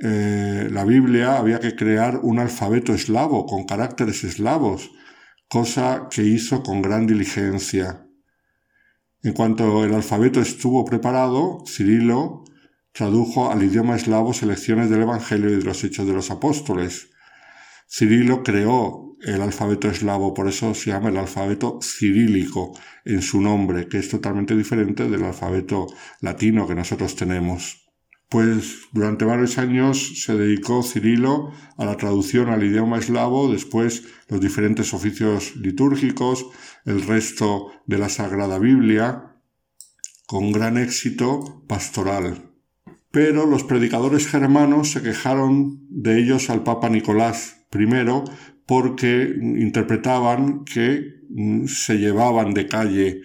[0.03, 4.91] eh, la Biblia había que crear un alfabeto eslavo con caracteres eslavos,
[5.49, 8.05] cosa que hizo con gran diligencia.
[9.23, 12.43] En cuanto el alfabeto estuvo preparado, Cirilo
[12.91, 17.09] tradujo al idioma eslavo selecciones del Evangelio y de los Hechos de los Apóstoles.
[17.89, 23.87] Cirilo creó el alfabeto eslavo, por eso se llama el alfabeto cirílico en su nombre,
[23.87, 25.87] que es totalmente diferente del alfabeto
[26.21, 27.81] latino que nosotros tenemos.
[28.29, 34.39] Pues durante varios años se dedicó Cirilo a la traducción al idioma eslavo, después los
[34.39, 36.45] diferentes oficios litúrgicos,
[36.85, 39.35] el resto de la Sagrada Biblia,
[40.25, 42.53] con gran éxito pastoral.
[43.11, 47.85] Pero los predicadores germanos se quejaron de ellos al Papa Nicolás I
[48.71, 53.19] porque interpretaban que mm, se llevaban de calle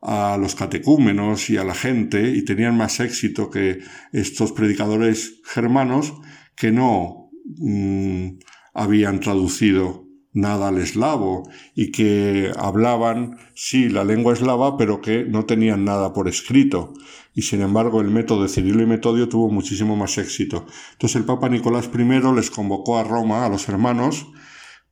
[0.00, 3.80] a los catecúmenos y a la gente y tenían más éxito que
[4.12, 6.14] estos predicadores germanos
[6.56, 7.28] que no
[7.58, 8.38] mm,
[8.72, 11.42] habían traducido nada al eslavo
[11.74, 16.94] y que hablaban, sí, la lengua eslava, pero que no tenían nada por escrito.
[17.34, 20.64] Y sin embargo el método de Cirilo y Metodio tuvo muchísimo más éxito.
[20.92, 24.28] Entonces el Papa Nicolás I les convocó a Roma, a los hermanos,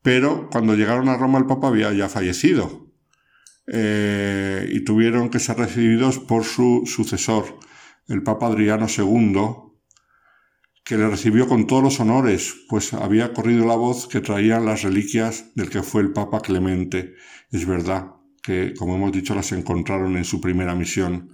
[0.06, 2.92] pero cuando llegaron a Roma el Papa había ya fallecido.
[3.66, 7.58] Eh, y tuvieron que ser recibidos por su sucesor,
[8.06, 9.34] el Papa Adriano II,
[10.84, 14.82] que le recibió con todos los honores, pues había corrido la voz que traían las
[14.84, 17.14] reliquias del que fue el Papa Clemente.
[17.50, 18.12] Es verdad
[18.44, 21.30] que, como hemos dicho, las encontraron en su primera misión.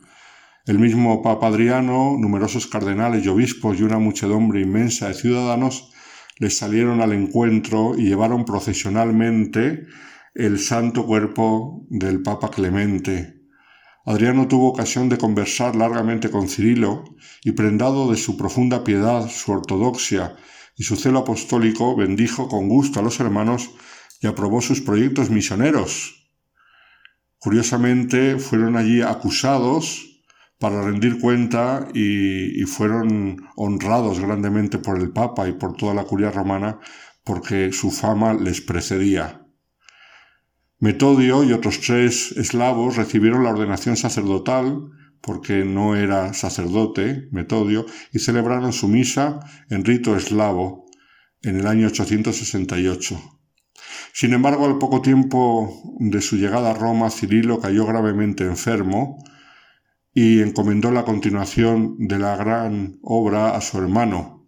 [0.64, 5.91] El mismo Papa Adriano, numerosos cardenales y obispos y una muchedumbre inmensa de ciudadanos
[6.38, 9.86] les salieron al encuentro y llevaron procesionalmente
[10.34, 13.42] el santo cuerpo del Papa Clemente.
[14.04, 17.04] Adriano tuvo ocasión de conversar largamente con Cirilo
[17.44, 20.34] y prendado de su profunda piedad, su ortodoxia
[20.76, 23.70] y su celo apostólico, bendijo con gusto a los hermanos
[24.20, 26.30] y aprobó sus proyectos misioneros.
[27.38, 30.11] Curiosamente, fueron allí acusados
[30.62, 36.30] para rendir cuenta y, fueron honrados grandemente por el Papa y por toda la curia
[36.30, 36.78] romana
[37.24, 39.44] porque su fama les precedía.
[40.78, 44.84] Metodio y otros tres eslavos recibieron la ordenación sacerdotal,
[45.20, 50.86] porque no era sacerdote, Metodio, y celebraron su misa en rito eslavo
[51.42, 53.20] en el año 868.
[54.12, 59.18] Sin embargo, al poco tiempo de su llegada a Roma, Cirilo cayó gravemente enfermo
[60.14, 64.46] y encomendó la continuación de la gran obra a su hermano,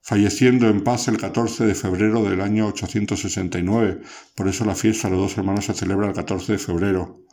[0.00, 4.02] falleciendo en paz el 14 de febrero del año 869.
[4.36, 7.24] Por eso la fiesta de los dos hermanos se celebra el 14 de febrero.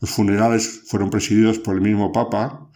[0.00, 2.70] Los funerales fueron presididos por el mismo Papa,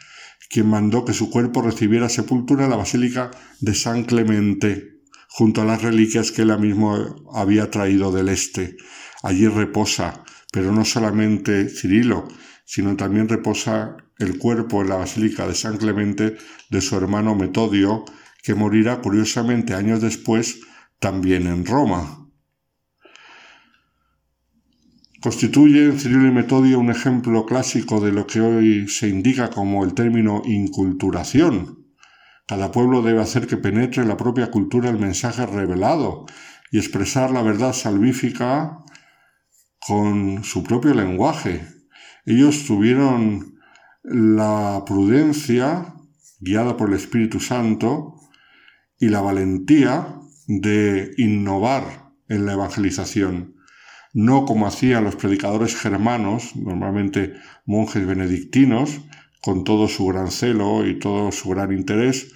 [0.50, 3.30] quien mandó que su cuerpo recibiera sepultura en la Basílica
[3.60, 8.76] de San Clemente, junto a las reliquias que él mismo había traído del este.
[9.22, 12.26] Allí reposa, pero no solamente Cirilo,
[12.64, 16.36] sino también reposa el cuerpo en la Basílica de San Clemente
[16.70, 18.04] de su hermano Metodio,
[18.42, 20.60] que morirá curiosamente años después
[20.98, 22.26] también en Roma.
[25.20, 29.94] Constituyen Cirilo y Metodio un ejemplo clásico de lo que hoy se indica como el
[29.94, 31.86] término inculturación.
[32.46, 36.26] Cada pueblo debe hacer que penetre en la propia cultura el mensaje revelado
[36.70, 38.78] y expresar la verdad salvífica
[39.80, 41.66] con su propio lenguaje.
[42.24, 43.55] Ellos tuvieron
[44.06, 45.94] la prudencia,
[46.38, 48.14] guiada por el Espíritu Santo,
[48.98, 53.56] y la valentía de innovar en la evangelización,
[54.14, 57.34] no como hacían los predicadores germanos, normalmente
[57.66, 59.00] monjes benedictinos,
[59.42, 62.32] con todo su gran celo y todo su gran interés,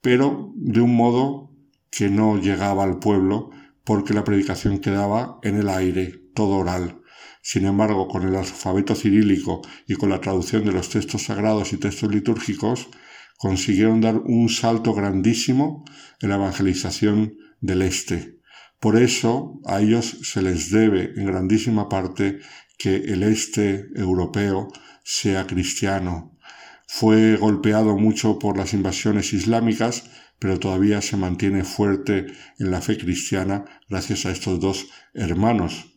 [0.00, 1.50] pero de un modo
[1.90, 3.50] que no llegaba al pueblo
[3.84, 7.01] porque la predicación quedaba en el aire, todo oral.
[7.42, 11.76] Sin embargo, con el alfabeto cirílico y con la traducción de los textos sagrados y
[11.76, 12.88] textos litúrgicos,
[13.36, 15.84] consiguieron dar un salto grandísimo
[16.20, 18.38] en la evangelización del Este.
[18.78, 22.38] Por eso a ellos se les debe en grandísima parte
[22.78, 24.68] que el Este europeo
[25.02, 26.38] sea cristiano.
[26.86, 30.04] Fue golpeado mucho por las invasiones islámicas,
[30.38, 32.26] pero todavía se mantiene fuerte
[32.58, 35.91] en la fe cristiana gracias a estos dos hermanos.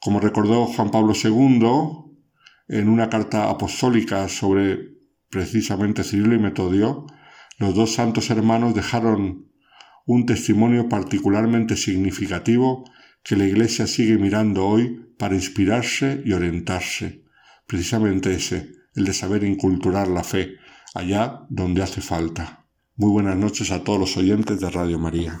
[0.00, 1.60] Como recordó Juan Pablo II
[2.68, 4.96] en una carta apostólica sobre
[5.28, 7.06] precisamente Cirilo y Metodio,
[7.58, 9.50] los dos santos hermanos dejaron
[10.06, 12.84] un testimonio particularmente significativo
[13.22, 17.24] que la Iglesia sigue mirando hoy para inspirarse y orientarse.
[17.66, 20.56] Precisamente ese, el de saber inculturar la fe
[20.94, 22.66] allá donde hace falta.
[22.96, 25.40] Muy buenas noches a todos los oyentes de Radio María.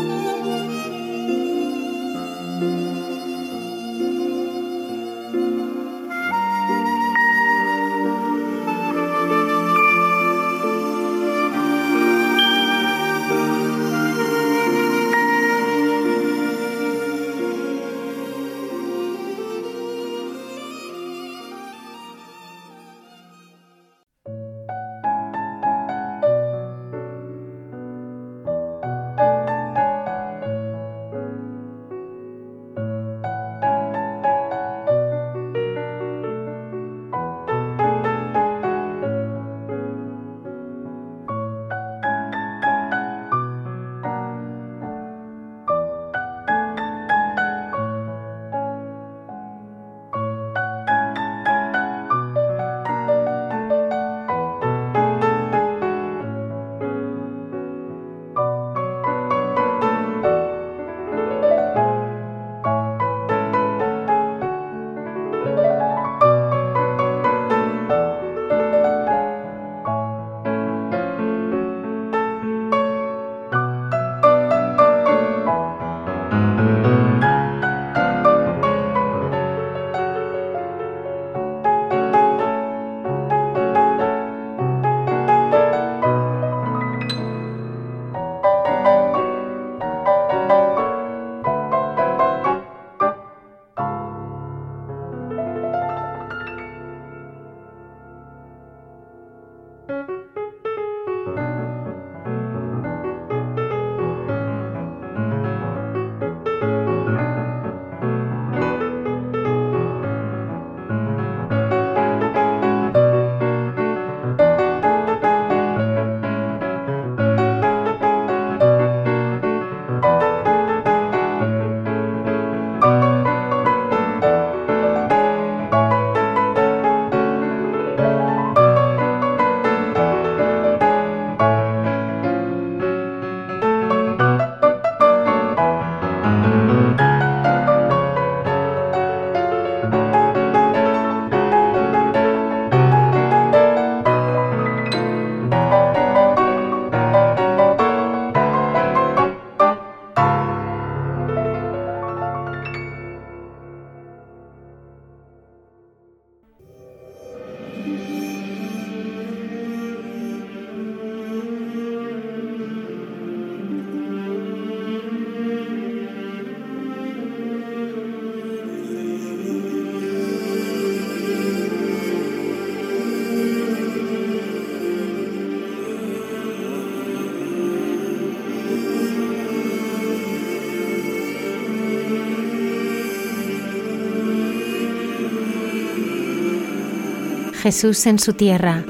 [187.61, 188.83] Jesús en su tierra,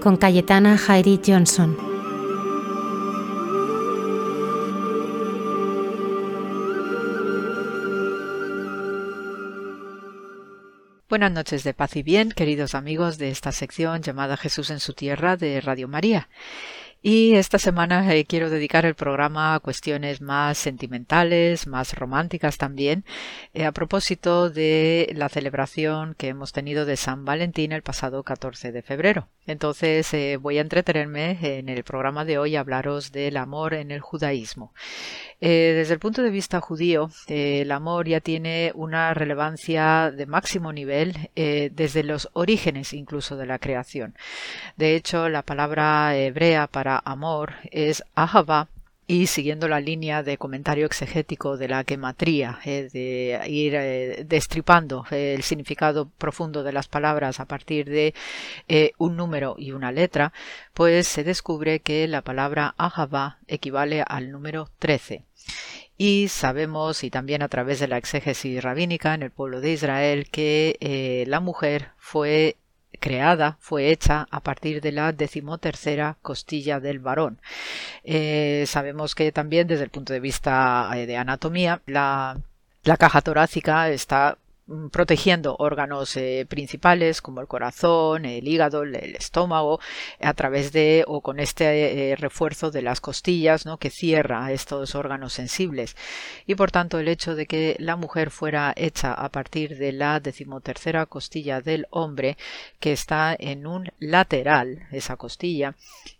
[0.00, 1.76] con Cayetana Jairi Johnson.
[11.08, 14.92] Buenas noches de paz y bien, queridos amigos de esta sección llamada Jesús en su
[14.92, 16.28] tierra de Radio María.
[17.08, 23.04] Y esta semana eh, quiero dedicar el programa a cuestiones más sentimentales, más románticas también,
[23.54, 28.72] eh, a propósito de la celebración que hemos tenido de San Valentín el pasado 14
[28.72, 29.28] de febrero.
[29.46, 33.92] Entonces eh, voy a entretenerme en el programa de hoy a hablaros del amor en
[33.92, 34.74] el judaísmo.
[35.40, 41.30] desde el punto de vista judío, el amor ya tiene una relevancia de máximo nivel
[41.36, 44.16] desde los orígenes incluso de la creación.
[44.76, 48.68] De hecho, la palabra hebrea para amor es ahava
[49.08, 55.06] y siguiendo la línea de comentario exegético de la quematría, eh, de ir eh, destripando
[55.10, 58.14] el significado profundo de las palabras a partir de
[58.68, 60.32] eh, un número y una letra,
[60.74, 65.22] pues se descubre que la palabra ahava equivale al número 13.
[65.96, 70.28] Y sabemos, y también a través de la exégesis rabínica en el pueblo de Israel,
[70.30, 72.56] que la mujer fue
[72.98, 77.40] creada, fue hecha a partir de la decimotercera costilla del varón.
[78.04, 82.38] Eh, sabemos que también desde el punto de vista eh, de anatomía, la,
[82.84, 84.38] la caja torácica está
[84.90, 89.80] protegiendo órganos eh, principales como el corazón, el hígado, el, estómago,
[90.20, 93.78] a través de o con este eh, refuerzo de las costillas, ¿no?
[93.78, 95.96] que cierra estos órganos sensibles.
[96.46, 100.20] Y por tanto, el hecho de que la mujer fuera hecha a partir de la
[100.20, 102.36] decimotercera costilla del hombre,
[102.80, 105.74] que está en un lateral, esa costilla,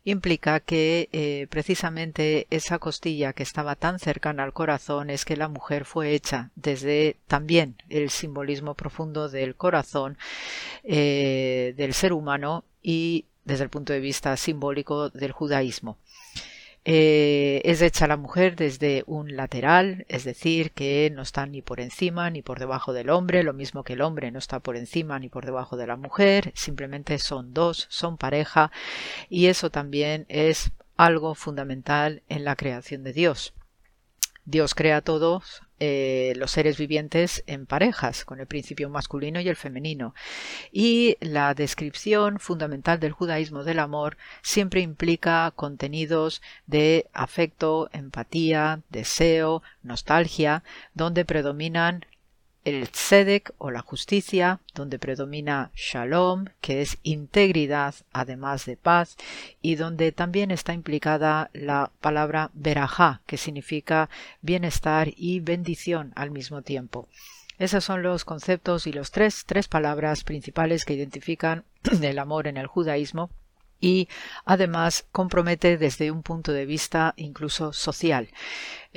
[0.06, 5.48] implica que eh, precisamente esa costilla que estaba tan cercana al corazón es que la
[5.48, 10.16] mujer fue hecha desde también el simbolismo profundo del corazón
[10.84, 15.98] eh, del ser humano y desde el punto de vista simbólico del judaísmo.
[16.88, 21.80] Eh, es hecha la mujer desde un lateral, es decir, que no está ni por
[21.80, 25.18] encima ni por debajo del hombre, lo mismo que el hombre no está por encima
[25.18, 28.70] ni por debajo de la mujer, simplemente son dos, son pareja,
[29.28, 33.52] y eso también es algo fundamental en la creación de Dios.
[34.44, 39.48] Dios crea a todos eh, los seres vivientes en parejas, con el principio masculino y
[39.48, 40.14] el femenino.
[40.72, 49.62] Y la descripción fundamental del judaísmo del amor siempre implica contenidos de afecto, empatía, deseo,
[49.82, 50.62] nostalgia,
[50.94, 52.06] donde predominan
[52.66, 59.16] el tzedek o la justicia, donde predomina shalom, que es integridad además de paz,
[59.62, 64.10] y donde también está implicada la palabra berajá, que significa
[64.42, 67.06] bienestar y bendición al mismo tiempo.
[67.60, 71.64] Esos son los conceptos y los tres, tres palabras principales que identifican
[72.02, 73.30] el amor en el judaísmo
[73.80, 74.08] y
[74.44, 78.28] además compromete desde un punto de vista incluso social.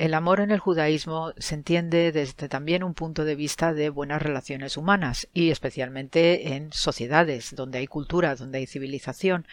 [0.00, 4.22] El amor en el judaísmo se entiende desde también un punto de vista de buenas
[4.22, 9.46] relaciones humanas y especialmente en sociedades donde hay cultura, donde hay civilización.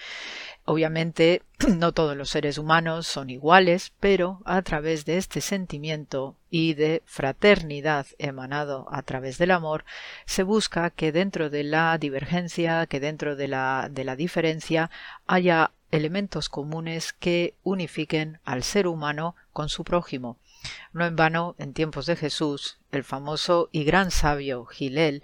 [0.63, 1.41] Obviamente
[1.75, 7.03] no todos los seres humanos son iguales, pero a través de este sentimiento y de
[7.05, 9.83] fraternidad emanado a través del amor,
[10.25, 14.89] se busca que dentro de la divergencia, que dentro de la, de la diferencia
[15.25, 20.37] haya elementos comunes que unifiquen al ser humano con su prójimo.
[20.93, 25.23] No en vano, en tiempos de Jesús, el famoso y gran sabio Gilel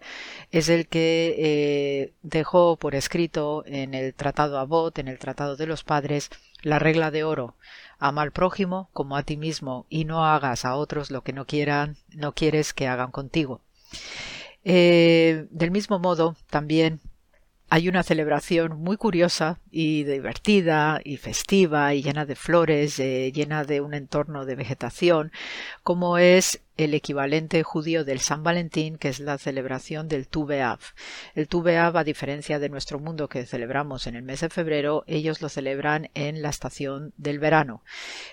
[0.52, 5.66] es el que eh, dejó por escrito en el Tratado Abot, en el Tratado de
[5.66, 6.30] los Padres,
[6.62, 7.56] la regla de oro.
[8.00, 11.46] Ama al prójimo como a ti mismo y no hagas a otros lo que no
[11.46, 13.62] quieran, no quieres que hagan contigo.
[14.64, 17.02] Eh, del mismo modo, también
[17.74, 23.64] hay una celebración muy curiosa y divertida y festiva y llena de flores, eh, llena
[23.64, 25.32] de un entorno de vegetación,
[25.82, 30.48] como es el equivalente judío del San Valentín, que es la celebración del Tu
[31.36, 35.42] El Tu a diferencia de nuestro mundo que celebramos en el mes de febrero, ellos
[35.42, 37.84] lo celebran en la estación del verano.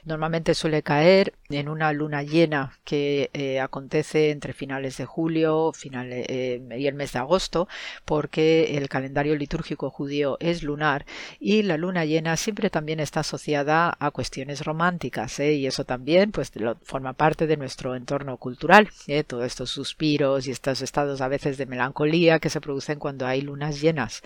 [0.05, 6.61] Normalmente suele caer en una luna llena que eh, acontece entre finales de julio eh,
[6.79, 7.69] y el mes de agosto,
[8.05, 11.07] porque el calendario litúrgico judío es lunar
[11.39, 15.55] y la luna llena siempre también está asociada a cuestiones románticas, ¿eh?
[15.55, 16.53] y eso también pues
[16.83, 19.25] forma parte de nuestro entorno cultural, ¿eh?
[19.25, 23.43] todos estos suspiros y estos estados a veces de melancolía que se producen cuando hay
[23.43, 24.23] lunas llenas.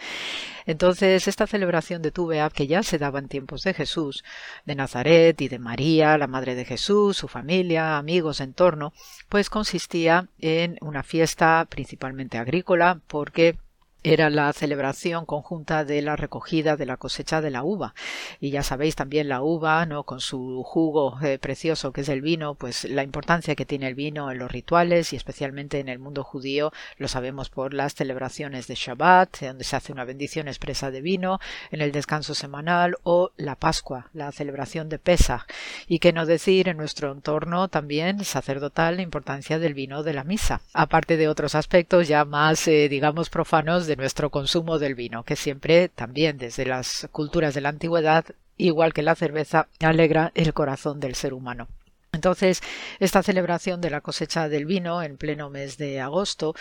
[0.66, 4.24] Entonces, esta celebración de Tuveab, que ya se daba en tiempos de Jesús,
[4.64, 8.92] de Nazaret y de María, la madre de Jesús, su familia, amigos, entorno,
[9.28, 13.58] pues consistía en una fiesta principalmente agrícola, porque
[14.04, 17.94] era la celebración conjunta de la recogida de la cosecha de la uva.
[18.38, 20.04] Y ya sabéis también la uva, ¿no?
[20.04, 23.94] Con su jugo eh, precioso que es el vino, pues la importancia que tiene el
[23.94, 28.66] vino en los rituales y especialmente en el mundo judío lo sabemos por las celebraciones
[28.66, 31.40] de Shabbat, donde se hace una bendición expresa de vino,
[31.70, 35.46] en el descanso semanal o la Pascua, la celebración de Pesach.
[35.86, 40.24] Y que no decir en nuestro entorno también sacerdotal la importancia del vino de la
[40.24, 45.24] misa, aparte de otros aspectos ya más, eh, digamos, profanos de nuestro consumo del vino,
[45.24, 48.24] que siempre también desde las culturas de la antigüedad,
[48.56, 51.68] igual que la cerveza, alegra el corazón del ser humano.
[52.14, 52.62] Entonces,
[53.00, 56.54] esta celebración de la cosecha del vino en pleno mes de agosto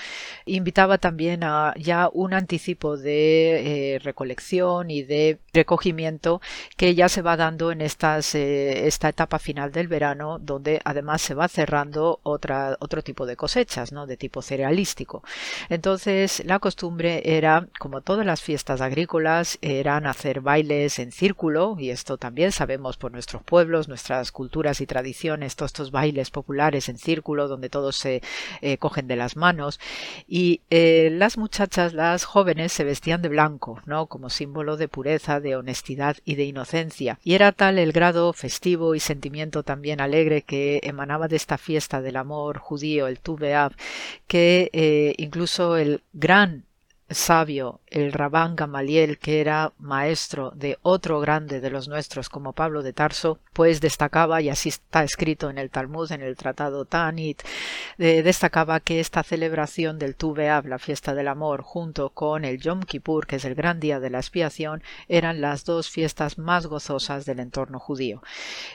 [0.46, 6.42] invitaba también a ya un anticipo de eh, recolección y de recogimiento
[6.78, 11.22] que ya se va dando en estas, eh, esta etapa final del verano, donde además
[11.22, 14.08] se va cerrando otra, otro tipo de cosechas, ¿no?
[14.08, 15.24] de tipo cerealístico.
[15.70, 21.90] Entonces, la costumbre era, como todas las fiestas agrícolas, eran hacer bailes en círculo, y
[21.90, 26.98] esto también sabemos por nuestros pueblos, nuestras culturas y tradiciones, estos, estos bailes populares en
[26.98, 28.22] círculo donde todos se
[28.62, 29.80] eh, cogen de las manos
[30.28, 34.08] y eh, las muchachas, las jóvenes se vestían de blanco, ¿no?
[34.08, 37.20] Como símbolo de pureza, de honestidad y de inocencia.
[37.24, 42.02] Y era tal el grado festivo y sentimiento también alegre que emanaba de esta fiesta
[42.02, 43.38] del amor judío, el Tu
[44.28, 46.66] que eh, incluso el gran
[47.16, 52.84] sabio, el Rabán Gamaliel, que era maestro de otro grande de los nuestros como Pablo
[52.84, 57.42] de Tarso, pues destacaba, y así está escrito en el Talmud, en el Tratado Tanit,
[57.98, 62.82] eh, destacaba que esta celebración del Tu la fiesta del amor, junto con el Yom
[62.82, 67.26] Kippur, que es el gran día de la expiación, eran las dos fiestas más gozosas
[67.26, 68.22] del entorno judío.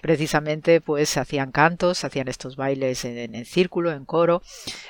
[0.03, 4.43] Precisamente, pues se hacían cantos, se hacían estos bailes en, en círculo, en coro,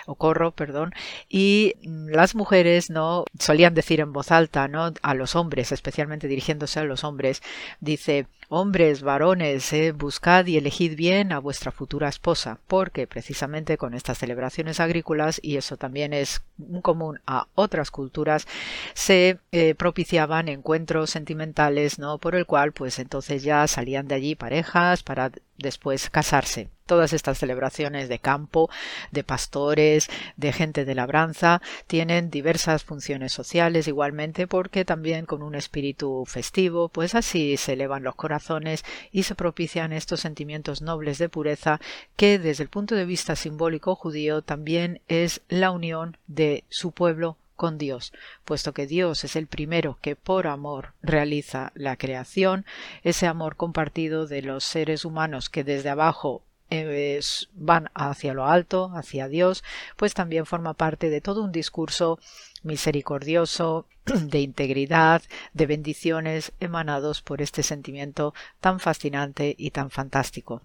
[0.06, 0.92] o corro, perdón,
[1.28, 4.92] y las mujeres no solían decir en voz alta, ¿no?
[5.02, 7.42] A los hombres, especialmente dirigiéndose a los hombres,
[7.80, 13.92] dice Hombres, varones, eh, buscad y elegid bien a vuestra futura esposa, porque precisamente con
[13.92, 16.40] estas celebraciones agrícolas, y eso también es
[16.80, 18.48] común a otras culturas,
[18.94, 22.16] se eh, propiciaban encuentros sentimentales, ¿no?
[22.16, 26.70] Por el cual, pues entonces ya salían de allí parejas para después casarse.
[26.88, 28.70] Todas estas celebraciones de campo,
[29.12, 35.54] de pastores, de gente de labranza, tienen diversas funciones sociales igualmente porque también con un
[35.54, 41.28] espíritu festivo, pues así se elevan los corazones y se propician estos sentimientos nobles de
[41.28, 41.78] pureza
[42.16, 47.36] que desde el punto de vista simbólico judío también es la unión de su pueblo
[47.58, 48.12] con Dios,
[48.44, 52.64] puesto que Dios es el primero que por amor realiza la creación,
[53.02, 57.20] ese amor compartido de los seres humanos que desde abajo eh,
[57.54, 59.64] van hacia lo alto, hacia Dios,
[59.96, 62.18] pues también forma parte de todo un discurso
[62.62, 65.22] misericordioso, de integridad,
[65.52, 70.62] de bendiciones emanados por este sentimiento tan fascinante y tan fantástico.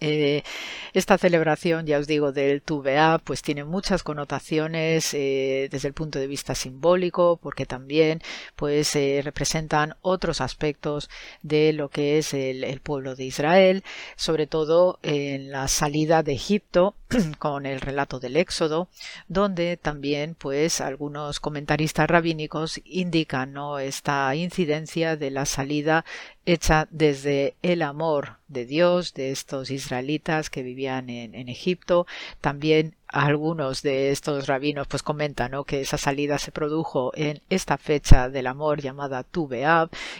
[0.00, 0.44] Eh,
[0.92, 6.20] esta celebración, ya os digo, del Tuvea, pues tiene muchas connotaciones eh, desde el punto
[6.20, 8.22] de vista simbólico, porque también
[8.54, 11.10] pues eh, representan otros aspectos
[11.42, 13.82] de lo que es el, pueblo de Israel,
[14.16, 16.94] sobre todo en la salida de Egipto
[17.38, 18.88] con el relato del Éxodo,
[19.26, 26.04] donde también pues algunos comentaristas rabínicos indican esta incidencia de la salida
[26.48, 32.06] hecha desde el amor de Dios de estos israelitas que vivían en, Egipto,
[32.40, 38.30] también algunos de estos rabinos pues comentan que esa salida se produjo en esta fecha
[38.30, 39.48] del amor llamada Tu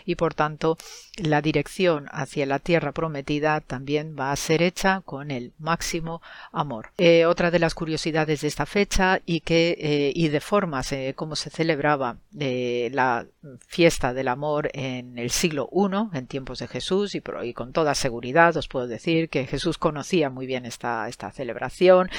[0.04, 0.76] y por tanto
[1.18, 6.22] la dirección hacia la tierra prometida también va a ser hecha con el máximo
[6.52, 6.90] amor.
[6.98, 11.14] Eh, otra de las curiosidades de esta fecha y que eh, y de formas eh,
[11.16, 13.26] como se celebraba la
[13.66, 17.22] fiesta del amor en el siglo I en tiempos de Jesús y,
[17.52, 22.10] con toda seguridad os puedo decir que Jesús conocía muy bien esta, esta celebración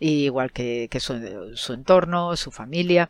[0.00, 3.08] igual que, su, entorno, su familia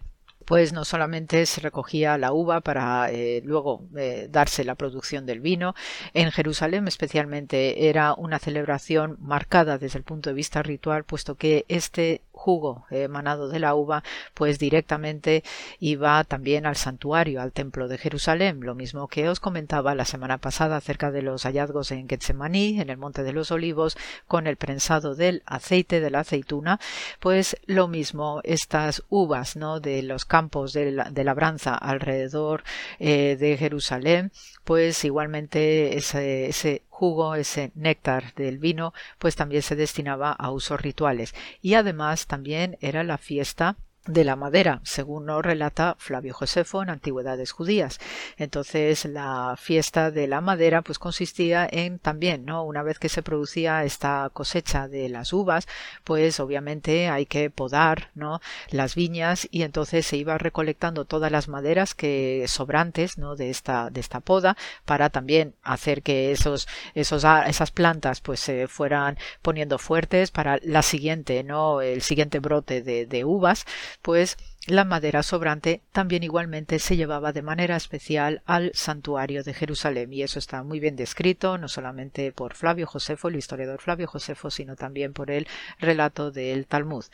[0.48, 5.40] pues no solamente se recogía la uva para eh, luego eh, darse la producción del
[5.40, 5.74] vino,
[6.14, 11.66] en Jerusalén especialmente era una celebración marcada desde el punto de vista ritual, puesto que
[11.68, 15.42] este jugo emanado de la uva, pues directamente
[15.80, 20.38] iba también al santuario, al templo de Jerusalén, lo mismo que os comentaba la semana
[20.38, 23.98] pasada acerca de los hallazgos en Getsemaní, en el Monte de los Olivos,
[24.28, 26.78] con el prensado del aceite de la aceituna,
[27.18, 29.80] pues lo mismo estas uvas, ¿no?
[29.80, 30.37] de los campos
[30.72, 32.62] de, labranza alrededor
[32.98, 34.32] eh, de Jerusalén,
[34.64, 40.80] pues igualmente ese, ese jugo, ese néctar del vino, pues también se destinaba a usos
[40.80, 41.34] rituales.
[41.62, 43.76] Y además también era la fiesta
[44.08, 48.00] de la madera, según nos relata Flavio Josefo en Antigüedades Judías.
[48.38, 52.64] Entonces, la fiesta de la madera, pues consistía en también, ¿no?
[52.64, 55.68] Una vez que se producía esta cosecha de las uvas,
[56.04, 58.40] pues obviamente hay que podar, ¿no?
[58.70, 63.36] Las viñas y entonces se iba recolectando todas las maderas que sobrantes, ¿no?
[63.36, 64.56] De esta, de esta poda
[64.86, 70.80] para también hacer que esos, esos, esas plantas pues se fueran poniendo fuertes para la
[70.80, 71.82] siguiente, ¿no?
[71.82, 73.66] El siguiente brote de, de uvas
[74.02, 80.12] pues la madera sobrante también igualmente se llevaba de manera especial al santuario de Jerusalén
[80.12, 84.50] y eso está muy bien descrito no solamente por Flavio Josefo, el historiador Flavio Josefo,
[84.50, 85.46] sino también por el
[85.78, 87.04] relato del Talmud.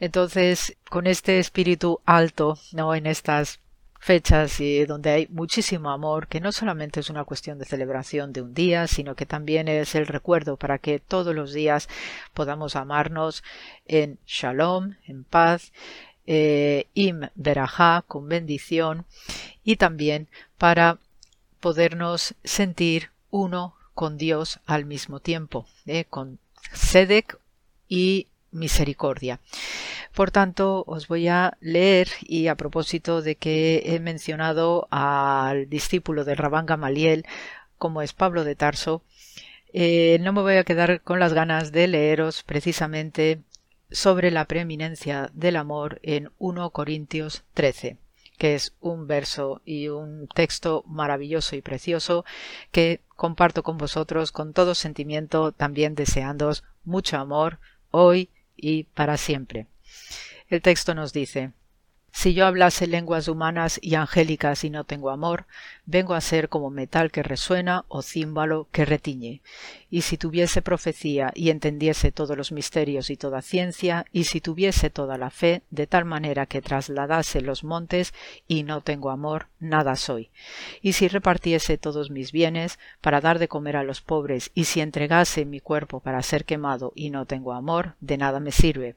[0.00, 3.60] Entonces, con este espíritu alto, no en estas
[4.02, 8.42] fechas y donde hay muchísimo amor, que no solamente es una cuestión de celebración de
[8.42, 11.88] un día, sino que también es el recuerdo para que todos los días
[12.34, 13.44] podamos amarnos
[13.86, 15.72] en shalom, en paz,
[16.26, 17.28] eh, im
[18.06, 19.04] con bendición,
[19.64, 20.28] y también
[20.58, 20.98] para
[21.60, 26.38] podernos sentir uno con Dios al mismo tiempo, eh, con
[26.72, 27.38] Sedec
[27.88, 29.40] y misericordia.
[30.14, 36.24] Por tanto, os voy a leer y a propósito de que he mencionado al discípulo
[36.24, 37.24] de Rabán Gamaliel,
[37.78, 39.02] como es Pablo de Tarso,
[39.72, 43.40] eh, no me voy a quedar con las ganas de leeros precisamente
[43.92, 47.98] sobre la preeminencia del amor en 1 Corintios 13
[48.38, 52.24] que es un verso y un texto maravilloso y precioso
[52.72, 57.60] que comparto con vosotros con todo sentimiento, también deseándoos mucho amor
[57.92, 59.68] hoy y para siempre.
[60.48, 61.52] El texto nos dice
[62.14, 65.46] si yo hablase lenguas humanas y angélicas y no tengo amor,
[65.86, 69.40] vengo a ser como metal que resuena o címbalo que retiñe.
[69.90, 74.90] Y si tuviese profecía y entendiese todos los misterios y toda ciencia, y si tuviese
[74.90, 78.12] toda la fe, de tal manera que trasladase los montes
[78.46, 80.30] y no tengo amor, nada soy.
[80.82, 84.80] Y si repartiese todos mis bienes para dar de comer a los pobres, y si
[84.80, 88.96] entregase mi cuerpo para ser quemado y no tengo amor, de nada me sirve.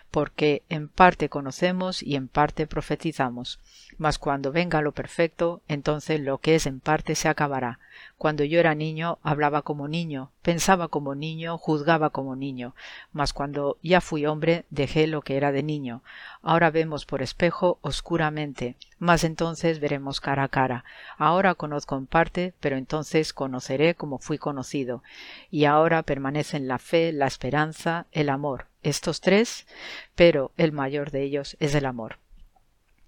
[0.11, 3.59] porque en parte conocemos y en parte profetizamos.
[3.97, 7.79] Mas cuando venga lo perfecto, entonces lo que es en parte se acabará.
[8.17, 12.75] Cuando yo era niño, hablaba como niño, pensaba como niño, juzgaba como niño.
[13.13, 16.03] Mas cuando ya fui hombre, dejé lo que era de niño.
[16.41, 20.83] Ahora vemos por espejo oscuramente, mas entonces veremos cara a cara.
[21.17, 25.03] Ahora conozco en parte, pero entonces conoceré como fui conocido.
[25.49, 28.70] Y ahora permanecen la fe, la esperanza, el amor.
[28.83, 29.67] Estos tres,
[30.15, 32.17] pero el mayor de ellos es el amor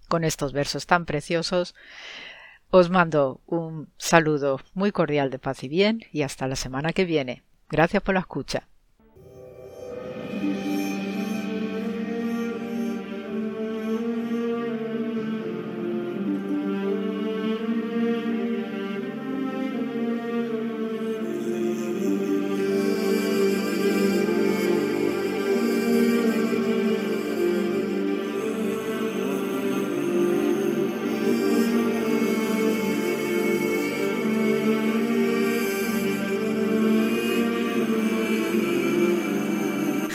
[0.08, 1.74] con estos versos tan preciosos,
[2.70, 7.04] os mando un saludo muy cordial de paz y bien y hasta la semana que
[7.04, 7.42] viene.
[7.68, 8.68] Gracias por la escucha.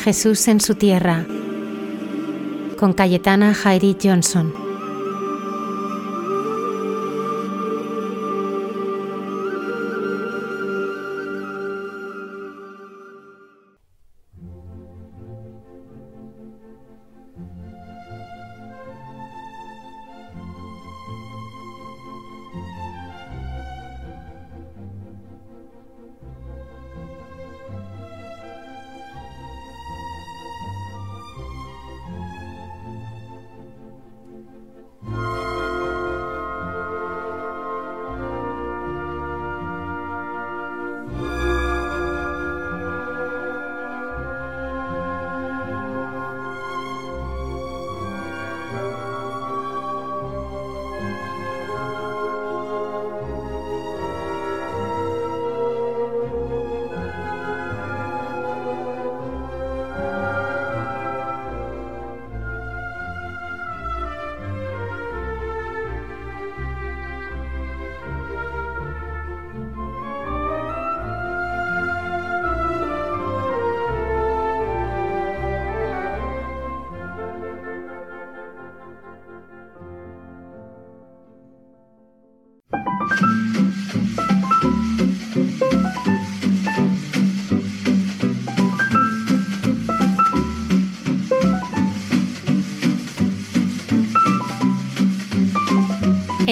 [0.09, 1.23] Jesús en su tierra,
[2.79, 4.68] con Cayetana Jairi Johnson.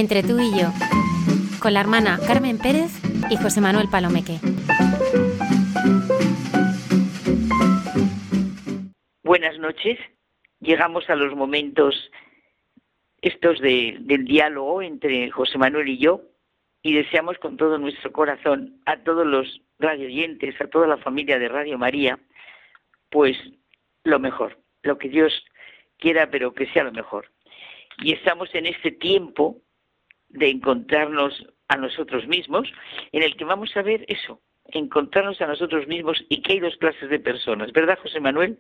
[0.10, 0.70] Entre tú y yo,
[1.62, 2.92] con la hermana Carmen Pérez
[3.30, 4.40] y José Manuel Palomeque.
[9.22, 10.00] Buenas noches.
[10.62, 12.10] Llegamos a los momentos
[13.22, 16.22] estos del diálogo entre José Manuel y yo
[16.82, 21.50] y deseamos con todo nuestro corazón a todos los radioyentes, a toda la familia de
[21.50, 22.18] Radio María,
[23.10, 23.36] pues
[24.06, 25.34] lo mejor, lo que Dios
[25.98, 27.30] quiera, pero que sea lo mejor.
[28.02, 29.64] Y estamos en este tiempo
[30.30, 32.72] de encontrarnos a nosotros mismos,
[33.12, 36.78] en el que vamos a ver eso, encontrarnos a nosotros mismos y que hay dos
[36.78, 38.60] clases de personas, ¿verdad, José Manuel?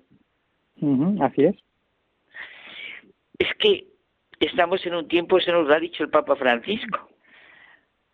[1.21, 1.55] así es.
[3.39, 3.87] Es que
[4.39, 7.09] estamos en un tiempo, se nos lo ha dicho el Papa Francisco,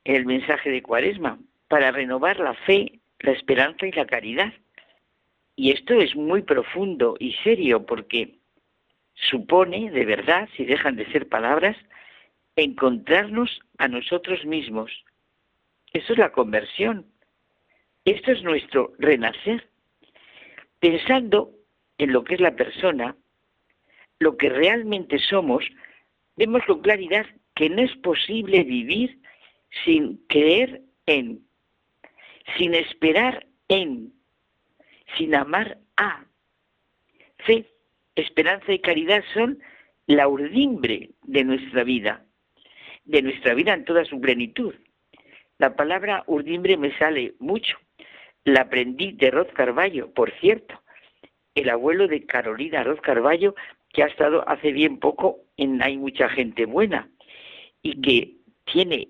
[0.03, 4.53] el mensaje de Cuaresma, para renovar la fe, la esperanza y la caridad.
[5.55, 8.35] Y esto es muy profundo y serio porque
[9.13, 11.77] supone, de verdad, si dejan de ser palabras,
[12.55, 14.91] encontrarnos a nosotros mismos.
[15.93, 17.05] Eso es la conversión.
[18.05, 19.69] Esto es nuestro renacer.
[20.79, 21.51] Pensando
[21.97, 23.15] en lo que es la persona,
[24.19, 25.63] lo que realmente somos,
[26.35, 27.25] vemos con claridad
[27.55, 29.19] que no es posible vivir
[29.83, 31.45] sin creer en,
[32.57, 34.13] sin esperar en,
[35.17, 36.25] sin amar a.
[37.45, 37.69] Fe,
[38.15, 39.59] esperanza y caridad son
[40.07, 42.25] la urdimbre de nuestra vida,
[43.05, 44.73] de nuestra vida en toda su plenitud.
[45.57, 47.77] La palabra urdimbre me sale mucho.
[48.43, 50.81] La aprendí de Roz Carballo, por cierto,
[51.55, 53.55] el abuelo de Carolina Roz Carballo,
[53.89, 57.09] que ha estado hace bien poco en Hay mucha gente buena
[57.81, 59.09] y que tiene,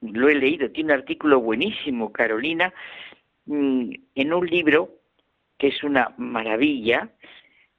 [0.00, 2.72] lo he leído, tiene un artículo buenísimo, Carolina,
[3.46, 5.00] mm, en un libro
[5.58, 7.10] que es una maravilla,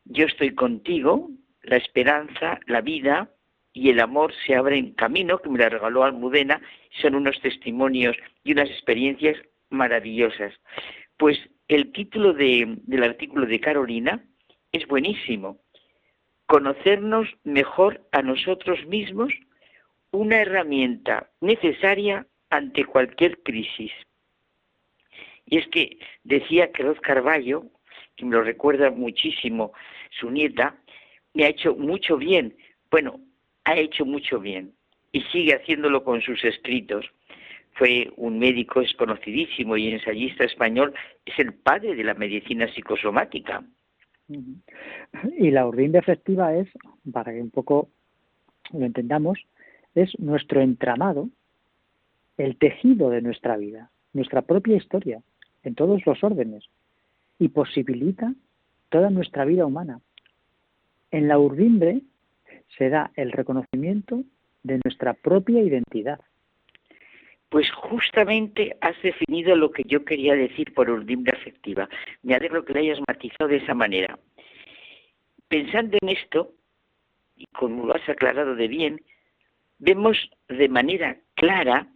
[0.06, 1.30] Yo estoy contigo,
[1.62, 3.30] la esperanza, la vida
[3.74, 6.62] y el amor se abren camino, que me la regaló Almudena,
[7.02, 9.38] son unos testimonios y unas experiencias
[9.70, 10.54] maravillosas.
[11.18, 14.26] Pues el título del artículo de Carolina
[14.72, 15.60] es buenísimo.
[16.46, 19.34] Conocernos mejor a nosotros mismos,
[20.12, 23.92] una herramienta necesaria ante cualquier crisis.
[25.46, 27.64] Y es que decía que Roz Carballo,
[28.18, 29.72] que me lo recuerda muchísimo
[30.10, 30.76] su nieta,
[31.34, 32.58] me ha hecho mucho bien.
[32.90, 33.22] Bueno,
[33.64, 34.74] ha hecho mucho bien
[35.12, 37.06] y sigue haciéndolo con sus escritos
[37.74, 40.94] fue un médico, es conocidísimo y ensayista español,
[41.26, 43.64] es el padre de la medicina psicosomática.
[45.38, 46.68] Y la urdimbre efectiva es,
[47.12, 47.90] para que un poco
[48.72, 49.40] lo entendamos,
[49.96, 51.30] es nuestro entramado,
[52.38, 55.22] el tejido de nuestra vida, nuestra propia historia,
[55.64, 56.66] en todos los órdenes,
[57.40, 58.34] y posibilita
[58.90, 60.00] toda nuestra vida humana.
[61.12, 62.02] En la urdimbre
[62.78, 64.24] se da el reconocimiento
[64.64, 66.20] de nuestra propia identidad
[67.52, 71.90] pues justamente has definido lo que yo quería decir por urdimbre afectiva.
[72.24, 74.18] Me alegro que lo hayas matizado de esa manera.
[75.50, 76.54] Pensando en esto,
[77.36, 79.02] y como lo has aclarado de bien,
[79.80, 80.18] vemos
[80.48, 81.88] de manera clara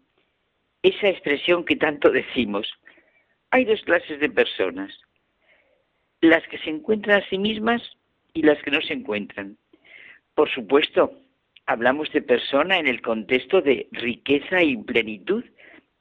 [0.84, 2.70] esa expresión que tanto decimos.
[3.50, 4.92] Hay dos clases de personas,
[6.20, 7.82] las que se encuentran a sí mismas
[8.34, 9.58] y las que no se encuentran.
[10.36, 11.14] Por supuesto,
[11.66, 15.44] hablamos de persona en el contexto de riqueza y plenitud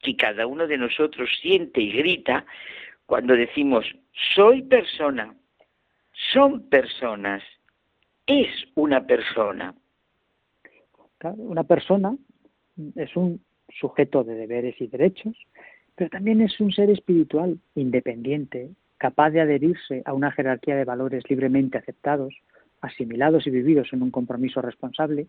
[0.01, 2.45] que cada uno de nosotros siente y grita
[3.07, 3.87] cuando decimos
[4.35, 5.35] soy persona,
[6.33, 7.43] son personas,
[8.27, 9.75] es una persona.
[11.37, 12.17] Una persona
[12.97, 13.41] es un
[13.71, 15.35] sujeto de deberes y derechos,
[15.95, 21.25] pero también es un ser espiritual independiente, capaz de adherirse a una jerarquía de valores
[21.29, 22.35] libremente aceptados,
[22.85, 25.27] asimilados y vividos en un compromiso responsable,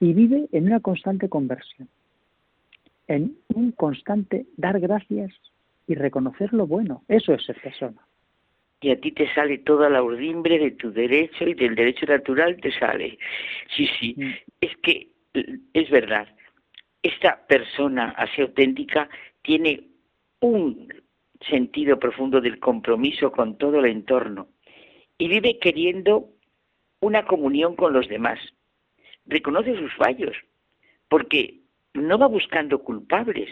[0.00, 1.88] y vive en una constante conversión,
[3.08, 5.32] en un constante dar gracias
[5.86, 7.02] y reconocer lo bueno.
[7.08, 8.00] Eso es ser persona.
[8.80, 12.56] Y a ti te sale toda la urdimbre de tu derecho y del derecho natural
[12.60, 13.16] te sale.
[13.76, 14.32] Sí, sí, mm.
[14.60, 15.08] es que
[15.72, 16.26] es verdad.
[17.02, 19.08] Esta persona así auténtica
[19.42, 19.84] tiene
[20.40, 20.92] un
[21.48, 24.48] sentido profundo del compromiso con todo el entorno
[25.18, 26.28] y vive queriendo
[27.02, 28.38] una comunión con los demás
[29.26, 30.36] reconoce sus fallos,
[31.08, 31.58] porque
[31.94, 33.50] no va buscando culpables,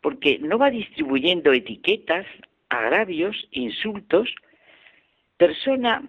[0.00, 2.26] porque no va distribuyendo etiquetas,
[2.68, 4.34] agravios, insultos,
[5.36, 6.02] persona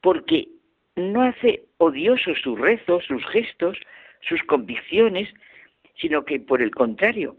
[0.00, 0.48] porque
[0.96, 3.78] no hace odiosos sus rezos, sus gestos,
[4.28, 5.28] sus convicciones,
[6.00, 7.36] sino que por el contrario,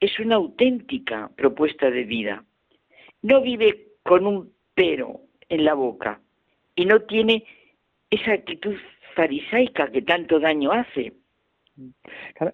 [0.00, 2.44] es una auténtica propuesta de vida.
[3.22, 6.20] No vive con un pero en la boca
[6.74, 7.44] y no tiene
[8.10, 8.76] esa actitud
[9.14, 11.12] farisaica que tanto daño hace.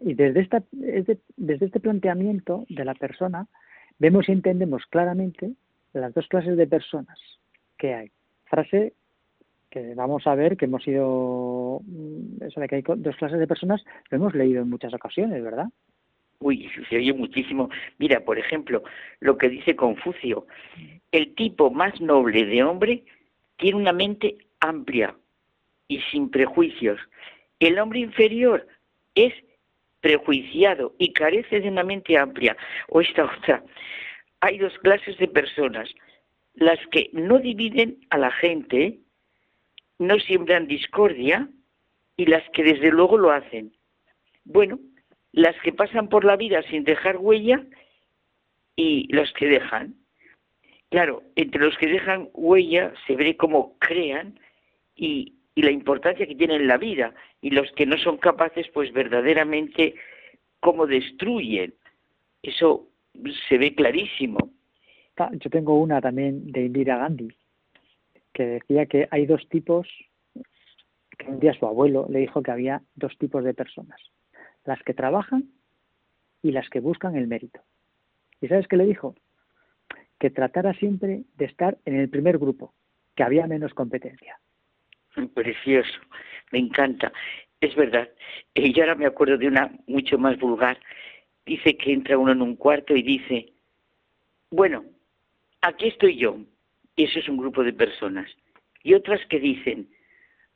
[0.00, 3.46] y desde, esta, desde este planteamiento de la persona,
[3.98, 5.52] vemos y entendemos claramente
[5.92, 7.18] las dos clases de personas
[7.78, 8.10] que hay.
[8.46, 8.94] Frase
[9.70, 13.46] que vamos a ver que hemos ido, mm, eso de que hay dos clases de
[13.46, 15.66] personas, lo hemos leído en muchas ocasiones, ¿verdad?
[16.40, 17.70] Uy, se oye muchísimo.
[17.98, 18.82] Mira, por ejemplo,
[19.20, 20.46] lo que dice Confucio,
[21.10, 23.04] el tipo más noble de hombre
[23.56, 25.14] tiene una mente amplia,
[25.92, 27.00] y sin prejuicios.
[27.60, 28.66] El hombre inferior
[29.14, 29.34] es
[30.00, 32.56] prejuiciado y carece de una mente amplia.
[32.88, 33.62] O esta otra.
[34.40, 35.88] Hay dos clases de personas.
[36.54, 38.98] Las que no dividen a la gente,
[39.98, 41.48] no siembran discordia
[42.16, 43.72] y las que desde luego lo hacen.
[44.44, 44.78] Bueno,
[45.32, 47.64] las que pasan por la vida sin dejar huella
[48.76, 49.94] y los que dejan.
[50.90, 54.38] Claro, entre los que dejan huella se ve cómo crean
[54.94, 58.68] y, y la importancia que tienen en la vida y los que no son capaces
[58.72, 59.94] pues verdaderamente
[60.60, 61.74] cómo destruyen.
[62.42, 62.88] Eso
[63.48, 64.38] se ve clarísimo.
[65.32, 67.28] Yo tengo una también de Indira Gandhi,
[68.32, 69.86] que decía que hay dos tipos,
[71.18, 74.00] que un día su abuelo le dijo que había dos tipos de personas,
[74.64, 75.44] las que trabajan
[76.42, 77.60] y las que buscan el mérito.
[78.40, 79.14] ¿Y sabes qué le dijo?
[80.18, 82.72] Que tratara siempre de estar en el primer grupo,
[83.14, 84.40] que había menos competencia.
[85.34, 86.00] Precioso,
[86.50, 87.12] me encanta.
[87.60, 88.08] Es verdad.
[88.54, 90.78] Y yo ahora me acuerdo de una mucho más vulgar.
[91.46, 93.52] Dice que entra uno en un cuarto y dice,
[94.50, 94.84] bueno,
[95.60, 96.38] aquí estoy yo.
[96.96, 98.28] Y eso es un grupo de personas.
[98.82, 99.88] Y otras que dicen,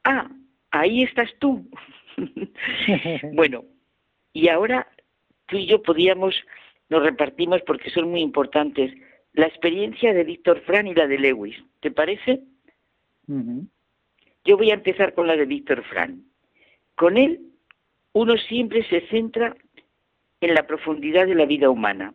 [0.04, 0.28] ah,
[0.70, 1.68] ahí estás tú.
[3.32, 3.64] bueno,
[4.32, 4.86] y ahora
[5.46, 6.34] tú y yo podíamos,
[6.88, 8.92] nos repartimos porque son muy importantes,
[9.32, 11.56] la experiencia de Víctor Fran y la de Lewis.
[11.80, 12.40] ¿Te parece?
[14.46, 16.22] Yo voy a empezar con la de Víctor Fran.
[16.94, 17.40] Con él,
[18.12, 19.56] uno siempre se centra
[20.40, 22.14] en la profundidad de la vida humana.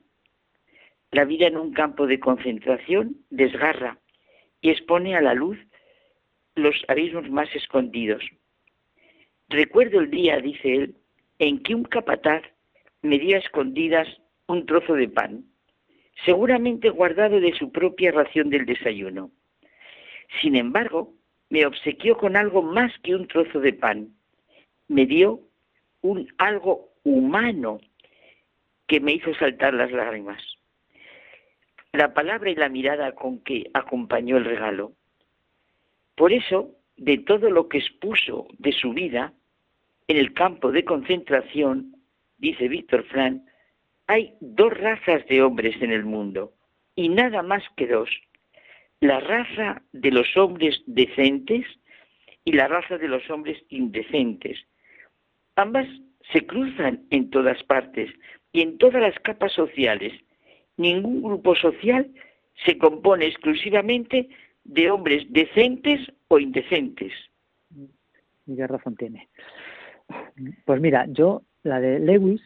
[1.12, 4.00] La vida en un campo de concentración desgarra
[4.62, 5.58] y expone a la luz
[6.56, 8.24] los abismos más escondidos.
[9.50, 10.96] Recuerdo el día, dice él,
[11.38, 12.44] en que un capataz
[13.02, 14.08] me dio a escondidas
[14.48, 15.44] un trozo de pan,
[16.24, 19.32] seguramente guardado de su propia ración del desayuno.
[20.42, 21.14] Sin embargo,
[21.52, 24.16] me obsequió con algo más que un trozo de pan.
[24.88, 25.42] Me dio
[26.02, 27.82] un algo humano
[28.88, 30.42] que me hizo saltar las lágrimas.
[31.92, 34.94] La palabra y la mirada con que acompañó el regalo.
[36.16, 39.34] Por eso, de todo lo que expuso de su vida,
[40.08, 41.98] en el campo de concentración,
[42.38, 43.46] dice Víctor Fran,
[44.08, 46.54] hay dos razas de hombres en el mundo,
[46.96, 48.10] y nada más que dos,
[49.02, 51.66] la raza de los hombres decentes
[52.46, 54.58] y la raza de los hombres indecentes.
[55.56, 55.88] Ambas
[56.32, 58.12] se cruzan en todas partes
[58.54, 60.14] y en todas las capas sociales.
[60.78, 62.12] Ningún grupo social
[62.64, 64.30] se compone exclusivamente
[64.64, 67.12] de hombres decentes o indecentes.
[68.46, 69.30] Y qué razón tiene.
[70.66, 72.42] Pues mira, yo, la de Lewis,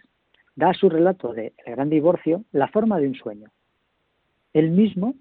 [0.56, 3.52] da a su relato de El gran divorcio la forma de un sueño.
[4.53, 5.15] Él mismo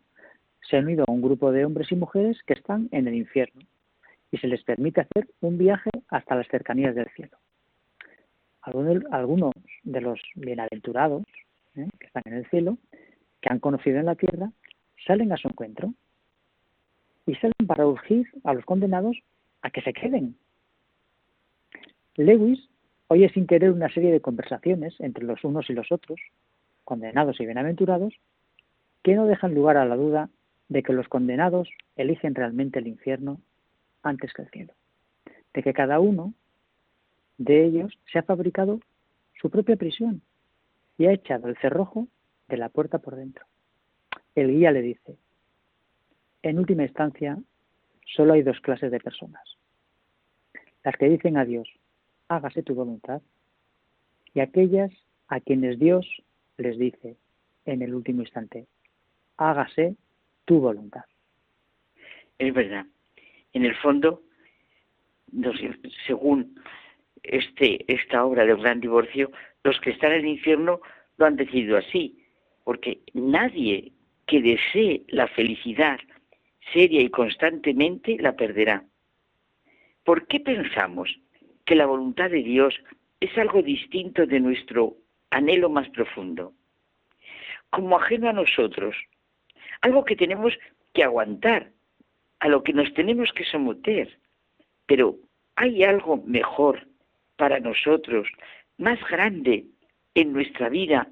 [0.69, 3.62] se han unido a un grupo de hombres y mujeres que están en el infierno
[4.31, 7.36] y se les permite hacer un viaje hasta las cercanías del cielo.
[8.62, 11.23] Algunos de los bienaventurados
[11.77, 11.89] ¿eh?
[12.01, 12.78] que están en el cielo,
[13.41, 14.51] que han conocido en la tierra,
[15.07, 15.93] salen a su encuentro
[17.27, 19.19] y salen para urgir a los condenados
[19.62, 20.36] a que se queden.
[22.16, 22.69] Lewis
[23.09, 26.19] oye sin querer una serie de conversaciones entre los unos y los otros,
[26.85, 28.15] condenados y bienaventurados,
[29.03, 30.31] que no dejan lugar a la duda
[30.69, 33.41] de que los condenados eligen realmente el infierno
[34.03, 34.73] antes que el cielo,
[35.53, 36.35] de que cada uno
[37.39, 38.81] de ellos se ha fabricado
[39.41, 40.23] su propia prisión
[40.97, 42.09] y ha echado el cerrojo
[42.49, 43.45] de la puerta por dentro.
[44.35, 45.16] El guía le dice,
[46.43, 47.39] en última instancia,
[48.05, 49.43] solo hay dos clases de personas.
[50.82, 51.69] Las que dicen a Dios,
[52.28, 53.23] hágase tu voluntad,
[54.35, 54.91] y aquellas
[55.28, 56.07] a quienes Dios
[56.59, 57.16] les dice
[57.65, 58.66] en el último instante,
[59.36, 59.97] hágase
[60.44, 61.04] tu voluntad.
[62.38, 62.86] Es verdad.
[63.52, 64.22] En el fondo,
[66.06, 66.60] según
[67.22, 69.30] este, esta obra del gran divorcio,
[69.62, 70.80] los que están en el infierno
[71.16, 72.18] lo han decidido así,
[72.64, 73.92] porque nadie
[74.26, 75.98] que desee la felicidad
[76.72, 78.84] seria y constantemente la perderá.
[80.04, 81.14] ¿Por qué pensamos
[81.64, 82.74] que la voluntad de Dios
[83.20, 84.96] es algo distinto de nuestro
[85.30, 86.52] anhelo más profundo?
[87.70, 88.96] Como ajeno a nosotros,
[89.85, 90.55] algo que tenemos
[90.94, 91.70] que aguantar,
[92.40, 94.19] a lo que nos tenemos que someter.
[94.86, 95.16] Pero
[95.56, 96.89] hay algo mejor
[97.36, 98.27] para nosotros,
[98.78, 99.66] más grande
[100.15, 101.09] en nuestra vida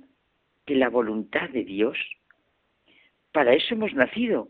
[0.65, 1.99] que la voluntad de Dios.
[3.31, 4.49] Para eso hemos nacido.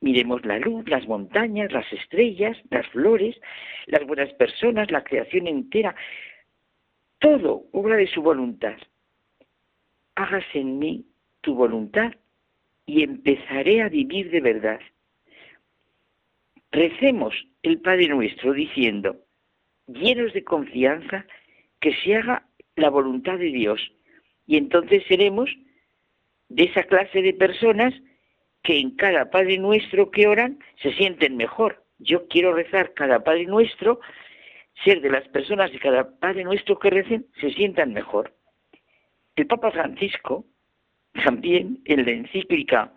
[0.00, 3.40] Miremos la luz, las montañas, las estrellas, las flores,
[3.86, 5.94] las buenas personas, la creación entera.
[7.20, 8.78] Todo obra de su voluntad.
[10.16, 11.06] Hágase en mí
[11.40, 12.12] tu voluntad
[12.86, 14.80] y empezaré a vivir de verdad.
[16.70, 19.16] Recemos el Padre nuestro diciendo,
[19.86, 21.26] llenos de confianza,
[21.80, 22.46] que se haga
[22.76, 23.80] la voluntad de Dios.
[24.46, 25.50] Y entonces seremos
[26.48, 27.94] de esa clase de personas
[28.62, 31.84] que en cada Padre nuestro que oran se sienten mejor.
[31.98, 34.00] Yo quiero rezar cada Padre nuestro
[34.84, 38.34] ser de las personas de cada Padre nuestro que recen se sientan mejor.
[39.36, 40.44] El Papa Francisco,
[41.12, 42.92] también en la encíclica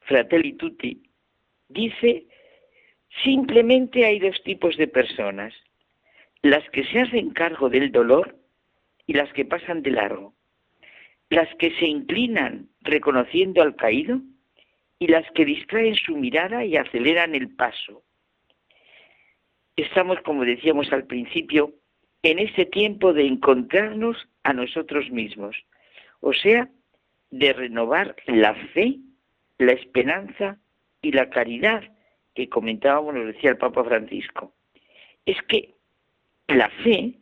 [0.00, 1.02] Fratelli Tutti,
[1.68, 2.26] dice,
[3.22, 5.54] simplemente hay dos tipos de personas,
[6.42, 8.36] las que se hacen cargo del dolor
[9.06, 10.34] y las que pasan de largo,
[11.28, 14.20] las que se inclinan reconociendo al caído
[14.98, 18.02] y las que distraen su mirada y aceleran el paso.
[19.76, 21.74] Estamos, como decíamos al principio,
[22.22, 25.56] en ese tiempo de encontrarnos a nosotros mismos,
[26.20, 26.68] o sea,
[27.30, 28.98] de renovar la fe,
[29.58, 30.58] la esperanza
[31.02, 31.82] y la caridad
[32.34, 34.52] que comentábamos, nos decía el Papa Francisco.
[35.26, 35.74] Es que
[36.48, 37.14] la fe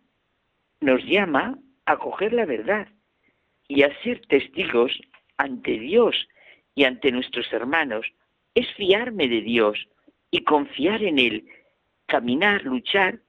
[0.80, 2.88] nos llama a coger la verdad
[3.66, 4.98] y a ser testigos
[5.36, 6.28] ante Dios
[6.74, 8.06] y ante nuestros hermanos.
[8.54, 9.88] Es fiarme de Dios
[10.30, 11.48] y confiar en Él,
[12.06, 13.20] caminar, luchar,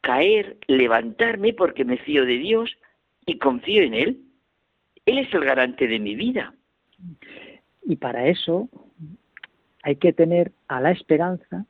[0.00, 2.76] caer, levantarme porque me fío de Dios
[3.26, 4.20] y confío en Él.
[5.08, 6.52] Él es el garante de mi vida.
[7.82, 8.68] Y para eso
[9.82, 11.64] hay que tener a la esperanza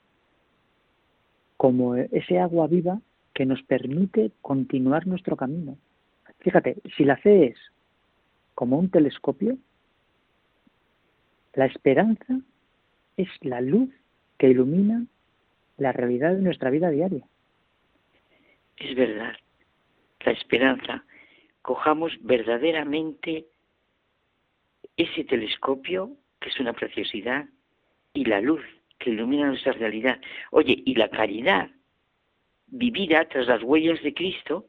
[1.56, 3.01] como ese agua viva
[3.35, 5.78] que nos permite continuar nuestro camino.
[6.40, 7.59] Fíjate, si la fe es
[8.56, 9.56] como un telescopio,
[11.55, 12.40] la esperanza
[13.16, 13.90] es la luz
[14.36, 15.06] que ilumina
[15.77, 17.24] la realidad de nuestra vida diaria.
[18.78, 19.35] Es verdad,
[20.24, 21.05] la esperanza.
[21.68, 23.44] Cojamos verdaderamente
[24.96, 27.44] ese telescopio, que es una preciosidad,
[28.14, 28.62] y la luz
[28.98, 30.18] que ilumina nuestra realidad.
[30.50, 31.68] Oye, y la caridad,
[32.68, 34.64] vivida tras las huellas de Cristo,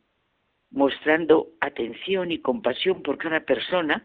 [0.72, 4.04] mostrando atención y compasión por cada persona,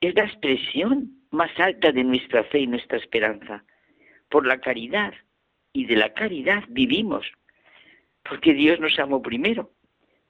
[0.00, 3.62] es la expresión más alta de nuestra fe y nuestra esperanza.
[4.30, 5.14] Por la caridad
[5.72, 7.24] y de la caridad vivimos,
[8.28, 9.70] porque Dios nos amó primero.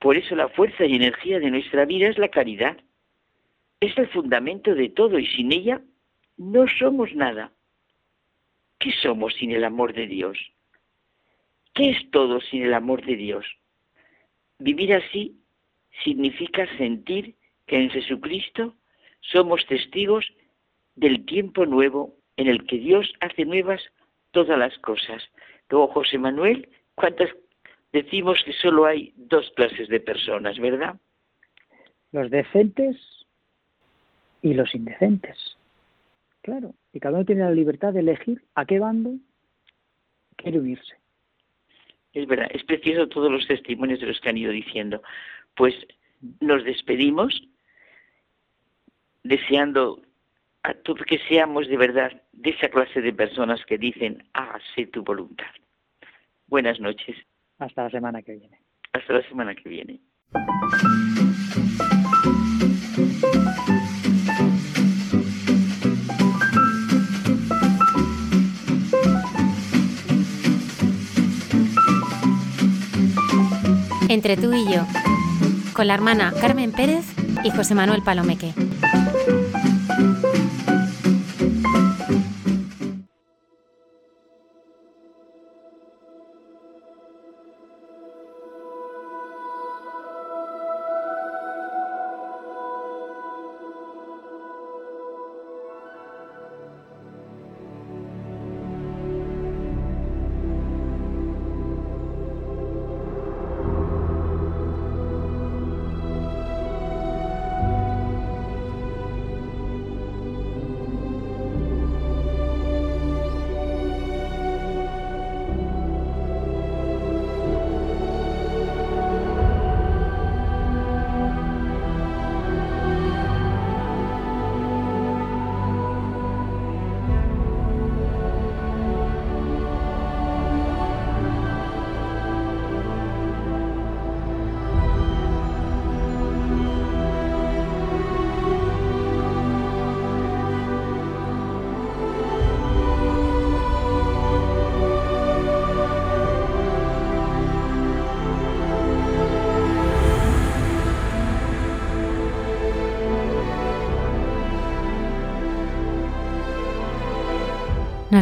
[0.04, 2.76] Por eso la fuerza y energía de nuestra vida es la caridad.
[3.80, 5.80] Es el fundamento de todo y sin ella
[6.36, 7.52] no somos nada.
[8.78, 10.36] ¿Qué somos sin el amor de Dios?
[11.72, 13.46] ¿Qué es todo sin el amor de Dios?
[14.58, 15.40] Vivir así
[16.04, 17.34] significa sentir
[17.66, 18.74] que en Jesucristo
[19.22, 20.26] somos testigos
[20.96, 23.80] del tiempo nuevo en el que Dios hace nuevas
[24.32, 25.22] todas las cosas.
[25.70, 27.30] Luego, José Manuel, ¿cuántas
[27.94, 30.96] decimos que solo hay dos clases de personas, verdad?
[32.10, 32.96] Los decentes
[34.42, 35.56] y los indecentes.
[36.42, 39.14] Claro, y cada uno tiene la libertad de elegir a qué bando
[40.36, 40.96] quiere unirse.
[42.12, 45.00] Es verdad, es precioso todos los testimonios de los que han ido diciendo.
[45.54, 45.74] Pues
[46.40, 47.48] nos despedimos
[49.22, 50.02] deseando
[50.64, 55.50] a que seamos de verdad de esa clase de personas que dicen, hágase tu voluntad.
[56.48, 57.16] Buenas noches.
[57.58, 58.58] Hasta la semana que viene.
[58.92, 60.00] Hasta la semana que viene.
[74.08, 74.86] Entre tú y yo,
[75.74, 77.04] con la hermana Carmen Pérez
[77.42, 78.52] y José Manuel Palomeque.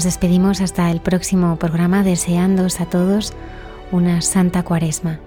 [0.02, 3.32] Nos despedimos hasta el próximo programa deseándoos a todos
[3.92, 5.20] una santa cuaresma.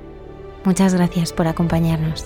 [0.65, 2.25] Muchas gracias por acompañarnos.